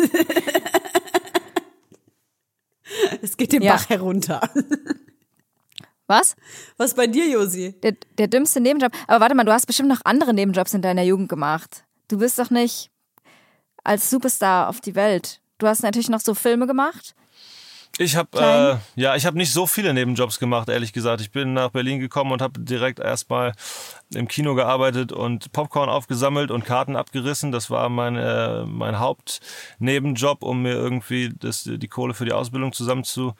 Es 3.22 3.36
geht 3.36 3.52
den 3.52 3.62
ja. 3.62 3.72
Bach 3.72 3.88
herunter. 3.88 4.40
Was? 6.06 6.36
Was 6.76 6.94
bei 6.94 7.08
dir, 7.08 7.28
Josi? 7.28 7.74
Der, 7.82 7.96
der 8.18 8.28
dümmste 8.28 8.60
Nebenjob. 8.60 8.92
Aber 9.08 9.20
warte 9.20 9.34
mal, 9.34 9.44
du 9.44 9.52
hast 9.52 9.66
bestimmt 9.66 9.88
noch 9.88 10.02
andere 10.04 10.32
Nebenjobs 10.32 10.72
in 10.74 10.82
deiner 10.82 11.02
Jugend 11.02 11.28
gemacht. 11.28 11.84
Du 12.08 12.18
bist 12.18 12.38
doch 12.38 12.50
nicht 12.50 12.90
als 13.82 14.08
Superstar 14.08 14.68
auf 14.68 14.80
die 14.80 14.94
Welt. 14.94 15.40
Du 15.58 15.66
hast 15.66 15.82
natürlich 15.82 16.08
noch 16.08 16.20
so 16.20 16.34
Filme 16.34 16.66
gemacht. 16.66 17.16
Ich 17.98 18.16
habe 18.16 18.80
äh, 18.96 19.00
ja, 19.00 19.16
ich 19.16 19.24
habe 19.24 19.38
nicht 19.38 19.52
so 19.52 19.66
viele 19.66 19.94
Nebenjobs 19.94 20.38
gemacht, 20.38 20.68
ehrlich 20.68 20.92
gesagt. 20.92 21.20
Ich 21.20 21.30
bin 21.30 21.54
nach 21.54 21.70
Berlin 21.70 21.98
gekommen 21.98 22.32
und 22.32 22.42
habe 22.42 22.60
direkt 22.60 22.98
erstmal 22.98 23.52
im 24.14 24.28
Kino 24.28 24.54
gearbeitet 24.54 25.12
und 25.12 25.50
Popcorn 25.52 25.88
aufgesammelt 25.88 26.50
und 26.50 26.64
Karten 26.64 26.94
abgerissen. 26.94 27.52
Das 27.52 27.70
war 27.70 27.88
mein 27.88 28.16
äh, 28.16 28.64
mein 28.66 28.98
Hauptnebenjob, 28.98 30.42
um 30.42 30.62
mir 30.62 30.72
irgendwie 30.72 31.32
das, 31.38 31.64
die 31.64 31.88
Kohle 31.88 32.12
für 32.14 32.26
die 32.26 32.32
Ausbildung 32.32 32.72
zusammen 32.72 33.04
zu, 33.04 33.34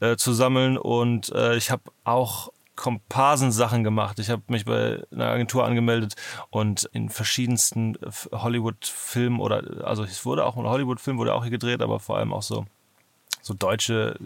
äh, 0.00 0.16
zu 0.16 0.34
sammeln. 0.34 0.76
Und 0.76 1.32
äh, 1.32 1.56
ich 1.56 1.70
habe 1.70 1.84
auch 2.04 2.50
Komparsensachen 2.76 3.84
gemacht. 3.84 4.18
Ich 4.18 4.30
habe 4.30 4.42
mich 4.48 4.64
bei 4.64 5.02
einer 5.12 5.28
Agentur 5.28 5.64
angemeldet 5.64 6.14
und 6.50 6.84
in 6.92 7.08
verschiedensten 7.08 7.96
Hollywood-Filmen 8.32 9.40
oder 9.40 9.84
also 9.84 10.04
es 10.04 10.24
wurde 10.26 10.44
auch 10.44 10.56
ein 10.56 10.64
Hollywood-Film 10.64 11.18
wurde 11.18 11.34
auch 11.34 11.42
hier 11.42 11.52
gedreht, 11.52 11.82
aber 11.82 12.00
vor 12.00 12.18
allem 12.18 12.32
auch 12.32 12.42
so 12.42 12.66
so 13.44 13.54
deutsche 13.54 14.18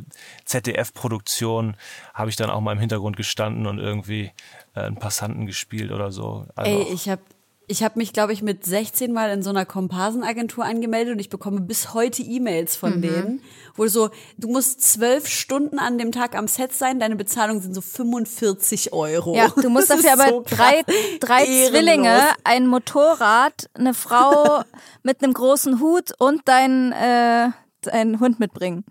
ZDF-Produktion 0.44 1.76
habe 2.14 2.30
ich 2.30 2.36
dann 2.36 2.50
auch 2.50 2.60
mal 2.60 2.72
im 2.72 2.78
Hintergrund 2.78 3.16
gestanden 3.16 3.66
und 3.66 3.78
irgendwie 3.78 4.32
äh, 4.74 4.80
einen 4.80 4.96
Passanten 4.96 5.46
gespielt 5.46 5.90
oder 5.90 6.12
so. 6.12 6.46
Also 6.54 6.70
Ey, 6.70 6.92
ich 6.92 7.08
habe 7.08 7.22
ich 7.70 7.82
habe 7.82 7.98
mich, 7.98 8.14
glaube 8.14 8.32
ich, 8.32 8.42
mit 8.42 8.64
16 8.64 9.12
Mal 9.12 9.30
in 9.30 9.42
so 9.42 9.50
einer 9.50 9.66
Komparsenagentur 9.66 10.64
angemeldet 10.64 11.12
und 11.12 11.18
ich 11.20 11.28
bekomme 11.28 11.60
bis 11.60 11.92
heute 11.92 12.22
E-Mails 12.22 12.76
von 12.76 12.96
mhm. 12.96 13.02
denen, 13.02 13.42
wo 13.76 13.86
so, 13.86 14.08
du 14.38 14.48
musst 14.48 14.80
zwölf 14.80 15.28
Stunden 15.28 15.78
an 15.78 15.98
dem 15.98 16.10
Tag 16.10 16.34
am 16.34 16.48
Set 16.48 16.72
sein, 16.72 16.98
deine 16.98 17.14
Bezahlung 17.14 17.60
sind 17.60 17.74
so 17.74 17.82
45 17.82 18.94
Euro. 18.94 19.36
Ja, 19.36 19.48
du 19.48 19.68
musst 19.68 19.90
dafür 19.90 20.14
aber 20.14 20.28
so 20.28 20.44
drei, 20.48 20.82
drei 21.20 21.44
Zwillinge, 21.44 22.22
ein 22.42 22.66
Motorrad, 22.66 23.68
eine 23.74 23.92
Frau 23.92 24.62
mit 25.02 25.22
einem 25.22 25.34
großen 25.34 25.78
Hut 25.78 26.12
und 26.18 26.40
dein, 26.46 26.92
äh, 26.92 27.50
deinen 27.82 28.18
Hund 28.18 28.40
mitbringen. 28.40 28.84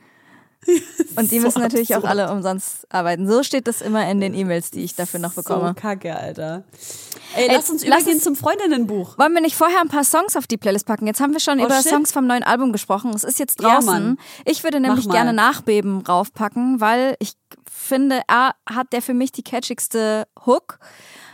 Und 1.15 1.31
die 1.31 1.39
müssen 1.39 1.61
natürlich 1.61 1.95
auch 1.95 2.03
alle 2.03 2.31
umsonst 2.31 2.85
arbeiten. 2.89 3.27
So 3.27 3.43
steht 3.43 3.67
das 3.67 3.81
immer 3.81 4.09
in 4.09 4.19
den 4.19 4.33
E-Mails, 4.33 4.71
die 4.71 4.83
ich 4.83 4.95
dafür 4.95 5.19
noch 5.19 5.33
bekomme. 5.33 5.69
So 5.69 5.73
kacke, 5.73 6.15
Alter. 6.15 6.63
Ey, 7.35 7.47
Ey 7.47 7.55
lass 7.55 7.69
uns 7.69 7.85
lass 7.85 8.01
übergehen 8.01 8.15
uns, 8.15 8.23
zum 8.23 8.35
Freundinnenbuch. 8.35 9.17
Wollen 9.17 9.33
wir 9.33 9.41
nicht 9.41 9.55
vorher 9.55 9.81
ein 9.81 9.87
paar 9.87 10.03
Songs 10.03 10.35
auf 10.35 10.47
die 10.47 10.57
Playlist 10.57 10.85
packen? 10.85 11.07
Jetzt 11.07 11.19
haben 11.19 11.33
wir 11.33 11.39
schon 11.39 11.59
oh, 11.59 11.65
über 11.65 11.81
shit. 11.81 11.89
Songs 11.89 12.11
vom 12.11 12.27
neuen 12.27 12.43
Album 12.43 12.71
gesprochen. 12.71 13.11
Es 13.15 13.23
ist 13.23 13.39
jetzt 13.39 13.61
draußen. 13.61 14.17
Ja, 14.17 14.41
ich 14.45 14.63
würde 14.63 14.79
nämlich 14.79 15.09
gerne 15.09 15.33
Nachbeben 15.33 16.01
raufpacken, 16.01 16.79
weil 16.81 17.15
ich 17.19 17.33
finde, 17.65 18.21
A, 18.27 18.51
hat 18.69 18.93
der 18.93 19.01
für 19.01 19.13
mich 19.13 19.31
die 19.31 19.43
catchigste 19.43 20.27
Hook. 20.45 20.79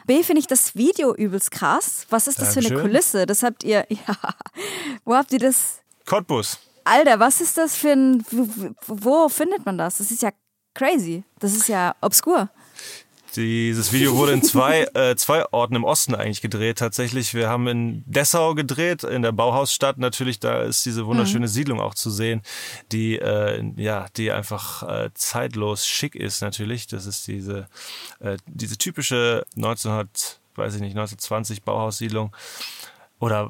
B, 0.05 0.23
finde 0.23 0.41
ich 0.41 0.47
das 0.47 0.75
Video 0.75 1.15
übelst 1.15 1.51
krass. 1.51 2.05
Was 2.09 2.27
ist 2.27 2.41
das 2.41 2.53
Dankeschön. 2.53 2.77
für 2.77 2.81
eine 2.81 2.89
Kulisse? 2.89 3.25
Das 3.25 3.43
habt 3.43 3.63
ihr, 3.63 3.85
ja. 3.89 4.15
Wo 5.05 5.15
habt 5.15 5.31
ihr 5.31 5.39
das? 5.39 5.79
Cottbus. 6.05 6.59
Alter, 6.85 7.19
was 7.19 7.41
ist 7.41 7.57
das 7.57 7.75
für 7.75 7.91
ein. 7.91 8.23
Wo, 8.87 9.29
findet 9.29 9.65
man 9.65 9.77
das? 9.77 9.97
Das 9.97 10.11
ist 10.11 10.21
ja 10.21 10.31
crazy. 10.73 11.23
Das 11.39 11.53
ist 11.53 11.67
ja 11.67 11.95
obskur. 12.01 12.49
Dieses 13.35 13.91
Video 13.91 14.15
wurde 14.15 14.33
in 14.33 14.43
zwei, 14.43 14.83
äh, 14.93 15.15
zwei 15.15 15.45
Orten 15.51 15.75
im 15.75 15.83
Osten 15.83 16.13
eigentlich 16.13 16.41
gedreht. 16.41 16.77
Tatsächlich, 16.77 17.33
wir 17.33 17.49
haben 17.49 17.67
in 17.67 18.03
Dessau 18.05 18.53
gedreht, 18.53 19.03
in 19.03 19.23
der 19.23 19.31
Bauhausstadt. 19.31 19.97
Natürlich, 19.97 20.39
da 20.39 20.61
ist 20.61 20.85
diese 20.85 21.07
wunderschöne 21.07 21.47
Siedlung 21.47 21.79
auch 21.79 21.95
zu 21.95 22.11
sehen, 22.11 22.41
die 22.91 23.17
äh, 23.17 23.63
ja, 23.75 24.05
die 24.17 24.31
einfach 24.31 24.83
äh, 24.83 25.09
zeitlos 25.15 25.87
schick 25.87 26.15
ist. 26.15 26.41
Natürlich, 26.41 26.85
das 26.87 27.07
ist 27.07 27.27
diese 27.27 27.67
äh, 28.19 28.37
diese 28.45 28.77
typische 28.77 29.45
1900, 29.55 30.39
weiß 30.55 30.75
ich 30.75 30.81
nicht, 30.81 30.91
1920 30.91 31.63
Bauhaussiedlung 31.63 32.35
oder 33.19 33.49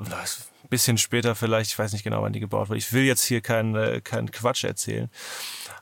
bisschen 0.73 0.97
später 0.97 1.35
vielleicht. 1.35 1.71
Ich 1.71 1.79
weiß 1.79 1.93
nicht 1.93 2.03
genau, 2.03 2.21
wann 2.23 2.33
die 2.33 2.39
gebaut 2.39 2.69
wurde. 2.69 2.77
Ich 2.79 2.91
will 2.93 3.03
jetzt 3.03 3.23
hier 3.23 3.41
keinen 3.41 3.75
äh, 3.75 4.01
keinen 4.01 4.31
Quatsch 4.31 4.63
erzählen. 4.63 5.09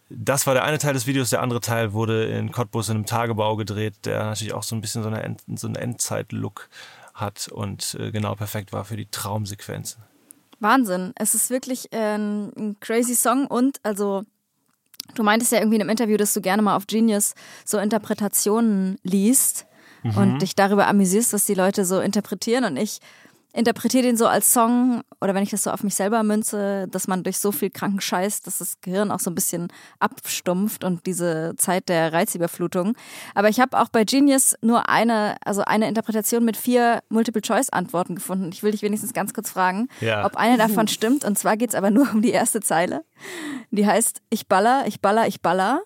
Das 0.10 0.46
war 0.46 0.54
der 0.54 0.66
eine 0.66 0.78
Teil 0.78 0.94
des 0.94 1.08
Videos. 1.08 1.30
Der 1.30 1.42
andere 1.42 1.62
Teil 1.62 1.94
wurde 1.94 2.26
in 2.26 2.52
Cottbus 2.52 2.90
in 2.90 2.96
einem 2.98 3.06
Tagebau 3.06 3.56
gedreht, 3.56 4.06
der 4.06 4.26
natürlich 4.26 4.54
auch 4.54 4.64
so 4.64 4.76
ein 4.76 4.82
bisschen 4.82 5.04
so, 5.04 5.08
eine 5.10 5.24
End, 5.24 5.42
so 5.56 5.68
einen 5.68 5.78
Endzeit-Look 5.78 6.68
hat 7.14 7.48
und 7.48 7.96
äh, 8.00 8.12
genau 8.12 8.36
perfekt 8.36 8.74
war 8.74 8.84
für 8.84 8.98
die 8.98 9.06
Traumsequenzen. 9.06 10.04
Wahnsinn. 10.60 11.14
Es 11.16 11.34
ist 11.34 11.50
wirklich 11.50 11.92
äh, 11.94 12.16
ein 12.18 12.76
crazy 12.82 13.16
Song 13.16 13.48
und 13.48 13.80
also 13.84 14.24
du 15.16 15.24
meintest 15.24 15.52
ja 15.54 15.60
irgendwie 15.60 15.78
in 15.78 15.82
einem 15.82 15.90
Interview, 15.90 16.18
dass 16.18 16.34
du 16.34 16.42
gerne 16.42 16.62
mal 16.62 16.76
auf 16.76 16.88
Genius 16.88 17.34
so 17.66 17.78
Interpretationen 17.78 18.98
liest 19.04 19.66
Mhm. 20.04 20.18
und 20.18 20.40
dich 20.42 20.56
darüber 20.56 20.88
amüsierst, 20.88 21.32
was 21.34 21.46
die 21.46 21.54
Leute 21.54 21.86
so 21.86 22.00
interpretieren 22.00 22.64
und 22.66 22.76
ich 22.78 23.00
interpretiere 23.54 24.04
den 24.04 24.18
so 24.18 24.28
als 24.28 24.54
Song 24.54 25.02
oder 25.20 25.36
wenn 25.36 25.44
ich 25.44 25.50
das 25.52 25.64
so 25.64 25.72
auf 25.72 25.84
mich 25.84 25.96
selber 25.96 26.24
münze, 26.24 26.88
dass 26.90 27.08
man 27.08 27.24
durch 27.24 27.38
so 27.38 27.52
viel 27.52 27.70
kranken 27.70 28.02
Scheiß, 28.02 28.42
dass 28.42 28.60
das 28.60 28.80
Gehirn 28.82 29.12
auch 29.12 29.20
so 29.20 29.30
ein 29.30 29.36
bisschen 29.36 29.68
abstumpft 30.00 30.84
und 30.84 31.06
diese 31.06 31.54
Zeit 31.58 31.90
der 31.90 32.14
Reizüberflutung. 32.14 32.96
Aber 33.36 33.50
ich 33.50 33.60
habe 33.60 33.80
auch 33.80 33.90
bei 33.90 34.04
Genius 34.04 34.56
nur 34.62 34.90
eine, 34.90 35.36
also 35.46 35.64
eine 35.64 35.88
Interpretation 35.88 36.44
mit 36.46 36.58
vier 36.58 37.02
Multiple-Choice-Antworten 37.10 38.16
gefunden. 38.16 38.50
Ich 38.54 38.64
will 38.64 38.72
dich 38.72 38.82
wenigstens 38.82 39.14
ganz 39.14 39.34
kurz 39.34 39.50
fragen, 39.52 39.88
Ja. 40.00 40.26
ob 40.26 40.38
eine 40.38 40.58
davon 40.58 40.88
stimmt. 40.88 41.24
Und 41.26 41.38
zwar 41.38 41.58
geht's 41.58 41.76
aber 41.76 41.92
nur 41.92 42.10
um 42.12 42.22
die 42.22 42.32
erste 42.32 42.62
Zeile. 42.62 43.04
Die 43.72 43.86
heißt, 43.86 44.22
ich 44.30 44.48
baller, 44.48 44.84
ich 44.88 45.02
baller, 45.02 45.28
ich 45.28 45.42
baller. 45.42 45.82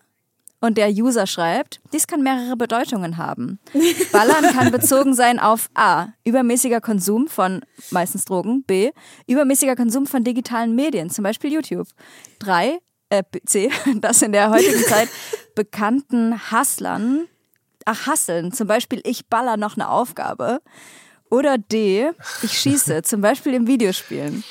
Und 0.66 0.78
der 0.78 0.90
User 0.90 1.28
schreibt, 1.28 1.78
dies 1.92 2.08
kann 2.08 2.24
mehrere 2.24 2.56
Bedeutungen 2.56 3.18
haben. 3.18 3.60
Ballern 4.12 4.52
kann 4.52 4.72
bezogen 4.72 5.14
sein 5.14 5.38
auf 5.38 5.70
A. 5.74 6.08
Übermäßiger 6.24 6.80
Konsum 6.80 7.28
von 7.28 7.64
meistens 7.92 8.24
Drogen. 8.24 8.64
B. 8.64 8.90
Übermäßiger 9.28 9.76
Konsum 9.76 10.08
von 10.08 10.24
digitalen 10.24 10.74
Medien, 10.74 11.08
zum 11.08 11.22
Beispiel 11.22 11.52
YouTube. 11.52 11.86
3. 12.40 12.80
Äh, 13.10 13.22
C. 13.44 13.70
Das 14.00 14.22
in 14.22 14.32
der 14.32 14.50
heutigen 14.50 14.82
Zeit 14.88 15.08
bekannten 15.54 16.50
Hustlern, 16.50 17.28
ach, 17.84 18.08
Hasseln, 18.08 18.50
zum 18.50 18.66
Beispiel 18.66 19.00
ich 19.04 19.28
baller 19.28 19.56
noch 19.56 19.76
eine 19.76 19.88
Aufgabe. 19.88 20.58
Oder 21.30 21.58
D. 21.58 22.10
Ich 22.42 22.58
schieße, 22.58 23.02
zum 23.02 23.20
Beispiel 23.20 23.54
im 23.54 23.68
Videospielen. 23.68 24.42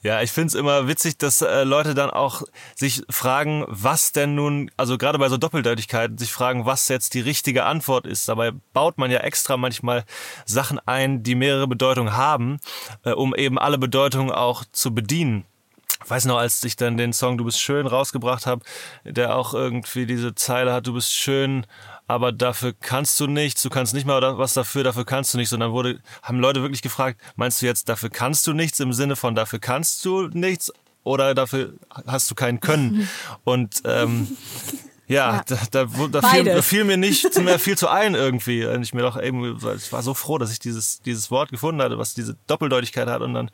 Ja, 0.00 0.22
ich 0.22 0.30
find's 0.30 0.54
immer 0.54 0.86
witzig, 0.86 1.18
dass 1.18 1.42
äh, 1.42 1.64
Leute 1.64 1.94
dann 1.94 2.10
auch 2.10 2.42
sich 2.76 3.02
fragen, 3.10 3.64
was 3.66 4.12
denn 4.12 4.36
nun, 4.36 4.70
also 4.76 4.96
gerade 4.96 5.18
bei 5.18 5.28
so 5.28 5.36
Doppeldeutigkeiten, 5.36 6.18
sich 6.18 6.32
fragen, 6.32 6.66
was 6.66 6.86
jetzt 6.86 7.14
die 7.14 7.20
richtige 7.20 7.64
Antwort 7.64 8.06
ist. 8.06 8.28
Dabei 8.28 8.52
baut 8.72 8.96
man 8.96 9.10
ja 9.10 9.18
extra 9.20 9.56
manchmal 9.56 10.04
Sachen 10.46 10.78
ein, 10.86 11.24
die 11.24 11.34
mehrere 11.34 11.66
Bedeutungen 11.66 12.16
haben, 12.16 12.60
äh, 13.04 13.10
um 13.10 13.34
eben 13.34 13.58
alle 13.58 13.76
Bedeutungen 13.76 14.30
auch 14.30 14.64
zu 14.70 14.94
bedienen. 14.94 15.44
Ich 16.04 16.08
weiß 16.08 16.26
noch, 16.26 16.38
als 16.38 16.62
ich 16.62 16.76
dann 16.76 16.96
den 16.96 17.12
Song 17.12 17.36
Du 17.36 17.44
bist 17.44 17.60
schön 17.60 17.88
rausgebracht 17.88 18.46
habe, 18.46 18.62
der 19.04 19.34
auch 19.34 19.52
irgendwie 19.52 20.06
diese 20.06 20.32
Zeile 20.36 20.72
hat, 20.72 20.86
du 20.86 20.94
bist 20.94 21.12
schön, 21.12 21.66
aber 22.08 22.32
dafür 22.32 22.72
kannst 22.80 23.20
du 23.20 23.26
nichts, 23.28 23.62
du 23.62 23.70
kannst 23.70 23.94
nicht 23.94 24.06
mal 24.06 24.20
da- 24.20 24.36
was 24.38 24.54
dafür, 24.54 24.82
dafür 24.82 25.04
kannst 25.04 25.32
du 25.34 25.38
nichts. 25.38 25.52
Und 25.52 25.60
dann 25.60 25.70
wurde, 25.72 26.00
haben 26.22 26.40
Leute 26.40 26.62
wirklich 26.62 26.82
gefragt, 26.82 27.20
meinst 27.36 27.62
du 27.62 27.66
jetzt, 27.66 27.88
dafür 27.88 28.10
kannst 28.10 28.46
du 28.48 28.52
nichts 28.54 28.80
im 28.80 28.92
Sinne 28.92 29.14
von 29.14 29.34
dafür 29.36 29.60
kannst 29.60 30.04
du 30.04 30.26
nichts 30.28 30.72
oder 31.04 31.34
dafür 31.34 31.74
hast 32.06 32.30
du 32.30 32.34
kein 32.34 32.58
Können? 32.60 33.08
Und 33.44 33.82
ähm, 33.84 34.26
ja, 35.06 35.42
da, 35.46 35.58
da, 35.70 35.96
wo- 35.96 36.06
da, 36.08 36.20
fiel, 36.20 36.44
da 36.56 36.62
fiel 36.62 36.84
mir 36.84 36.96
nicht 36.98 37.38
mehr 37.42 37.58
viel 37.58 37.78
zu 37.78 37.88
ein 37.88 38.14
irgendwie. 38.14 38.66
Und 38.66 38.82
ich 38.82 38.92
mir 38.92 39.02
doch 39.02 39.18
eben, 39.22 39.56
ich 39.76 39.92
war 39.92 40.02
so 40.02 40.12
froh, 40.14 40.36
dass 40.38 40.50
ich 40.52 40.58
dieses, 40.58 41.00
dieses 41.00 41.30
Wort 41.30 41.50
gefunden 41.50 41.80
hatte, 41.80 41.98
was 41.98 42.12
diese 42.14 42.36
Doppeldeutigkeit 42.46 43.08
hat 43.08 43.22
und 43.22 43.32
dann, 43.34 43.50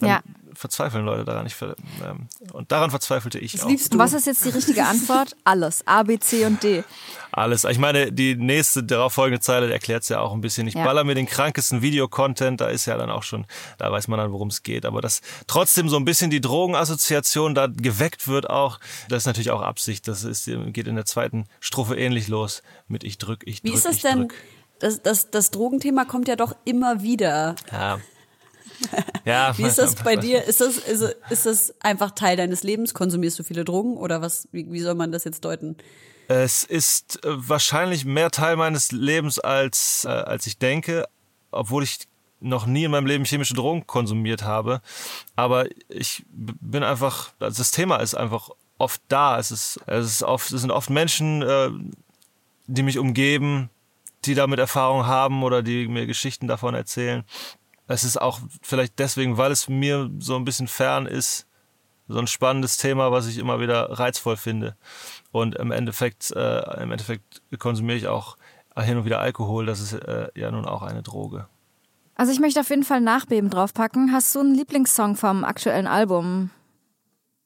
dann 0.00 0.08
Ja. 0.08 0.20
Verzweifeln 0.56 1.04
Leute 1.04 1.24
daran. 1.24 1.46
Ich, 1.46 1.54
ver- 1.54 1.76
ähm, 2.04 2.28
und 2.52 2.72
daran 2.72 2.90
verzweifelte 2.90 3.38
ich 3.38 3.62
auch. 3.62 3.68
liebst 3.68 3.92
Und 3.92 3.98
was 3.98 4.12
ist 4.12 4.26
jetzt 4.26 4.44
die 4.44 4.48
richtige 4.50 4.84
Antwort? 4.84 5.36
Alles. 5.44 5.86
A, 5.86 6.02
B, 6.02 6.18
C 6.18 6.44
und 6.46 6.62
D. 6.62 6.84
Alles. 7.32 7.64
Ich 7.64 7.78
meine, 7.78 8.12
die 8.12 8.34
nächste 8.34 8.82
darauf 8.82 9.12
folgende 9.12 9.40
Zeile 9.40 9.70
erklärt 9.70 10.02
es 10.04 10.08
ja 10.08 10.20
auch 10.20 10.32
ein 10.32 10.40
bisschen. 10.40 10.66
Ich 10.68 10.74
Ja. 10.74 10.84
baller 10.84 11.04
mir 11.04 11.14
den 11.14 11.26
krankesten 11.26 11.82
Videocontent, 11.82 12.60
da 12.60 12.68
ist 12.68 12.86
ja 12.86 12.96
dann 12.96 13.10
auch 13.10 13.22
schon, 13.22 13.46
da 13.78 13.90
weiß 13.92 14.08
man 14.08 14.18
dann, 14.18 14.32
worum 14.32 14.48
es 14.48 14.62
geht. 14.62 14.86
Aber 14.86 15.00
dass 15.00 15.20
trotzdem 15.46 15.88
so 15.88 15.96
ein 15.96 16.04
bisschen 16.04 16.30
die 16.30 16.40
Drogenassoziation 16.40 17.54
da 17.54 17.66
geweckt 17.66 18.28
wird 18.28 18.48
auch, 18.50 18.80
das 19.08 19.22
ist 19.22 19.26
natürlich 19.26 19.50
auch 19.50 19.62
Absicht. 19.62 20.08
Das 20.08 20.24
ist, 20.24 20.46
geht 20.46 20.86
in 20.86 20.94
der 20.96 21.04
zweiten 21.04 21.46
Strophe 21.60 21.96
ähnlich 21.96 22.28
los 22.28 22.62
mit 22.88 23.04
ich 23.04 23.18
drück, 23.18 23.42
ich 23.46 23.62
drück, 23.62 23.72
Wie 23.72 23.76
ist 23.76 23.84
das 23.86 23.96
ich 23.96 24.02
denn? 24.02 24.18
drück. 24.20 24.34
Das, 24.78 25.02
das, 25.02 25.30
das 25.30 25.50
Drogenthema 25.50 26.04
kommt 26.04 26.28
ja 26.28 26.36
doch 26.36 26.54
immer 26.64 27.02
wieder. 27.02 27.54
Ja. 27.72 27.98
Ja. 29.24 29.52
Wie 29.58 29.62
ist 29.62 29.78
das 29.78 29.94
bei 30.04 30.16
dir? 30.16 30.44
Ist 30.44 30.60
das, 30.60 30.76
ist, 30.76 31.16
ist 31.30 31.46
das 31.46 31.74
einfach 31.80 32.10
Teil 32.12 32.36
deines 32.36 32.62
Lebens? 32.62 32.94
Konsumierst 32.94 33.38
du 33.38 33.42
viele 33.42 33.64
Drogen 33.64 33.96
oder 33.96 34.22
was? 34.22 34.48
Wie, 34.52 34.70
wie 34.70 34.80
soll 34.80 34.94
man 34.94 35.12
das 35.12 35.24
jetzt 35.24 35.44
deuten? 35.44 35.76
Es 36.28 36.64
ist 36.64 37.24
äh, 37.24 37.28
wahrscheinlich 37.48 38.04
mehr 38.04 38.30
Teil 38.30 38.56
meines 38.56 38.92
Lebens 38.92 39.38
als, 39.38 40.04
äh, 40.04 40.08
als 40.08 40.46
ich 40.46 40.58
denke, 40.58 41.06
obwohl 41.50 41.84
ich 41.84 42.00
noch 42.40 42.66
nie 42.66 42.84
in 42.84 42.90
meinem 42.90 43.06
Leben 43.06 43.24
chemische 43.24 43.54
Drogen 43.54 43.86
konsumiert 43.86 44.42
habe. 44.42 44.80
Aber 45.36 45.66
ich 45.88 46.24
bin 46.28 46.82
einfach, 46.82 47.32
also 47.38 47.58
das 47.58 47.70
Thema 47.70 47.96
ist 47.96 48.14
einfach 48.14 48.50
oft 48.78 49.00
da. 49.08 49.38
Es, 49.38 49.50
ist, 49.50 49.80
es, 49.86 50.06
ist 50.06 50.22
oft, 50.22 50.52
es 50.52 50.60
sind 50.60 50.70
oft 50.70 50.90
Menschen, 50.90 51.42
äh, 51.42 51.70
die 52.66 52.82
mich 52.82 52.98
umgeben, 52.98 53.70
die 54.24 54.34
damit 54.34 54.58
Erfahrung 54.58 55.06
haben 55.06 55.42
oder 55.42 55.62
die 55.62 55.86
mir 55.88 56.06
Geschichten 56.06 56.48
davon 56.48 56.74
erzählen. 56.74 57.24
Es 57.86 58.04
ist 58.04 58.20
auch 58.20 58.40
vielleicht 58.62 58.98
deswegen, 58.98 59.38
weil 59.38 59.52
es 59.52 59.68
mir 59.68 60.10
so 60.18 60.36
ein 60.36 60.44
bisschen 60.44 60.68
fern 60.68 61.06
ist, 61.06 61.46
so 62.08 62.18
ein 62.18 62.26
spannendes 62.26 62.76
Thema, 62.76 63.10
was 63.10 63.26
ich 63.26 63.38
immer 63.38 63.60
wieder 63.60 63.98
reizvoll 63.98 64.36
finde. 64.36 64.76
Und 65.32 65.56
im 65.56 65.72
Endeffekt, 65.72 66.30
äh, 66.32 66.82
im 66.82 66.92
Endeffekt 66.92 67.42
konsumiere 67.58 67.98
ich 67.98 68.06
auch 68.08 68.36
hin 68.78 68.98
und 68.98 69.04
wieder 69.04 69.20
Alkohol. 69.20 69.66
Das 69.66 69.80
ist 69.80 69.92
äh, 69.92 70.28
ja 70.34 70.50
nun 70.50 70.66
auch 70.66 70.82
eine 70.82 71.02
Droge. 71.02 71.46
Also 72.14 72.32
ich 72.32 72.40
möchte 72.40 72.60
auf 72.60 72.70
jeden 72.70 72.84
Fall 72.84 73.00
Nachbeben 73.00 73.50
draufpacken. 73.50 74.12
Hast 74.12 74.34
du 74.34 74.40
einen 74.40 74.54
Lieblingssong 74.54 75.16
vom 75.16 75.44
aktuellen 75.44 75.86
Album? 75.86 76.50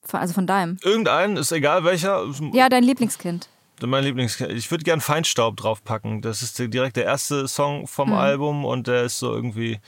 Von, 0.02 0.20
also 0.20 0.32
von 0.32 0.46
deinem? 0.46 0.78
Irgendeinen, 0.82 1.36
ist 1.36 1.52
egal 1.52 1.84
welcher. 1.84 2.24
Ja, 2.52 2.68
dein 2.68 2.84
Lieblingskind. 2.84 3.48
Mein 3.82 4.04
Lieblings. 4.04 4.38
Ich 4.40 4.70
würde 4.70 4.84
gern 4.84 5.00
Feinstaub 5.00 5.56
draufpacken. 5.56 6.20
Das 6.20 6.42
ist 6.42 6.58
direkt 6.58 6.96
der 6.96 7.04
erste 7.04 7.48
Song 7.48 7.86
vom 7.86 8.12
Album 8.12 8.64
und 8.64 8.86
der 8.86 9.04
ist 9.04 9.18
so 9.18 9.32
irgendwie, 9.34 9.80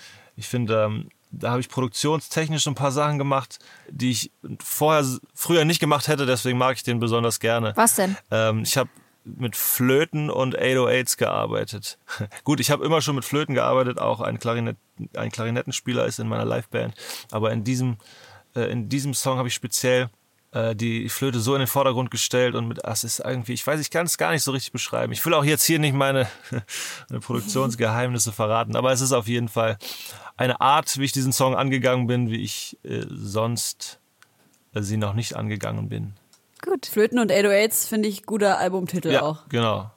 ich 0.43 0.49
finde, 0.49 0.84
ähm, 0.84 1.09
da 1.30 1.51
habe 1.51 1.61
ich 1.61 1.68
produktionstechnisch 1.68 2.66
ein 2.66 2.74
paar 2.74 2.93
Sachen 2.93 3.16
gemacht, 3.16 3.59
die 3.88 4.11
ich 4.11 4.32
vorher 4.62 5.05
früher 5.34 5.64
nicht 5.64 5.80
gemacht 5.80 6.09
hätte, 6.09 6.26
deswegen 6.26 6.59
mag 6.59 6.76
ich 6.76 6.82
den 6.82 6.99
besonders 6.99 7.40
gerne. 7.40 7.72
Was 7.76 7.95
denn? 7.95 8.16
Ähm, 8.30 8.64
ich 8.64 8.76
habe 8.76 8.90
mit 9.24 9.55
Flöten 9.55 10.30
und 10.30 10.59
808s 10.59 11.16
gearbeitet. 11.16 11.99
Gut, 12.45 12.59
ich 12.59 12.70
habe 12.70 12.84
immer 12.84 13.01
schon 13.01 13.14
mit 13.14 13.24
Flöten 13.24 13.55
gearbeitet, 13.55 13.99
auch 13.99 14.20
ein, 14.20 14.38
Klarinett, 14.38 14.76
ein 15.16 15.30
Klarinettenspieler 15.30 16.07
ist 16.07 16.18
in 16.18 16.28
meiner 16.28 16.45
Liveband. 16.45 16.95
Aber 17.30 17.53
in 17.53 17.62
diesem, 17.62 17.99
äh, 18.57 18.70
in 18.70 18.88
diesem 18.88 19.14
Song 19.14 19.38
habe 19.38 19.49
ich 19.49 19.55
speziell 19.55 20.11
äh, 20.53 20.75
die 20.77 21.09
Flöte 21.09 21.41
so 21.41 21.55
in 21.55 21.61
den 21.61 21.67
Vordergrund 21.67 22.11
gestellt 22.11 22.55
und 22.55 22.69
mit, 22.69 22.81
das 22.85 23.05
ist 23.05 23.21
irgendwie, 23.21 23.53
ich 23.53 23.67
weiß, 23.67 23.81
ich 23.81 23.91
kann 23.91 24.07
es 24.07 24.19
gar 24.19 24.33
nicht 24.33 24.43
so 24.43 24.53
richtig 24.53 24.73
beschreiben. 24.73 25.13
Ich 25.13 25.25
will 25.27 25.35
auch 25.35 25.45
jetzt 25.45 25.65
hier 25.65 25.79
nicht 25.79 25.95
meine, 25.95 26.29
meine 27.09 27.21
Produktionsgeheimnisse 27.21 28.33
verraten, 28.33 28.77
aber 28.77 28.93
es 28.93 29.01
ist 29.01 29.13
auf 29.13 29.29
jeden 29.29 29.49
Fall 29.49 29.79
eine 30.37 30.61
Art, 30.61 30.99
wie 30.99 31.05
ich 31.05 31.13
diesen 31.13 31.33
Song 31.33 31.55
angegangen 31.55 32.07
bin, 32.07 32.31
wie 32.31 32.43
ich 32.43 32.79
äh, 32.85 33.05
sonst 33.09 34.01
äh, 34.75 34.83
sie 34.83 34.97
noch 34.97 35.15
nicht 35.15 35.37
angegangen 35.37 35.89
bin. 35.89 36.15
Gut. 36.63 36.87
Flöten 36.87 37.19
und 37.19 37.33
808s 37.33 37.89
finde 37.89 38.09
ich 38.09 38.25
guter 38.25 38.59
Albumtitel 38.59 39.11
Ja, 39.11 39.23
auch. 39.23 39.49
genau. 39.49 39.91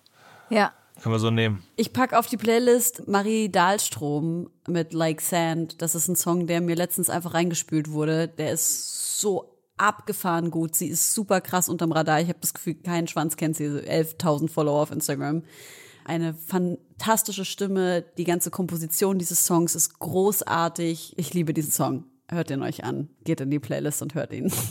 Ja. 0.49 0.73
Können 1.01 1.13
wir 1.13 1.19
so 1.19 1.29
nehmen. 1.29 1.61
Ich 1.75 1.93
pack 1.93 2.13
auf 2.13 2.25
die 2.27 2.37
Playlist 2.37 3.07
Marie 3.07 3.49
Dahlstrom 3.49 4.49
mit 4.67 4.93
Like 4.93 5.21
Sand. 5.21 5.81
Das 5.81 5.93
ist 5.93 6.07
ein 6.07 6.15
Song, 6.15 6.47
der 6.47 6.61
mir 6.61 6.75
letztens 6.75 7.09
einfach 7.09 7.33
reingespült 7.33 7.91
wurde. 7.91 8.27
Der 8.29 8.51
ist 8.51 9.19
so 9.19 9.54
abgefahren 9.77 10.51
gut. 10.51 10.75
Sie 10.75 10.87
ist 10.87 11.13
super 11.13 11.41
krass 11.41 11.69
unterm 11.69 11.91
Radar. 11.91 12.21
Ich 12.21 12.27
habe 12.29 12.39
das 12.41 12.53
Gefühl, 12.53 12.75
kein 12.75 13.07
Schwanz 13.07 13.35
kennt 13.37 13.55
sie. 13.55 13.65
11.000 13.65 14.49
Follower 14.49 14.81
auf 14.81 14.91
Instagram. 14.91 15.43
Eine 16.05 16.33
fantastische 16.35 17.45
Stimme. 17.45 18.03
Die 18.17 18.23
ganze 18.25 18.51
Komposition 18.51 19.17
dieses 19.19 19.45
Songs 19.45 19.75
ist 19.75 19.99
großartig. 19.99 21.13
Ich 21.17 21.33
liebe 21.33 21.53
diesen 21.53 21.71
Song. 21.71 22.03
Hört 22.29 22.49
ihn 22.51 22.61
euch 22.63 22.83
an. 22.83 23.09
Geht 23.23 23.41
in 23.41 23.51
die 23.51 23.59
Playlist 23.59 24.01
und 24.01 24.15
hört 24.15 24.31
ihn. 24.33 24.51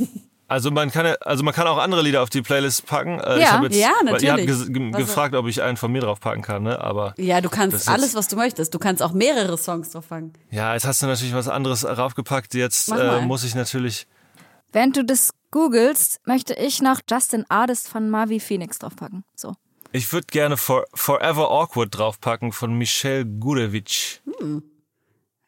Also 0.46 0.70
man 0.70 0.90
kann 0.90 1.07
ja, 1.07 1.14
also 1.22 1.42
man 1.42 1.55
kann 1.55 1.66
auch 1.66 1.78
andere 1.78 2.02
Lieder 2.02 2.22
auf 2.22 2.28
die 2.28 2.42
Playlist 2.42 2.84
packen. 2.84 3.18
Äh, 3.18 3.36
ich 3.36 3.40
Ja. 3.44 3.52
hab 3.52 3.62
jetzt, 3.62 3.76
Ja, 3.76 3.88
Weil 4.05 4.22
ihr 4.22 4.30
habt 4.32 4.40
natürlich. 4.46 4.66
ge 4.74 4.90
ge 4.90 4.90
gefragt, 4.90 5.34
ob 5.34 5.46
ich 5.46 5.62
einen 5.62 5.78
von 5.78 5.90
mir 5.90 6.02
drauf 6.02 6.20
packen 6.20 6.42
kann, 6.42 6.64
ne? 6.64 6.78
Aber 6.82 7.14
Ja, 7.16 7.40
du 7.40 7.48
kannst 7.48 7.88
alles, 7.88 8.14
was 8.14 8.28
du 8.28 8.36
möchtest. 8.36 8.74
Du 8.74 8.78
kannst 8.78 9.02
auch 9.02 9.12
mehrere 9.14 9.57
Songs 9.57 9.88
drauf 9.90 10.05
fangen. 10.05 10.34
ja, 10.50 10.74
jetzt 10.74 10.86
hast 10.86 11.00
du 11.00 11.07
natürlich 11.07 11.32
was 11.32 11.48
anderes 11.48 11.86
raufgepackt. 11.86 12.52
Jetzt 12.52 12.90
äh, 12.92 13.22
muss 13.22 13.42
ich 13.42 13.55
natürlich. 13.55 14.07
Während 14.74 14.96
du 14.96 15.04
das 15.04 15.30
googelst, 15.52 16.20
möchte 16.26 16.54
ich 16.54 16.82
noch 16.82 17.00
Justin 17.08 17.44
Artist 17.48 17.88
von 17.88 18.10
Marvi 18.10 18.40
Phoenix 18.40 18.80
draufpacken. 18.80 19.24
So. 19.36 19.54
Ich 19.92 20.12
würde 20.12 20.26
gerne 20.26 20.56
For 20.56 20.84
Forever 20.92 21.48
Awkward 21.48 21.96
draufpacken 21.96 22.50
von 22.50 22.76
Michel 22.76 23.24
Gurevich. 23.24 24.20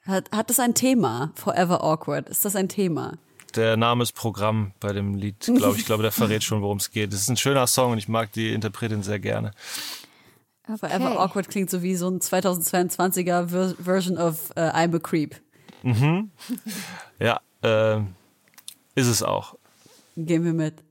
Hat, 0.06 0.30
hat 0.30 0.48
das 0.48 0.60
ein 0.60 0.74
Thema? 0.74 1.32
Forever 1.34 1.82
Awkward. 1.82 2.28
Ist 2.28 2.44
das 2.44 2.54
ein 2.54 2.68
Thema? 2.68 3.18
Der 3.56 3.76
Name 3.76 4.04
ist 4.04 4.12
Programm 4.12 4.70
bei 4.78 4.92
dem 4.92 5.14
Lied, 5.14 5.40
glaube 5.40 5.72
ich. 5.72 5.80
Ich 5.80 5.86
glaube, 5.86 6.04
der 6.04 6.12
verrät 6.12 6.44
schon, 6.44 6.62
worum 6.62 6.78
es 6.78 6.92
geht. 6.92 7.12
Es 7.12 7.22
ist 7.22 7.28
ein 7.28 7.36
schöner 7.36 7.66
Song 7.66 7.90
und 7.92 7.98
ich 7.98 8.06
mag 8.06 8.30
die 8.30 8.52
Interpretin 8.52 9.02
sehr 9.02 9.18
gerne. 9.18 9.50
Forever 10.66 11.10
Okay. 11.10 11.18
Awkward 11.18 11.48
klingt 11.48 11.70
so 11.70 11.82
wie 11.82 11.96
so 11.96 12.08
ein 12.08 12.20
2022er 12.20 13.48
Ver 13.48 13.74
Version 13.82 14.18
of 14.18 14.52
äh, 14.54 14.70
I'm 14.70 14.94
a 14.94 15.00
Creep. 15.00 15.34
Ja, 17.18 17.40
äh, 17.62 18.00
ist 18.96 19.06
es 19.06 19.22
auch. 19.22 19.54
Gehen 20.16 20.44
wir 20.44 20.52
mit. 20.52 20.82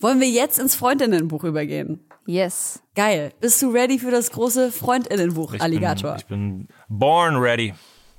Wollen 0.00 0.20
wir 0.20 0.28
jetzt 0.28 0.58
ins 0.58 0.74
Freundinnenbuch 0.74 1.44
übergehen? 1.44 2.00
Yes. 2.26 2.80
Geil. 2.94 3.32
Bist 3.40 3.60
du 3.62 3.70
ready 3.70 3.98
für 3.98 4.10
das 4.10 4.30
große 4.30 4.72
Freundinnenbuch, 4.72 5.54
Ich 5.54 5.60
Alligator? 5.62 6.12
Bin, 6.12 6.18
ich 6.20 6.26
bin 6.26 6.68
born 6.88 7.36
ready. 7.36 7.74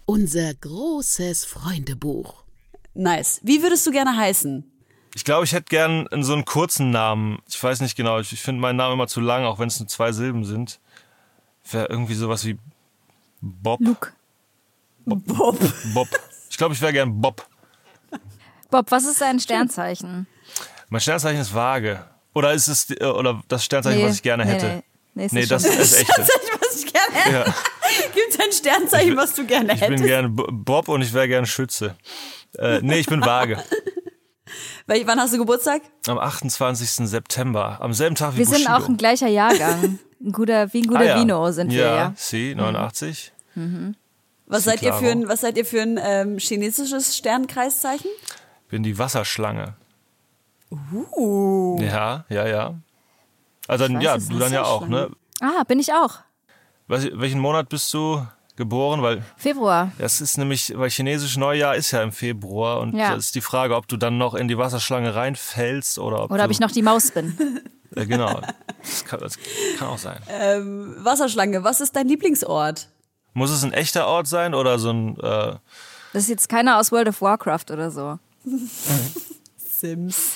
Unser 0.05 0.53
großes 0.53 1.45
Freundebuch. 1.45 2.43
nice. 2.93 3.41
Wie 3.43 3.62
würdest 3.62 3.86
du 3.88 3.91
gerne 3.91 4.16
heißen? 4.16 4.72
Ich 5.16 5.24
glaube, 5.26 5.45
ich 5.45 5.51
hätte 5.53 5.66
gern 5.70 6.08
so 6.22 6.34
einen 6.34 6.45
kurzen 6.45 6.89
Namen. 6.91 7.39
Ich 7.49 7.62
weiß 7.62 7.82
nicht 7.82 7.95
genau. 7.95 8.20
Ich, 8.20 8.32
ich 8.34 8.41
finde 8.41 8.62
meinen 8.62 8.78
Namen 8.78 8.93
immer 8.93 9.08
zu 9.08 9.20
lang, 9.20 9.43
auch 9.45 9.60
wenn 9.60 9.68
es 9.68 9.80
nur 9.80 9.88
zwei 9.88 10.12
Silben 10.12 10.45
sind. 10.45 10.80
Wäre 11.70 11.88
irgendwie 11.88 12.14
sowas 12.14 12.45
wie 12.45 12.58
Bob. 13.41 13.80
Luke. 13.82 14.14
Bob. 15.05 15.58
Bob. 15.93 16.08
Ich 16.49 16.58
glaube, 16.58 16.74
ich 16.76 16.82
wäre 16.82 16.93
gern 16.93 17.20
Bob. 17.20 17.45
Bob, 18.70 18.91
was 18.91 19.05
ist 19.05 19.22
dein 19.22 19.39
Sternzeichen? 19.39 20.28
Mein 20.89 21.01
Sternzeichen 21.01 21.41
ist 21.41 21.53
Waage. 21.53 22.05
Oder 22.34 22.53
ist 22.53 22.68
es 22.68 22.88
die- 22.88 22.99
oder 22.99 23.41
das 23.47 23.63
Sternzeichen, 23.65 24.03
was 24.05 24.15
ich 24.15 24.22
gerne 24.24 24.45
nee, 24.45 24.51
hätte? 24.51 24.65
Nee, 24.68 24.84
nee, 25.15 25.26
ist 25.26 25.32
Nee, 25.34 25.39
nicht 25.41 25.51
das 25.51 25.65
ist 25.65 25.93
echte. 25.99 26.22
was 26.61 26.84
ich 26.84 26.93
gerne 26.93 27.13
hätte. 27.15 27.32
Ja. 27.47 27.55
Gibt 28.13 28.30
es 28.30 28.39
ein 28.39 28.51
Sternzeichen, 28.51 29.18
was 29.18 29.34
du 29.34 29.45
gerne 29.45 29.74
Ich 29.74 29.80
bin 29.80 29.89
hättest? 29.91 30.03
gerne 30.05 30.30
Bob 30.30 30.88
und 30.88 31.01
ich 31.01 31.13
wäre 31.13 31.28
gerne 31.28 31.47
Schütze. 31.47 31.95
Äh, 32.57 32.80
nee, 32.82 32.99
ich 32.99 33.07
bin 33.07 33.22
Waage. 33.26 33.57
Wel- 34.88 35.07
Wann 35.07 35.20
hast 35.20 35.34
du 35.34 35.38
Geburtstag? 35.38 35.82
Am 36.07 36.18
28. 36.20 37.07
September. 37.09 37.78
Am 37.82 37.93
selben 37.93 38.15
Tag 38.15 38.34
wie 38.34 38.39
Wir 38.39 38.45
sind 38.45 38.65
Bushido. 38.65 38.74
auch 38.74 38.88
ein 38.88 38.97
gleicher 38.97 39.28
Jahrgang. 39.28 39.99
Ein 40.22 40.32
guter, 40.32 40.72
wie 40.74 40.82
ein 40.82 40.88
guter 40.88 40.99
Ah, 40.99 41.03
ja. 41.03 41.20
Vino 41.20 41.51
sind 41.51 41.72
wir, 41.72 41.80
ja. 41.82 41.95
ja. 41.95 42.13
Sie, 42.15 42.55
89. 42.55 43.32
Was 44.45 44.63
Sie 44.63 44.70
seid 44.70 44.82
ihr 44.84 44.93
für 44.93 45.09
ein, 45.11 45.28
was 45.28 45.41
seid 45.41 45.57
ihr 45.57 45.65
für 45.65 45.82
ein 45.82 45.99
ähm, 46.01 46.38
chinesisches 46.38 47.18
Sternkreiszeichen? 47.18 48.09
Bin 48.70 48.84
die 48.84 48.97
Wasserschlange. 48.97 49.76
Uh. 51.15 51.78
Ja, 51.82 52.26
ja, 52.30 52.47
ja. 52.47 52.76
Also 53.68 53.88
dann, 53.88 53.97
weiß 53.97 54.03
ja, 54.03 54.18
du 54.18 54.39
dann 54.39 54.53
ja 54.53 54.63
auch, 54.63 54.88
ne? 54.88 55.09
Ah, 55.39 55.63
bin 55.68 55.80
ich 55.80 55.93
auch. 55.93 56.20
Weiß, 56.88 57.09
welchen 57.13 57.39
Monat 57.39 57.70
bist 57.70 57.93
du 57.93 58.26
geboren? 58.55 59.01
Weil 59.01 59.24
Februar. 59.38 59.91
das 59.97 60.22
ist 60.22 60.38
nämlich, 60.38 60.74
weil 60.78 60.89
chinesisch 60.89 61.38
Neujahr 61.38 61.76
ist 61.76 61.91
ja 61.91 62.01
im 62.01 62.11
Februar 62.11 62.80
und 62.80 62.93
Ja. 62.95 63.15
das 63.15 63.26
ist 63.26 63.36
die 63.36 63.41
Frage, 63.41 63.76
ob 63.76 63.88
du 63.88 63.97
dann 63.97 64.18
noch 64.18 64.34
in 64.36 64.47
die 64.47 64.57
Wasserschlange 64.57 65.15
reinfällst 65.15 65.99
oder 65.99 66.24
ob 66.24 66.32
Oder 66.32 66.39
du, 66.39 66.45
ob 66.45 66.51
ich 66.51 66.59
noch 66.59 66.72
die 66.72 66.82
Maus 66.84 67.11
bin. 67.11 67.38
Äh, 67.95 68.05
genau. 68.05 68.41
Das 68.82 69.05
kann, 69.05 69.22
das 69.22 69.39
kann 69.80 69.88
auch 69.88 69.97
sein. 69.97 70.20
Ähm, 70.30 70.93
Wasserschlange, 70.99 71.63
was 71.63 71.80
ist 71.80 71.95
dein 71.95 72.05
Lieblingsort? 72.09 72.89
Muss 73.34 73.49
es 73.49 73.63
ein 73.63 73.72
echter 73.72 74.07
Ort 74.07 74.28
sein 74.28 74.53
oder 74.53 74.78
so 74.78 74.91
ein 74.91 75.18
äh, 75.18 75.55
Das 76.11 76.24
ist 76.24 76.28
jetzt 76.28 76.49
keiner 76.49 76.80
aus 76.80 76.91
World 76.91 77.07
of 77.07 77.22
Warcraft 77.22 77.72
oder 77.72 77.89
so. 77.89 78.20
Sims. 79.58 80.36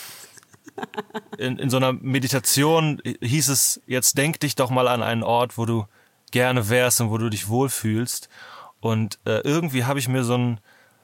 in, 1.37 1.57
in 1.57 1.69
so 1.69 1.77
einer 1.77 1.93
Meditation 1.93 3.01
hieß 3.21 3.49
es, 3.49 3.81
jetzt 3.87 4.17
denk 4.17 4.39
dich 4.39 4.55
doch 4.55 4.69
mal 4.69 4.87
an 4.87 5.03
einen 5.03 5.23
Ort, 5.23 5.57
wo 5.57 5.65
du 5.65 5.85
gerne 6.31 6.69
wärst 6.69 7.01
und 7.01 7.11
wo 7.11 7.17
du 7.17 7.29
dich 7.29 7.49
wohlfühlst. 7.49 8.29
Und 8.79 9.19
äh, 9.25 9.41
irgendwie 9.41 9.85
habe 9.85 9.99
ich 9.99 10.07
mir 10.07 10.23
so, 10.23 10.37
ein, 10.37 10.59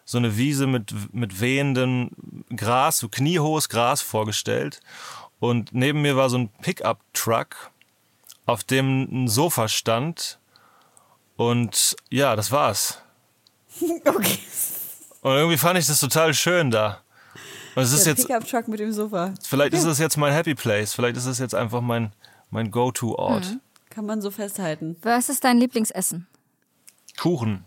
so 0.05 0.17
eine 0.17 0.37
Wiese 0.37 0.67
mit, 0.67 0.93
mit 1.13 1.39
wehendem 1.41 2.11
Gras, 2.55 2.97
so 2.99 3.09
kniehohes 3.09 3.69
Gras 3.69 4.01
vorgestellt. 4.01 4.79
Und 5.39 5.73
neben 5.73 6.01
mir 6.01 6.15
war 6.15 6.29
so 6.29 6.37
ein 6.37 6.49
Pickup-Truck, 6.61 7.71
auf 8.45 8.63
dem 8.63 9.03
ein 9.11 9.27
Sofa 9.27 9.67
stand. 9.67 10.39
Und 11.35 11.95
ja, 12.09 12.35
das 12.35 12.51
war's. 12.51 12.99
Okay. 14.05 14.39
Und 15.27 15.35
irgendwie 15.35 15.57
fand 15.57 15.77
ich 15.77 15.85
das 15.85 15.99
total 15.99 16.33
schön 16.33 16.71
da. 16.71 17.01
Und 17.75 17.83
es 17.83 17.91
ist 17.91 18.05
Der 18.05 18.13
jetzt 18.13 18.27
Pickup-Truck 18.27 18.69
mit 18.69 18.79
dem 18.79 18.93
Sofa. 18.93 19.33
Vielleicht 19.45 19.73
ist 19.73 19.83
es 19.83 19.99
jetzt 19.99 20.15
mein 20.15 20.31
Happy 20.31 20.55
Place. 20.55 20.93
Vielleicht 20.93 21.17
ist 21.17 21.25
es 21.25 21.37
jetzt 21.37 21.53
einfach 21.53 21.81
mein, 21.81 22.13
mein 22.49 22.71
Go-To-Ort. 22.71 23.45
Mhm. 23.45 23.59
Kann 23.89 24.05
man 24.05 24.21
so 24.21 24.31
festhalten. 24.31 24.95
Was 25.01 25.27
ist 25.27 25.43
dein 25.43 25.57
Lieblingsessen? 25.57 26.27
Kuchen. 27.19 27.65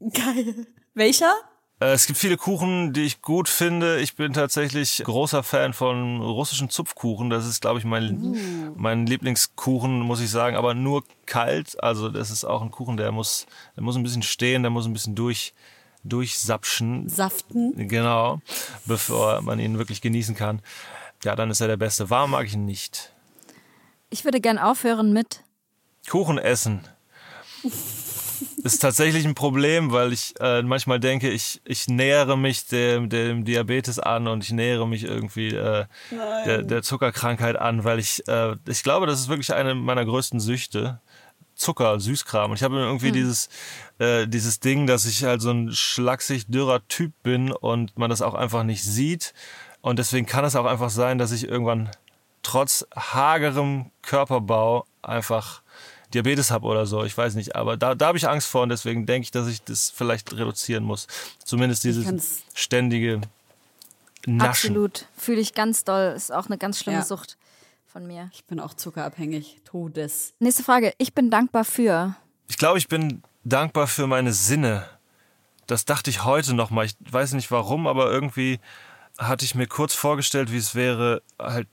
Geil. 0.00 0.66
Welcher? 0.92 1.32
Äh, 1.80 1.92
es 1.92 2.06
gibt 2.06 2.18
viele 2.18 2.36
Kuchen, 2.36 2.92
die 2.92 3.04
ich 3.04 3.22
gut 3.22 3.48
finde. 3.48 3.98
Ich 4.00 4.14
bin 4.14 4.34
tatsächlich 4.34 5.02
großer 5.02 5.42
Fan 5.42 5.72
von 5.72 6.20
russischen 6.20 6.68
Zupfkuchen. 6.68 7.30
Das 7.30 7.46
ist, 7.46 7.62
glaube 7.62 7.78
ich, 7.78 7.86
mein, 7.86 8.74
mein 8.76 9.06
Lieblingskuchen, 9.06 10.00
muss 10.00 10.20
ich 10.20 10.30
sagen. 10.30 10.56
Aber 10.56 10.74
nur 10.74 11.04
kalt. 11.24 11.82
Also 11.82 12.10
das 12.10 12.30
ist 12.30 12.44
auch 12.44 12.60
ein 12.60 12.70
Kuchen, 12.70 12.98
der 12.98 13.12
muss, 13.12 13.46
der 13.76 13.82
muss 13.82 13.96
ein 13.96 14.02
bisschen 14.02 14.22
stehen, 14.22 14.62
der 14.62 14.70
muss 14.70 14.84
ein 14.84 14.92
bisschen 14.92 15.14
durch, 15.14 15.54
durchsapschen. 16.04 17.08
Saften. 17.08 17.88
Genau. 17.88 18.40
Bevor 18.86 19.42
man 19.42 19.58
ihn 19.58 19.78
wirklich 19.78 20.00
genießen 20.00 20.34
kann. 20.34 20.62
Ja, 21.24 21.34
dann 21.36 21.50
ist 21.50 21.60
er 21.60 21.68
der 21.68 21.76
Beste. 21.76 22.10
Warm 22.10 22.30
mag 22.30 22.46
ich 22.46 22.54
ihn 22.54 22.64
nicht. 22.64 23.12
Ich 24.10 24.24
würde 24.24 24.40
gern 24.40 24.58
aufhören 24.58 25.12
mit. 25.12 25.42
Kuchen 26.08 26.38
essen. 26.38 26.86
Ist 28.62 28.80
tatsächlich 28.80 29.24
ein 29.24 29.34
Problem, 29.34 29.92
weil 29.92 30.12
ich 30.12 30.34
äh, 30.40 30.62
manchmal 30.62 31.00
denke, 31.00 31.30
ich, 31.30 31.60
ich 31.64 31.88
nähere 31.88 32.36
mich 32.36 32.66
dem, 32.66 33.08
dem 33.08 33.44
Diabetes 33.44 33.98
an 33.98 34.26
und 34.26 34.44
ich 34.44 34.52
nähere 34.52 34.86
mich 34.86 35.04
irgendwie 35.04 35.48
äh, 35.48 35.86
der, 36.10 36.62
der 36.62 36.82
Zuckerkrankheit 36.82 37.56
an, 37.56 37.84
weil 37.84 37.98
ich, 37.98 38.26
äh, 38.28 38.56
ich 38.66 38.82
glaube, 38.82 39.06
das 39.06 39.20
ist 39.20 39.28
wirklich 39.28 39.52
eine 39.54 39.74
meiner 39.74 40.04
größten 40.04 40.40
Süchte. 40.40 41.00
Zucker, 41.58 42.00
Süßkram. 42.00 42.52
Und 42.52 42.56
ich 42.56 42.62
habe 42.62 42.76
irgendwie 42.76 43.12
dieses, 43.12 43.48
äh, 43.98 44.26
dieses 44.26 44.60
Ding, 44.60 44.86
dass 44.86 45.04
ich 45.04 45.24
halt 45.24 45.42
so 45.42 45.50
ein 45.50 45.72
schlaksig, 45.72 46.46
dürrer 46.46 46.86
Typ 46.88 47.12
bin 47.22 47.52
und 47.52 47.98
man 47.98 48.08
das 48.08 48.22
auch 48.22 48.34
einfach 48.34 48.62
nicht 48.62 48.84
sieht. 48.84 49.34
Und 49.80 49.98
deswegen 49.98 50.26
kann 50.26 50.44
es 50.44 50.56
auch 50.56 50.64
einfach 50.64 50.90
sein, 50.90 51.18
dass 51.18 51.32
ich 51.32 51.46
irgendwann 51.48 51.90
trotz 52.42 52.86
hagerem 52.96 53.90
Körperbau 54.02 54.86
einfach 55.02 55.62
Diabetes 56.14 56.50
habe 56.50 56.66
oder 56.66 56.86
so. 56.86 57.04
Ich 57.04 57.16
weiß 57.16 57.34
nicht. 57.34 57.56
Aber 57.56 57.76
da, 57.76 57.94
da 57.94 58.06
habe 58.06 58.18
ich 58.18 58.28
Angst 58.28 58.48
vor 58.48 58.62
und 58.62 58.70
deswegen 58.70 59.04
denke 59.04 59.24
ich, 59.24 59.30
dass 59.30 59.48
ich 59.48 59.62
das 59.62 59.90
vielleicht 59.90 60.32
reduzieren 60.32 60.84
muss. 60.84 61.06
Zumindest 61.44 61.84
dieses 61.84 62.42
ständige 62.54 63.20
Naschen. 64.26 64.70
Absolut. 64.70 65.06
Fühle 65.16 65.40
ich 65.40 65.54
ganz 65.54 65.84
doll. 65.84 66.14
Ist 66.16 66.32
auch 66.32 66.46
eine 66.46 66.56
ganz 66.56 66.78
schlimme 66.78 66.98
Ja. 66.98 67.04
Sucht 67.04 67.36
von 67.98 68.06
mir. 68.06 68.30
Ich 68.32 68.44
bin 68.44 68.60
auch 68.60 68.74
zuckerabhängig. 68.74 69.56
Todes. 69.64 70.32
Nächste 70.38 70.62
Frage. 70.62 70.92
Ich 70.98 71.14
bin 71.14 71.32
dankbar 71.32 71.64
für. 71.64 72.14
Ich 72.46 72.56
glaube, 72.56 72.78
ich 72.78 72.86
bin 72.86 73.22
dankbar 73.42 73.88
für 73.88 74.06
meine 74.06 74.32
Sinne. 74.32 74.88
Das 75.66 75.84
dachte 75.84 76.08
ich 76.08 76.22
heute 76.22 76.54
noch 76.54 76.70
mal. 76.70 76.86
Ich 76.86 76.94
weiß 77.10 77.32
nicht 77.32 77.50
warum, 77.50 77.88
aber 77.88 78.08
irgendwie 78.08 78.60
hatte 79.18 79.44
ich 79.44 79.56
mir 79.56 79.66
kurz 79.66 79.94
vorgestellt, 79.94 80.52
wie 80.52 80.58
es 80.58 80.76
wäre, 80.76 81.22
halt 81.40 81.66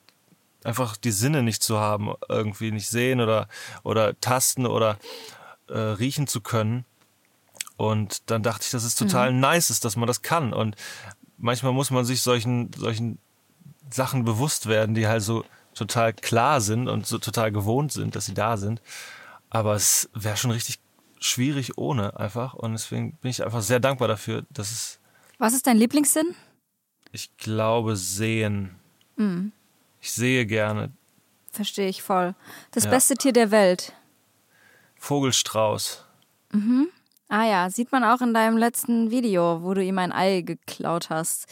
einfach 0.64 0.98
die 0.98 1.12
Sinne 1.12 1.44
nicht 1.44 1.62
zu 1.62 1.80
haben, 1.80 2.16
irgendwie 2.28 2.72
nicht 2.72 2.90
sehen 2.90 3.22
oder 3.22 3.48
oder 3.84 4.20
tasten 4.20 4.66
oder 4.66 4.98
äh, 5.68 5.78
riechen 5.78 6.26
zu 6.26 6.42
können. 6.42 6.86
Und 7.78 8.32
dann 8.32 8.42
dachte 8.42 8.64
ich, 8.64 8.72
dass 8.72 8.84
es 8.84 8.96
total 8.96 9.32
nice 9.32 9.70
ist, 9.70 9.86
dass 9.86 9.96
man 9.96 10.08
das 10.08 10.24
kann. 10.24 10.54
Und 10.54 10.76
manchmal 11.38 11.72
muss 11.72 11.92
man 11.92 12.04
sich 12.04 12.24
solchen 12.24 12.74
solchen 12.74 13.20
Sachen 13.92 14.26
bewusst 14.26 14.66
werden, 14.66 14.96
die 14.96 15.08
halt 15.08 15.22
so 15.22 15.46
total 15.76 16.14
klar 16.14 16.62
sind 16.62 16.88
und 16.88 17.06
so 17.06 17.20
total 17.20 17.52
gewohnt 17.52 17.92
sind, 17.92 18.16
dass 18.16 18.26
sie 18.26 18.34
da 18.34 18.58
sind. 18.58 18.82
Aber 19.50 19.76
es 19.76 20.10
wäre 20.14 20.38
schon 20.38 20.52
richtig 20.52 20.80
schwierig 21.20 21.78
ohne 21.78 22.18
einfach. 22.20 22.54
Und 22.56 22.72
deswegen 22.74 23.14
bin 23.18 23.30
ich 23.32 23.44
einfach 23.44 23.62
sehr 23.62 23.80
dankbar 23.80 24.08
dafür, 24.08 24.46
dass 24.50 24.72
es, 24.72 25.00
Was 25.38 25.54
ist 25.54 25.68
dein 25.68 25.78
Lieblingssinn? 25.78 26.36
ich 27.12 27.36
glaube, 27.38 27.96
sehen. 27.96 28.76
Ich 30.02 30.12
sehe 30.12 30.46
gerne 30.46 30.92
Verstehe 31.52 31.88
ich 31.88 32.02
voll. 32.04 32.36
Das 32.72 32.84
Ja. 32.84 32.90
beste 32.90 33.16
Tier 33.16 33.32
der 33.32 33.50
Welt. 33.50 33.94
Vogelstrauß. 34.98 36.04
Ah 37.28 37.46
ja, 37.46 37.70
sieht 37.72 37.92
man 37.92 38.04
auch 38.04 38.22
in 38.22 38.36
deinem 38.36 38.56
letzten 38.56 39.10
Video, 39.10 39.64
wo 39.64 39.74
du 39.74 39.84
ihm 39.84 39.98
ein 39.98 40.12
Ei 40.12 40.42
geklaut 40.42 41.10
hast. 41.10 41.48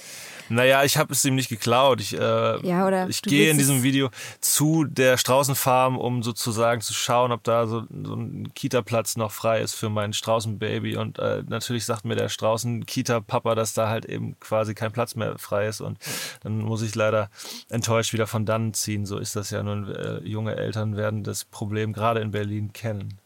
Naja, 0.48 0.84
ich 0.84 0.98
habe 0.98 1.12
es 1.14 1.26
ihm 1.26 1.34
nicht 1.34 1.50
geklaut. 1.50 2.00
Ich, 2.00 2.14
äh, 2.14 2.20
Ja, 2.68 2.86
oder 2.86 3.10
ich 3.10 3.24
gehe 3.24 3.50
in 3.50 3.58
diesem 3.58 3.78
es- 3.78 3.84
Video 3.84 4.12
zu 4.40 4.84
der 4.84 5.18
Straußenfarm, 5.18 5.98
um 5.98 6.22
sozusagen 6.22 6.82
zu 6.82 6.94
schauen, 6.94 7.32
ob 7.32 7.44
da 7.44 7.66
so, 7.66 7.86
so 8.04 8.14
ein 8.14 8.54
Kita-Platz 8.54 9.18
noch 9.18 9.32
frei 9.32 9.62
ist 9.62 9.74
für 9.74 9.90
mein 9.90 10.14
Straußenbaby. 10.14 10.96
Und 10.96 11.18
äh, 11.18 11.42
natürlich 11.48 11.86
sagt 11.86 12.06
mir 12.06 12.16
der 12.16 12.30
Straußen-Kita-Papa, 12.30 13.56
dass 13.56 13.74
da 13.74 13.90
halt 13.90 14.06
eben 14.06 14.40
quasi 14.40 14.76
kein 14.76 14.92
Platz 14.92 15.16
mehr 15.16 15.40
frei 15.40 15.68
ist. 15.68 15.82
Und 15.82 15.98
dann 16.44 16.60
muss 16.60 16.84
ich 16.84 16.94
leider 16.94 17.32
enttäuscht 17.72 18.14
wieder 18.14 18.28
von 18.28 18.46
dannen 18.46 18.76
ziehen. 18.76 19.08
So 19.08 19.18
ist 19.18 19.36
das 19.36 19.50
ja 19.50 19.64
nun. 19.64 19.90
Äh, 19.90 20.20
junge 20.20 20.56
Eltern 20.56 20.96
werden 20.98 21.24
das 21.24 21.46
Problem 21.46 21.94
gerade 21.94 22.20
in 22.20 22.30
Berlin 22.30 22.74
kennen. 22.74 23.18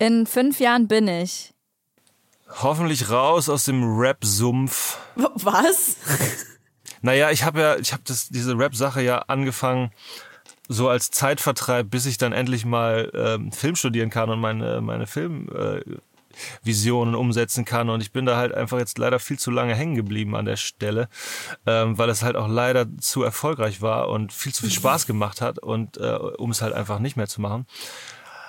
In 0.00 0.26
fünf 0.26 0.58
Jahren 0.58 0.88
bin 0.88 1.06
ich. 1.06 1.51
Hoffentlich 2.60 3.10
raus 3.10 3.48
aus 3.48 3.64
dem 3.64 3.82
Rap-Sumpf. 3.98 4.98
Was? 5.16 5.96
Naja, 7.04 7.32
ich 7.32 7.42
habe 7.42 7.60
ja, 7.60 7.76
ich 7.78 7.92
habe 7.92 8.04
das 8.06 8.28
diese 8.28 8.56
Rap-Sache 8.56 9.02
ja 9.02 9.18
angefangen 9.26 9.90
so 10.68 10.88
als 10.88 11.10
Zeitvertreib, 11.10 11.90
bis 11.90 12.06
ich 12.06 12.16
dann 12.16 12.32
endlich 12.32 12.64
mal 12.64 13.10
ähm, 13.12 13.50
Film 13.50 13.74
studieren 13.74 14.08
kann 14.08 14.30
und 14.30 14.38
meine 14.38 14.80
meine 14.80 15.08
Film 15.08 15.48
äh, 15.48 15.80
Visionen 16.62 17.14
umsetzen 17.14 17.64
kann. 17.64 17.90
Und 17.90 18.00
ich 18.00 18.12
bin 18.12 18.26
da 18.26 18.36
halt 18.36 18.54
einfach 18.54 18.78
jetzt 18.78 18.98
leider 18.98 19.18
viel 19.18 19.38
zu 19.38 19.50
lange 19.50 19.74
hängen 19.74 19.94
geblieben 19.94 20.34
an 20.36 20.44
der 20.44 20.56
Stelle, 20.56 21.08
ähm, 21.66 21.98
weil 21.98 22.08
es 22.08 22.22
halt 22.22 22.36
auch 22.36 22.48
leider 22.48 22.86
zu 22.98 23.22
erfolgreich 23.22 23.82
war 23.82 24.08
und 24.08 24.32
viel 24.32 24.54
zu 24.54 24.62
viel 24.62 24.70
Spaß 24.72 25.06
gemacht 25.06 25.40
hat 25.40 25.58
und 25.58 25.96
äh, 25.98 26.14
um 26.14 26.50
es 26.50 26.62
halt 26.62 26.72
einfach 26.72 26.98
nicht 26.98 27.16
mehr 27.16 27.28
zu 27.28 27.40
machen. 27.40 27.66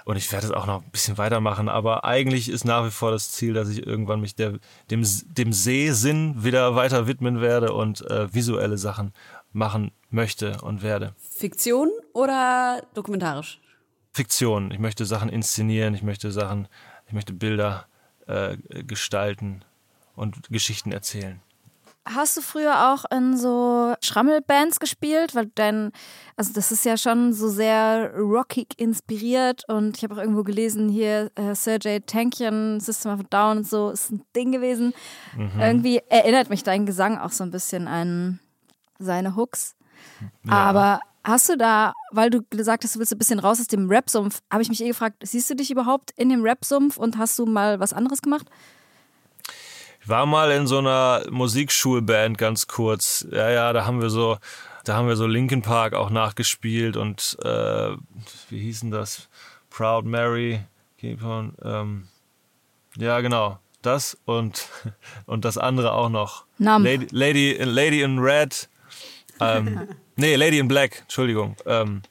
Und 0.05 0.17
ich 0.17 0.31
werde 0.31 0.47
es 0.47 0.51
auch 0.51 0.65
noch 0.65 0.83
ein 0.83 0.91
bisschen 0.91 1.17
weitermachen, 1.17 1.69
aber 1.69 2.03
eigentlich 2.03 2.49
ist 2.49 2.65
nach 2.65 2.85
wie 2.85 2.91
vor 2.91 3.11
das 3.11 3.31
Ziel, 3.31 3.53
dass 3.53 3.69
ich 3.69 3.85
irgendwann 3.85 4.19
mich 4.19 4.35
der, 4.35 4.59
dem, 4.91 5.03
dem 5.25 5.53
Sehsinn 5.53 6.43
wieder 6.43 6.75
weiter 6.75 7.07
widmen 7.07 7.41
werde 7.41 7.73
und 7.73 8.01
äh, 8.09 8.33
visuelle 8.33 8.77
Sachen 8.77 9.13
machen 9.53 9.91
möchte 10.09 10.61
und 10.61 10.81
werde. 10.81 11.15
Fiktion 11.17 11.89
oder 12.13 12.83
dokumentarisch? 12.93 13.61
Fiktion. 14.11 14.71
Ich 14.71 14.79
möchte 14.79 15.05
Sachen 15.05 15.29
inszenieren, 15.29 15.95
ich 15.95 16.03
möchte 16.03 16.31
Sachen, 16.31 16.67
ich 17.07 17.13
möchte 17.13 17.33
Bilder 17.33 17.87
äh, 18.27 18.57
gestalten 18.83 19.63
und 20.15 20.49
Geschichten 20.49 20.91
erzählen. 20.91 21.41
Hast 22.05 22.35
du 22.35 22.41
früher 22.41 22.91
auch 22.91 23.05
in 23.11 23.37
so 23.37 23.93
Schrammelbands 24.01 24.79
gespielt? 24.79 25.35
Weil 25.35 25.47
dein, 25.55 25.91
also 26.35 26.51
das 26.53 26.71
ist 26.71 26.83
ja 26.83 26.97
schon 26.97 27.31
so 27.31 27.47
sehr 27.47 28.13
rockig 28.17 28.77
inspiriert 28.77 29.63
und 29.69 29.95
ich 29.97 30.03
habe 30.03 30.15
auch 30.15 30.19
irgendwo 30.19 30.43
gelesen, 30.43 30.89
hier 30.89 31.31
äh, 31.35 31.55
Sergey 31.55 32.01
Tankian, 32.01 32.81
System 32.81 33.13
of 33.13 33.21
a 33.21 33.23
Down 33.29 33.57
und 33.59 33.67
so 33.67 33.89
ist 33.91 34.11
ein 34.11 34.21
Ding 34.35 34.51
gewesen. 34.51 34.93
Irgendwie 35.59 36.01
erinnert 36.09 36.49
mich 36.49 36.63
dein 36.63 36.85
Gesang 36.85 37.17
auch 37.17 37.31
so 37.31 37.43
ein 37.45 37.51
bisschen 37.51 37.87
an 37.87 38.39
seine 38.99 39.35
Hooks. 39.37 39.75
Aber 40.47 40.99
hast 41.23 41.47
du 41.47 41.55
da, 41.57 41.93
weil 42.11 42.29
du 42.29 42.41
gesagt 42.49 42.83
hast, 42.83 42.95
du 42.95 42.99
willst 42.99 43.13
ein 43.13 43.17
bisschen 43.17 43.39
raus 43.39 43.61
aus 43.61 43.67
dem 43.67 43.89
Rap-Sumpf, 43.89 44.41
habe 44.51 44.61
ich 44.61 44.67
mich 44.69 44.83
eh 44.83 44.87
gefragt, 44.89 45.17
siehst 45.23 45.49
du 45.49 45.55
dich 45.55 45.71
überhaupt 45.71 46.11
in 46.17 46.27
dem 46.29 46.43
Rap-Sumpf 46.43 46.97
und 46.97 47.17
hast 47.17 47.39
du 47.39 47.45
mal 47.45 47.79
was 47.79 47.93
anderes 47.93 48.21
gemacht? 48.21 48.47
Ich 50.03 50.09
war 50.09 50.25
mal 50.25 50.51
in 50.51 50.67
so 50.67 50.79
einer 50.79 51.23
Musikschulband 51.31 52.37
ganz 52.37 52.67
kurz. 52.67 53.25
Ja, 53.31 53.49
ja, 53.49 53.71
da 53.71 53.85
haben 53.85 54.01
wir 54.01 54.09
so, 54.09 54.37
da 54.83 54.95
haben 54.95 55.07
wir 55.07 55.15
so 55.15 55.25
Linkin 55.25 55.61
Park 55.61 55.93
auch 55.93 56.09
nachgespielt 56.09 56.97
und 56.97 57.37
äh, 57.41 57.91
wie 58.49 58.59
hießen 58.59 58.91
das? 58.91 59.29
Proud 59.69 60.03
Mary, 60.03 60.59
Keep 60.97 61.23
on, 61.23 61.53
ähm, 61.63 62.09
ja 62.97 63.21
genau, 63.21 63.59
das 63.81 64.17
und 64.25 64.67
und 65.25 65.45
das 65.45 65.57
andere 65.57 65.93
auch 65.93 66.09
noch. 66.09 66.47
Numb. 66.57 66.83
Lady, 66.83 67.07
Lady, 67.11 67.57
Lady 67.63 68.01
in 68.01 68.19
Red, 68.19 68.67
ähm, 69.39 69.87
nee, 70.17 70.35
Lady 70.35 70.59
in 70.59 70.67
Black, 70.67 71.03
Entschuldigung. 71.03 71.55
Ähm, 71.65 72.01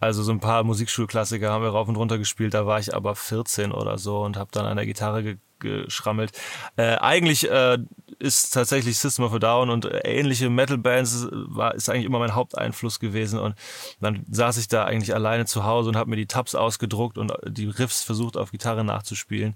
also 0.00 0.22
so 0.22 0.32
ein 0.32 0.40
paar 0.40 0.64
Musikschulklassiker 0.64 1.50
haben 1.50 1.62
wir 1.64 1.70
rauf 1.70 1.88
und 1.88 1.96
runter 1.96 2.18
gespielt. 2.18 2.52
Da 2.52 2.66
war 2.66 2.78
ich 2.78 2.94
aber 2.94 3.14
14 3.14 3.72
oder 3.72 3.96
so 3.96 4.22
und 4.22 4.36
habe 4.36 4.50
dann 4.52 4.66
an 4.66 4.76
der 4.76 4.84
Gitarre 4.84 5.22
ge 5.22 5.36
geschrammelt. 5.66 6.32
Äh, 6.76 6.96
eigentlich 6.96 7.50
äh, 7.50 7.78
ist 8.18 8.54
tatsächlich 8.54 8.98
System 8.98 9.24
of 9.24 9.34
a 9.34 9.38
Down 9.38 9.70
und 9.70 9.84
äh, 9.84 9.98
ähnliche 10.04 10.48
Metal-Bands 10.48 11.28
war 11.30 11.74
ist 11.74 11.88
eigentlich 11.88 12.06
immer 12.06 12.18
mein 12.18 12.34
Haupteinfluss 12.34 13.00
gewesen 13.00 13.38
und 13.38 13.54
dann 14.00 14.24
saß 14.30 14.56
ich 14.56 14.68
da 14.68 14.84
eigentlich 14.84 15.14
alleine 15.14 15.46
zu 15.46 15.64
Hause 15.64 15.90
und 15.90 15.96
habe 15.96 16.10
mir 16.10 16.16
die 16.16 16.26
Tabs 16.26 16.54
ausgedruckt 16.54 17.18
und 17.18 17.32
die 17.46 17.68
Riffs 17.68 18.02
versucht 18.02 18.36
auf 18.36 18.50
Gitarre 18.50 18.84
nachzuspielen 18.84 19.54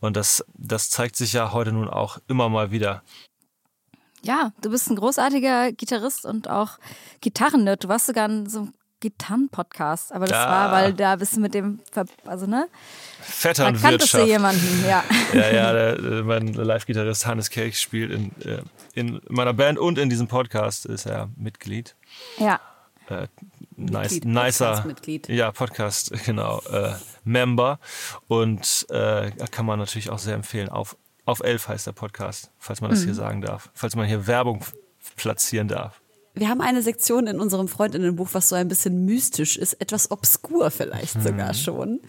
und 0.00 0.16
das 0.16 0.44
das 0.56 0.90
zeigt 0.90 1.16
sich 1.16 1.32
ja 1.32 1.52
heute 1.52 1.72
nun 1.72 1.88
auch 1.88 2.18
immer 2.28 2.48
mal 2.48 2.70
wieder. 2.70 3.02
Ja, 4.22 4.52
du 4.62 4.70
bist 4.70 4.90
ein 4.90 4.96
großartiger 4.96 5.72
Gitarrist 5.72 6.24
und 6.24 6.50
auch 6.50 6.78
Gitarrennerd. 7.20 7.84
Du 7.84 7.88
warst 7.88 8.06
sogar 8.06 8.28
in 8.28 8.48
so 8.48 8.58
einem 8.58 8.72
Gitarren-Podcast, 9.00 10.12
aber 10.12 10.26
das 10.26 10.36
Ja. 10.36 10.48
war, 10.48 10.72
weil 10.72 10.92
da 10.92 11.16
bist 11.16 11.36
du 11.36 11.40
mit 11.40 11.54
dem, 11.54 11.80
Ver 11.92 12.04
also 12.26 12.46
ne, 12.46 12.68
da 13.42 13.72
kanntest 13.72 14.14
du 14.14 14.24
jemanden, 14.24 14.84
ja. 14.88 15.04
Ja, 15.32 15.50
ja, 15.50 15.72
der, 15.72 15.96
der, 16.00 16.24
mein 16.24 16.48
Live-Gitarrist 16.52 17.26
Hannes 17.26 17.50
Kelch 17.50 17.80
spielt 17.80 18.10
in, 18.10 18.32
äh, 18.42 18.62
in 18.94 19.20
meiner 19.28 19.52
Band 19.52 19.78
und 19.78 19.98
in 19.98 20.08
diesem 20.10 20.26
Podcast 20.28 20.86
ist 20.86 21.06
er 21.06 21.28
Mitglied. 21.36 21.94
Ja, 22.38 22.60
Äh, 23.08 23.26
nice, 23.76 24.12
Mitglied, 24.12 24.24
nicer, 24.26 24.66
Podcast-Mitglied. 24.66 25.28
ja, 25.28 25.50
Podcast, 25.52 26.12
genau, 26.26 26.60
äh, 26.70 26.92
Member 27.24 27.78
und 28.26 28.86
äh, 28.90 29.30
kann 29.50 29.64
man 29.66 29.78
natürlich 29.78 30.10
auch 30.10 30.18
sehr 30.18 30.34
empfehlen. 30.34 30.68
Auf, 30.68 30.96
auf 31.24 31.40
elf 31.40 31.68
heißt 31.68 31.86
der 31.86 31.92
Podcast, 31.92 32.50
falls 32.58 32.80
man 32.80 32.90
das 32.90 33.02
hier 33.04 33.14
sagen 33.14 33.40
darf, 33.42 33.70
falls 33.74 33.94
man 33.96 34.06
hier 34.06 34.26
Werbung 34.26 34.62
platzieren 35.16 35.68
darf. 35.68 36.00
Wir 36.38 36.48
haben 36.48 36.60
eine 36.60 36.82
Sektion 36.82 37.26
in 37.26 37.40
unserem 37.40 37.68
Freundinnenbuch, 37.68 38.28
was 38.32 38.48
so 38.48 38.54
ein 38.56 38.68
bisschen 38.68 39.04
mystisch 39.04 39.56
ist, 39.56 39.74
etwas 39.74 40.10
obskur 40.10 40.70
vielleicht 40.70 41.22
sogar 41.22 41.54
schon. 41.54 42.00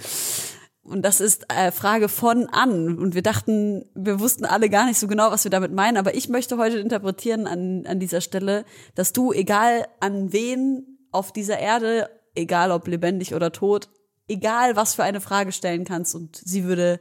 Und 0.90 1.04
das 1.04 1.22
ist 1.22 1.46
äh, 1.54 1.72
Frage 1.72 2.10
von 2.10 2.48
an. 2.48 2.98
Und 2.98 3.14
wir 3.14 3.22
dachten, 3.22 3.86
wir 3.94 4.20
wussten 4.20 4.46
alle 4.46 4.70
gar 4.70 4.88
nicht 4.88 4.98
so 4.98 5.08
genau, 5.08 5.32
was 5.32 5.44
wir 5.44 5.52
damit 5.52 5.72
meinen. 5.72 5.98
Aber 5.98 6.16
ich 6.16 6.30
möchte 6.30 6.58
heute 6.58 6.80
interpretieren 6.80 7.46
an, 7.46 7.86
an 7.86 8.00
dieser 8.00 8.22
Stelle, 8.22 8.66
dass 8.96 9.14
du, 9.14 9.32
egal 9.32 9.86
an 10.00 10.34
wen 10.34 10.98
auf 11.12 11.32
dieser 11.32 11.60
Erde, 11.60 12.10
egal 12.34 12.72
ob 12.72 12.88
lebendig 12.88 13.36
oder 13.36 13.52
tot, 13.52 13.90
egal 14.28 14.76
was 14.76 14.96
für 14.96 15.04
eine 15.04 15.22
Frage 15.22 15.52
stellen 15.52 15.86
kannst 15.86 16.16
und 16.16 16.36
sie 16.36 16.64
würde 16.64 17.00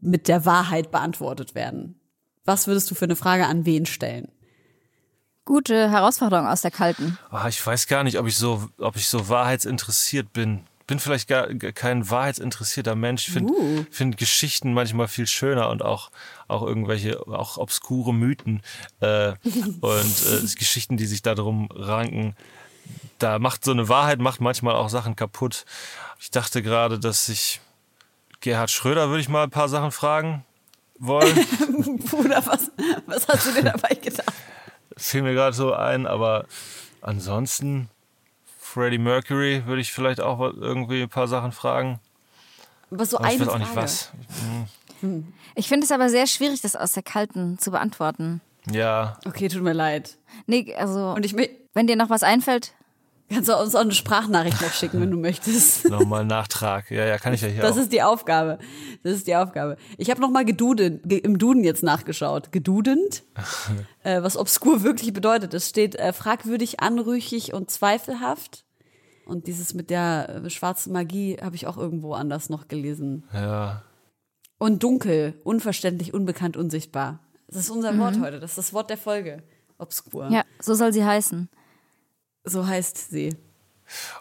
mit 0.00 0.28
der 0.28 0.46
Wahrheit 0.46 0.90
beantwortet 0.90 1.54
werden. 1.54 2.00
Was 2.44 2.66
würdest 2.66 2.90
du 2.90 2.94
für 2.94 3.04
eine 3.04 3.16
Frage 3.16 3.46
an 3.46 3.66
wen 3.66 3.86
stellen? 3.86 4.28
Gute 5.50 5.90
Herausforderung 5.90 6.46
aus 6.46 6.62
der 6.62 6.70
kalten. 6.70 7.18
Ah, 7.28 7.48
ich 7.48 7.66
weiß 7.66 7.88
gar 7.88 8.04
nicht, 8.04 8.20
ob 8.20 8.28
ich 8.28 8.36
so, 8.36 8.68
ob 8.78 8.94
ich 8.94 9.08
so 9.08 9.28
wahrheitsinteressiert 9.28 10.32
bin. 10.32 10.60
Bin 10.86 11.00
vielleicht 11.00 11.26
gar, 11.26 11.48
kein 11.48 12.08
wahrheitsinteressierter 12.08 12.94
Mensch. 12.94 13.26
Ich 13.26 13.34
finde 13.34 13.52
Uh. 13.52 13.84
find 13.90 14.16
Geschichten 14.16 14.72
manchmal 14.74 15.08
viel 15.08 15.26
schöner 15.26 15.68
und 15.70 15.82
auch, 15.82 16.12
auch 16.46 16.62
irgendwelche, 16.62 17.26
auch 17.26 17.58
obskure 17.58 18.14
Mythen 18.14 18.62
äh, 19.00 19.32
und 19.80 20.22
äh, 20.28 20.54
Geschichten, 20.56 20.96
die 20.96 21.06
sich 21.06 21.22
da 21.22 21.34
drum 21.34 21.68
ranken. 21.72 22.36
Da 23.18 23.40
macht 23.40 23.64
so 23.64 23.72
eine 23.72 23.88
Wahrheit 23.88 24.20
macht 24.20 24.40
manchmal 24.40 24.76
auch 24.76 24.88
Sachen 24.88 25.16
kaputt. 25.16 25.64
Ich 26.20 26.30
dachte 26.30 26.62
gerade, 26.62 27.00
dass 27.00 27.28
ich 27.28 27.60
Gerhard 28.40 28.70
Schröder 28.70 29.08
würde 29.08 29.20
ich 29.20 29.28
mal 29.28 29.42
ein 29.42 29.50
paar 29.50 29.68
Sachen 29.68 29.90
fragen 29.90 30.44
wollen. 31.00 31.34
Bruder, 32.08 32.40
was, 32.46 32.70
was 33.06 33.26
hast 33.26 33.46
du 33.48 33.52
dir 33.52 33.64
dabei 33.64 33.96
gedacht? 33.96 34.32
Fiel 35.00 35.22
mir 35.22 35.34
gerade 35.34 35.54
so 35.54 35.72
ein, 35.72 36.06
aber 36.06 36.46
ansonsten 37.00 37.88
Freddie 38.58 38.98
Mercury 38.98 39.64
würde 39.66 39.80
ich 39.80 39.92
vielleicht 39.92 40.20
auch 40.20 40.40
irgendwie 40.40 41.02
ein 41.02 41.08
paar 41.08 41.28
Sachen 41.28 41.52
fragen. 41.52 41.98
Aber 42.90 43.04
so 43.06 43.18
Aber 43.18 43.26
ich 43.28 43.34
eine 43.34 43.40
weiß 43.40 43.48
auch 43.48 43.52
Frage. 43.58 43.64
nicht 43.64 43.76
was. 43.76 44.12
Ich 45.54 45.68
finde 45.68 45.84
es 45.84 45.92
aber 45.92 46.08
sehr 46.10 46.26
schwierig, 46.26 46.60
das 46.60 46.76
aus 46.76 46.92
der 46.92 47.02
kalten 47.02 47.58
zu 47.58 47.70
beantworten. 47.70 48.40
Ja, 48.70 49.18
Okay, 49.24 49.48
tut 49.48 49.62
mir 49.62 49.72
leid. 49.72 50.16
Nee, 50.46 50.74
also, 50.74 51.12
Und 51.12 51.24
ich 51.24 51.34
wenn 51.72 51.86
dir 51.86 51.96
noch 51.96 52.10
was 52.10 52.22
einfällt, 52.22 52.72
kannst 53.30 53.48
du 53.48 53.56
uns 53.56 53.74
auch 53.74 53.80
eine 53.80 53.92
Sprachnachricht 53.92 54.60
noch 54.60 54.72
schicken, 54.72 55.00
wenn 55.00 55.10
du 55.10 55.16
möchtest. 55.16 55.84
nochmal 55.88 56.24
Nachtrag. 56.24 56.90
Ja, 56.90 57.04
ja, 57.06 57.16
kann 57.18 57.32
ich 57.32 57.40
ja 57.40 57.48
hier 57.48 57.62
Das 57.62 57.76
auch. 57.76 57.82
ist 57.82 57.92
die 57.92 58.02
Aufgabe. 58.02 58.58
Das 59.02 59.14
ist 59.14 59.26
die 59.26 59.36
Aufgabe. 59.36 59.76
Ich 59.96 60.10
habe 60.10 60.20
noch 60.20 60.30
mal 60.30 60.44
gedudent, 60.44 61.02
ge 61.04 61.18
im 61.18 61.38
Duden 61.38 61.64
jetzt 61.64 61.82
nachgeschaut. 61.82 62.52
Gedudent, 62.52 63.22
äh, 64.02 64.22
was 64.22 64.36
obskur 64.36 64.82
wirklich 64.82 65.12
bedeutet. 65.12 65.54
Es 65.54 65.68
steht 65.68 65.94
äh, 65.96 66.12
fragwürdig, 66.12 66.80
anrüchig 66.80 67.54
und 67.54 67.70
zweifelhaft. 67.70 68.64
Und 69.24 69.46
dieses 69.46 69.74
mit 69.74 69.90
der 69.90 70.42
äh, 70.44 70.50
schwarzen 70.50 70.92
Magie 70.92 71.38
habe 71.40 71.54
ich 71.56 71.66
auch 71.66 71.78
irgendwo 71.78 72.14
anders 72.14 72.50
noch 72.50 72.66
gelesen. 72.68 73.24
Ja, 73.32 73.82
Und 74.58 74.82
dunkel, 74.82 75.40
unverständlich, 75.44 76.12
unbekannt, 76.12 76.56
unsichtbar. 76.56 77.20
Das 77.46 77.56
ist 77.62 77.70
unser 77.70 77.96
Wort 77.98 78.20
heute. 78.20 78.40
Das 78.40 78.50
ist 78.52 78.58
das 78.58 78.72
Wort 78.72 78.90
der 78.90 78.98
Folge. 78.98 79.42
Obskur. 79.78 80.28
ja, 80.30 80.42
so 80.60 80.74
soll 80.74 80.92
sie 80.92 81.04
heißen. 81.04 81.48
So 82.44 82.66
heißt 82.66 83.10
sie. 83.10 83.36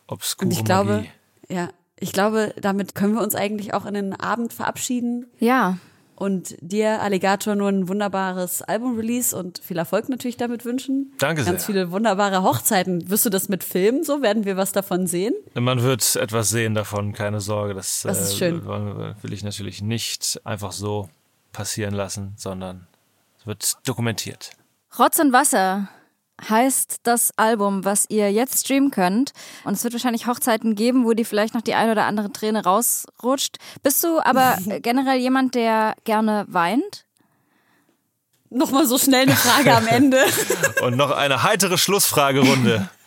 obskure 0.08 0.46
Und 0.48 0.52
ich 0.52 0.64
glaube, 0.66 0.92
Magie. 0.98 1.10
ja, 1.50 1.70
ich 2.00 2.12
glaube, 2.12 2.54
damit 2.60 2.96
können 2.96 3.14
wir 3.16 3.22
uns 3.22 3.36
eigentlich 3.36 3.74
auch 3.74 3.86
in 3.86 3.94
den 3.94 4.14
Abend 4.20 4.54
verabschieden. 4.54 5.28
Ja, 5.40 5.78
und 6.16 6.58
dir, 6.60 7.02
Alligator, 7.02 7.56
nur 7.56 7.70
ein 7.70 7.88
wunderbares 7.88 8.62
Album-Release 8.62 9.34
und 9.38 9.60
viel 9.60 9.78
Erfolg 9.78 10.10
natürlich 10.10 10.36
damit 10.36 10.66
wünschen. 10.66 11.14
Danke 11.18 11.46
Ganz 11.46 11.66
sehr. 11.66 11.68
viele 11.68 11.92
wunderbare 11.92 12.44
Hochzeiten. 12.44 13.10
Wirst 13.10 13.26
du 13.26 13.30
das 13.30 13.48
mit 13.48 13.64
filmen 13.64 14.04
so? 14.04 14.22
Werden 14.22 14.44
wir 14.44 14.58
was 14.58 14.74
davon 14.74 15.08
sehen? 15.08 15.34
Man 15.54 15.82
wird 15.82 16.18
etwas 16.18 16.50
sehen 16.50 16.74
davon, 16.76 17.14
keine 17.14 17.40
Sorge. 17.40 17.74
Das, 17.74 18.02
Das 18.02 18.20
ist 18.22 18.34
äh, 18.34 18.38
schön. 18.38 18.66
wollen- 18.66 19.16
will 19.22 19.32
ich 19.32 19.46
natürlich 19.46 19.82
nicht 19.82 20.42
einfach 20.44 20.74
so 20.74 21.08
passieren 21.54 21.94
lassen, 21.94 22.34
sondern 22.36 22.86
es 23.40 23.48
wird 23.48 23.78
dokumentiert. 23.86 24.52
Rotz 25.00 25.20
und 25.20 25.32
Wasser 25.32 25.88
heißt 26.48 26.98
das 27.04 27.32
Album, 27.38 27.86
was 27.86 28.06
ihr 28.10 28.32
jetzt 28.32 28.66
streamen 28.66 28.92
könnt. 28.92 29.32
Und 29.64 29.74
es 29.74 29.84
wird 29.84 29.94
wahrscheinlich 29.94 30.28
Hochzeiten 30.28 30.76
geben, 30.76 31.06
wo 31.06 31.14
dir 31.14 31.26
vielleicht 31.26 31.54
noch 31.54 31.62
die 31.62 31.74
eine 31.74 31.92
oder 31.92 32.06
andere 32.06 32.32
Träne 32.32 32.64
rausrutscht. 32.64 33.58
Bist 33.84 34.04
du 34.04 34.20
aber 34.24 34.58
generell 34.82 35.20
jemand, 35.20 35.56
der 35.56 35.96
gerne 36.04 36.46
weint? 36.48 37.06
Nochmal 38.52 38.88
so 38.88 38.98
schnell 38.98 39.24
eine 39.24 39.36
Frage 39.36 39.76
am 39.76 39.88
Ende. 39.88 40.24
Und 40.82 40.98
noch 40.98 41.12
eine 41.12 41.44
heitere 41.44 41.78
Schlussfragerunde. 41.78 42.90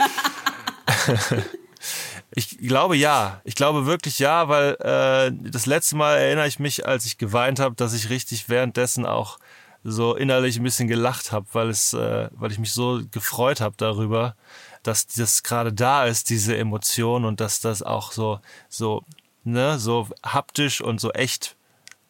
Ich 2.35 2.59
glaube 2.59 2.97
ja. 2.97 3.43
Ich 3.45 3.55
glaube 3.55 3.85
wirklich 3.85 4.18
ja, 4.18 4.49
weil 4.49 4.76
äh, 4.80 5.51
das 5.51 5.66
letzte 5.66 5.97
Mal 5.97 6.16
erinnere 6.16 6.49
ich 6.49 6.59
mich, 6.59 6.87
als 6.87 7.05
ich 7.05 7.18
geweint 7.18 7.61
habe, 7.61 7.74
dass 7.74 7.93
ich 7.93 8.09
richtig 8.09 8.49
währenddessen 8.49 9.05
auch 9.05 9.39
so 9.85 10.14
innerlich 10.14 10.57
ein 10.57 10.62
bisschen 10.62 10.89
gelacht 10.89 11.33
habe, 11.33 11.47
weil 11.53 11.68
es, 11.68 11.93
äh, 11.93 12.28
weil 12.33 12.53
ich 12.53 12.59
mich 12.59 12.72
so 12.72 13.03
gefreut 13.11 13.61
habe 13.61 13.74
darüber, 13.76 14.37
dass 14.83 15.07
das 15.07 15.43
gerade 15.43 15.72
da 15.72 16.07
ist, 16.07 16.30
diese 16.30 16.57
Emotion 16.57 17.24
und 17.24 17.41
dass 17.41 17.61
das 17.61 17.83
auch 17.83 18.12
so 18.12 18.41
so 18.68 19.05
ne 19.45 19.78
so 19.78 20.09
haptisch 20.24 20.80
und 20.80 21.01
so 21.01 21.11
echt 21.12 21.57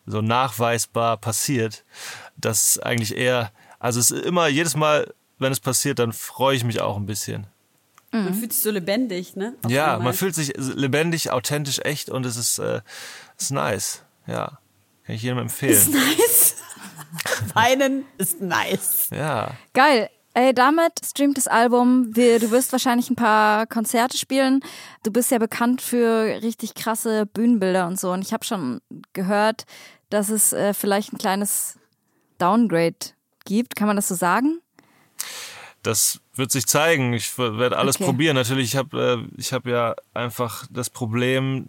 so 0.07 0.20
nachweisbar 0.20 1.16
passiert, 1.16 1.85
dass 2.37 2.79
eigentlich 2.79 3.16
eher, 3.16 3.53
also 3.79 4.01
es 4.01 4.11
ist 4.11 4.25
immer 4.25 4.49
jedes 4.49 4.75
Mal, 4.75 5.14
wenn 5.39 5.53
es 5.53 5.61
passiert, 5.61 5.99
dann 5.99 6.12
freue 6.12 6.57
ich 6.57 6.64
mich 6.64 6.81
auch 6.81 6.97
ein 6.97 7.07
bisschen. 7.07 7.47
Man 8.11 8.35
fühlt 8.35 8.53
sich 8.53 8.62
so 8.62 8.70
lebendig, 8.70 9.37
ne? 9.37 9.55
Auf 9.62 9.70
Ja, 9.70 9.99
man 9.99 10.12
fühlt 10.12 10.35
sich 10.35 10.53
lebendig, 10.57 11.31
authentisch, 11.31 11.79
echt 11.79 12.11
und 12.11 12.27
es 12.27 12.37
ist, 12.37 12.59
äh, 12.59 12.83
ist 13.39 13.53
nice. 13.53 14.03
Ja, 14.27 14.59
kann 15.07 15.15
ich 15.17 15.23
jedem 15.23 15.39
empfehlen. 15.39 15.91
nice. 15.91 16.57
Weinen 17.55 18.05
ist 18.19 18.41
nice. 18.41 19.09
Ja, 19.11 19.53
Geil. 19.75 20.09
Ey, 20.35 20.55
damit 20.55 20.93
streamt 21.05 21.37
das 21.37 21.47
Album. 21.47 22.17
Wir, 22.17 22.39
du 22.41 22.51
wirst 22.51 22.73
wahrscheinlich 22.73 23.11
ein 23.11 23.17
paar 23.17 23.67
Konzerte 23.67 24.17
spielen. 24.17 24.61
Du 25.03 25.11
bist 25.13 25.31
ja 25.31 25.37
bekannt 25.37 25.83
für 25.83 26.41
richtig 26.43 26.75
krasse 26.75 27.27
Bühnenbilder 27.27 27.87
und 27.87 28.01
so. 28.01 28.13
Und 28.13 28.23
ich 28.23 28.33
habe 28.33 28.43
schon 28.43 28.81
gehört, 29.13 29.65
dass 30.09 30.31
es 30.31 30.55
äh, 30.55 30.73
vielleicht 30.73 31.13
ein 31.13 31.19
kleines 31.19 31.79
Downgrade 32.39 32.97
gibt. 33.45 33.77
Kann 33.77 33.89
man 33.89 33.97
das 33.97 34.09
so 34.09 34.15
sagen? 34.15 34.59
das 35.83 36.21
wird 36.35 36.53
sich 36.53 36.67
zeigen. 36.67 37.13
Ich 37.13 37.37
werde 37.37 37.77
alles 37.77 37.97
Okay. 37.97 38.05
probieren. 38.05 38.37
Natürlich, 38.37 38.67
ich 38.73 38.77
habe 38.77 39.27
äh, 39.29 39.41
ich 39.41 39.53
hab 39.53 39.67
ja 39.67 39.95
einfach 40.15 40.65
das 40.71 40.89
Problem, 40.91 41.67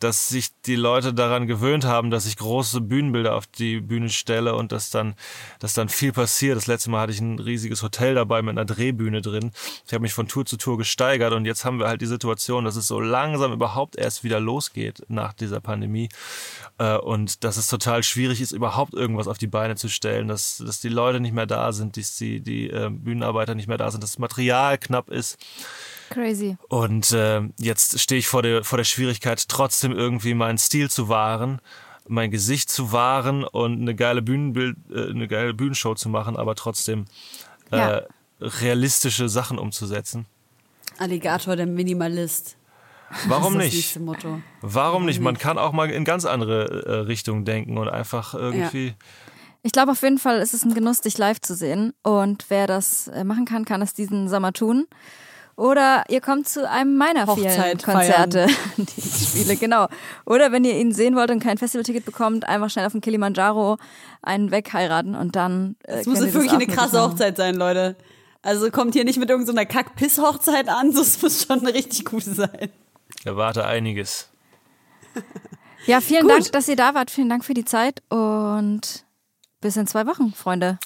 dass 0.00 0.28
sich 0.28 0.48
die 0.66 0.76
Leute 0.76 1.14
daran 1.14 1.46
gewöhnt 1.46 1.84
haben, 1.84 2.10
dass 2.10 2.26
ich 2.26 2.36
große 2.36 2.82
Bühnenbilder 2.82 3.34
auf 3.34 3.46
die 3.46 3.80
Bühne 3.80 4.10
stelle 4.10 4.54
und 4.54 4.72
dass 4.72 4.90
dann, 4.90 5.14
dass 5.58 5.72
dann 5.72 5.88
viel 5.88 6.12
passiert. 6.12 6.56
Das 6.56 6.66
letzte 6.66 6.90
Mal 6.90 7.02
hatte 7.02 7.12
ich 7.12 7.20
ein 7.20 7.38
riesiges 7.38 7.82
Hotel 7.82 8.14
dabei 8.14 8.42
mit 8.42 8.50
einer 8.50 8.66
Drehbühne 8.66 9.22
drin. 9.22 9.52
Ich 9.86 9.92
habe 9.92 10.02
mich 10.02 10.12
von 10.12 10.28
Tour 10.28 10.44
zu 10.44 10.58
Tour 10.58 10.76
gesteigert 10.76 11.32
und 11.32 11.46
jetzt 11.46 11.64
haben 11.64 11.78
wir 11.78 11.88
halt 11.88 12.02
die 12.02 12.06
Situation, 12.06 12.64
dass 12.64 12.76
es 12.76 12.88
so 12.88 13.00
langsam 13.00 13.52
überhaupt 13.52 13.96
erst 13.96 14.22
wieder 14.22 14.38
losgeht 14.38 15.02
nach 15.08 15.32
dieser 15.32 15.60
Pandemie 15.60 16.08
äh, 16.78 16.96
und 16.96 17.44
dass 17.44 17.56
es 17.56 17.66
total 17.66 18.02
schwierig 18.02 18.40
ist, 18.40 18.52
überhaupt 18.52 18.92
irgendwas 18.92 19.28
auf 19.28 19.38
die 19.38 19.46
Beine 19.46 19.76
zu 19.76 19.88
stellen, 19.88 20.28
dass, 20.28 20.58
dass 20.58 20.80
die 20.80 20.88
Leute 20.88 21.20
nicht 21.20 21.34
mehr 21.34 21.46
da 21.46 21.72
sind, 21.72 21.96
dass 21.96 22.16
die, 22.16 22.40
die 22.40 22.68
äh, 22.68 22.90
Bühnenarbeiter 22.90 23.54
nicht 23.54 23.68
mehr 23.68 23.78
da 23.78 23.90
sind, 23.90 24.02
dass 24.02 24.12
das 24.12 24.18
Material 24.18 24.76
knapp 24.76 25.08
ist. 25.08 25.38
Crazy. 26.10 26.56
Und 26.68 27.12
äh, 27.12 27.42
jetzt 27.58 27.98
stehe 28.00 28.18
ich 28.18 28.28
vor 28.28 28.42
der, 28.42 28.64
vor 28.64 28.78
der 28.78 28.84
Schwierigkeit, 28.84 29.48
trotzdem 29.48 29.92
irgendwie 29.92 30.34
meinen 30.34 30.58
Stil 30.58 30.90
zu 30.90 31.08
wahren, 31.08 31.60
mein 32.08 32.30
Gesicht 32.30 32.70
zu 32.70 32.92
wahren 32.92 33.44
und 33.44 33.80
eine 33.80 33.94
geile 33.94 34.22
Bühnenbild, 34.22 34.76
äh, 34.90 35.10
eine 35.10 35.26
geile 35.28 35.54
Bühnenshow 35.54 35.94
zu 35.94 36.08
machen, 36.08 36.36
aber 36.36 36.54
trotzdem 36.54 37.06
äh, 37.72 37.76
Ja. 37.78 38.02
realistische 38.40 39.28
Sachen 39.28 39.58
umzusetzen. 39.58 40.26
Alligator, 40.98 41.56
der 41.56 41.66
Minimalist. 41.66 42.56
Warum 43.26 43.54
das 43.58 43.66
ist 43.66 43.72
das 43.72 43.96
nicht? 43.96 44.00
Motto. 44.00 44.40
Warum 44.62 45.04
nicht? 45.06 45.20
Man 45.20 45.36
kann 45.38 45.58
auch 45.58 45.72
mal 45.72 45.90
in 45.90 46.04
ganz 46.04 46.24
andere 46.24 46.84
äh, 46.86 46.92
Richtungen 47.00 47.44
denken 47.44 47.78
und 47.78 47.88
einfach 47.88 48.34
irgendwie. 48.34 48.94
Ich 49.62 49.72
glaube 49.72 49.92
auf 49.92 50.02
jeden 50.02 50.18
Fall 50.18 50.38
ist 50.38 50.54
es 50.54 50.64
ein 50.64 50.74
Genuss, 50.74 51.00
dich 51.00 51.18
live 51.18 51.40
zu 51.40 51.54
sehen. 51.56 51.92
Und 52.02 52.46
wer 52.50 52.66
das 52.68 53.08
äh, 53.08 53.24
machen 53.24 53.44
kann, 53.46 53.64
kann 53.64 53.82
es 53.82 53.94
diesen 53.94 54.28
Sommer 54.28 54.52
tun. 54.52 54.86
Oder 55.56 56.04
ihr 56.10 56.20
kommt 56.20 56.46
zu 56.48 56.68
einem 56.68 56.96
meiner 56.96 57.26
vielen 57.34 57.78
Konzerte, 57.78 58.46
die 58.76 58.84
ich 58.98 59.28
spiele, 59.28 59.56
genau. 59.56 59.88
Oder 60.26 60.52
wenn 60.52 60.64
ihr 60.64 60.78
ihn 60.78 60.92
sehen 60.92 61.16
wollt 61.16 61.30
und 61.30 61.40
kein 61.40 61.56
Festivalticket 61.56 62.04
bekommt, 62.04 62.46
einfach 62.46 62.68
schnell 62.68 62.84
auf 62.84 62.92
dem 62.92 63.00
Kilimanjaro 63.00 63.78
einen 64.20 64.50
wegheiraten 64.50 65.14
und 65.14 65.34
dann. 65.34 65.76
Äh, 65.84 66.00
Es 66.00 66.06
muss 66.06 66.20
wirklich 66.20 66.52
eine 66.52 66.66
krasse 66.66 66.96
machen. 66.96 67.12
Hochzeit 67.12 67.38
sein, 67.38 67.54
Leute. 67.54 67.96
Also 68.42 68.70
kommt 68.70 68.94
hier 68.94 69.04
nicht 69.04 69.18
mit 69.18 69.30
irgendeiner 69.30 69.64
Kack-Piss-Hochzeit 69.64 70.68
an, 70.68 70.92
das 70.94 71.20
muss 71.22 71.44
schon 71.44 71.60
eine 71.60 71.72
richtig 71.72 72.04
gute 72.04 72.34
sein. 72.34 72.70
Ich 73.18 73.24
erwarte 73.26 73.64
einiges. 73.64 74.28
Ja, 75.86 76.00
vielen 76.00 76.22
Gut. 76.22 76.32
Dank, 76.32 76.52
dass 76.52 76.68
ihr 76.68 76.76
da 76.76 76.94
wart. 76.94 77.10
Vielen 77.10 77.28
Dank 77.28 77.44
für 77.44 77.54
die 77.54 77.64
Zeit 77.64 78.02
und 78.10 79.04
bis 79.60 79.76
in 79.76 79.86
zwei 79.86 80.06
Wochen, 80.06 80.32
Freunde. 80.34 80.78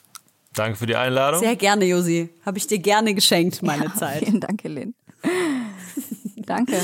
Danke 0.55 0.79
für 0.79 0.87
die 0.87 0.97
Einladung. 0.97 1.41
Sehr 1.41 1.57
gerne, 1.57 1.85
Josi. 1.85 2.31
Habe 2.45 2.59
ich 2.59 2.67
dir 2.67 2.79
gerne 2.79 3.15
geschenkt, 3.15 3.63
meine 3.63 3.93
Zeit. 3.95 4.25
Vielen 4.25 4.41
Dank, 4.41 4.63
Helene. 4.65 4.93
Danke. 6.37 6.81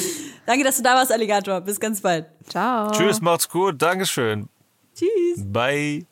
Danke, 0.46 0.64
dass 0.64 0.76
du 0.76 0.82
da 0.82 0.94
warst, 0.94 1.10
Alligator. 1.10 1.60
Bis 1.60 1.80
ganz 1.80 2.00
bald. 2.00 2.26
Ciao. 2.48 2.92
Tschüss, 2.92 3.20
macht's 3.20 3.48
gut. 3.48 3.82
Dankeschön. 3.82 4.48
Tschüss. 4.94 5.44
Bye. 5.44 6.06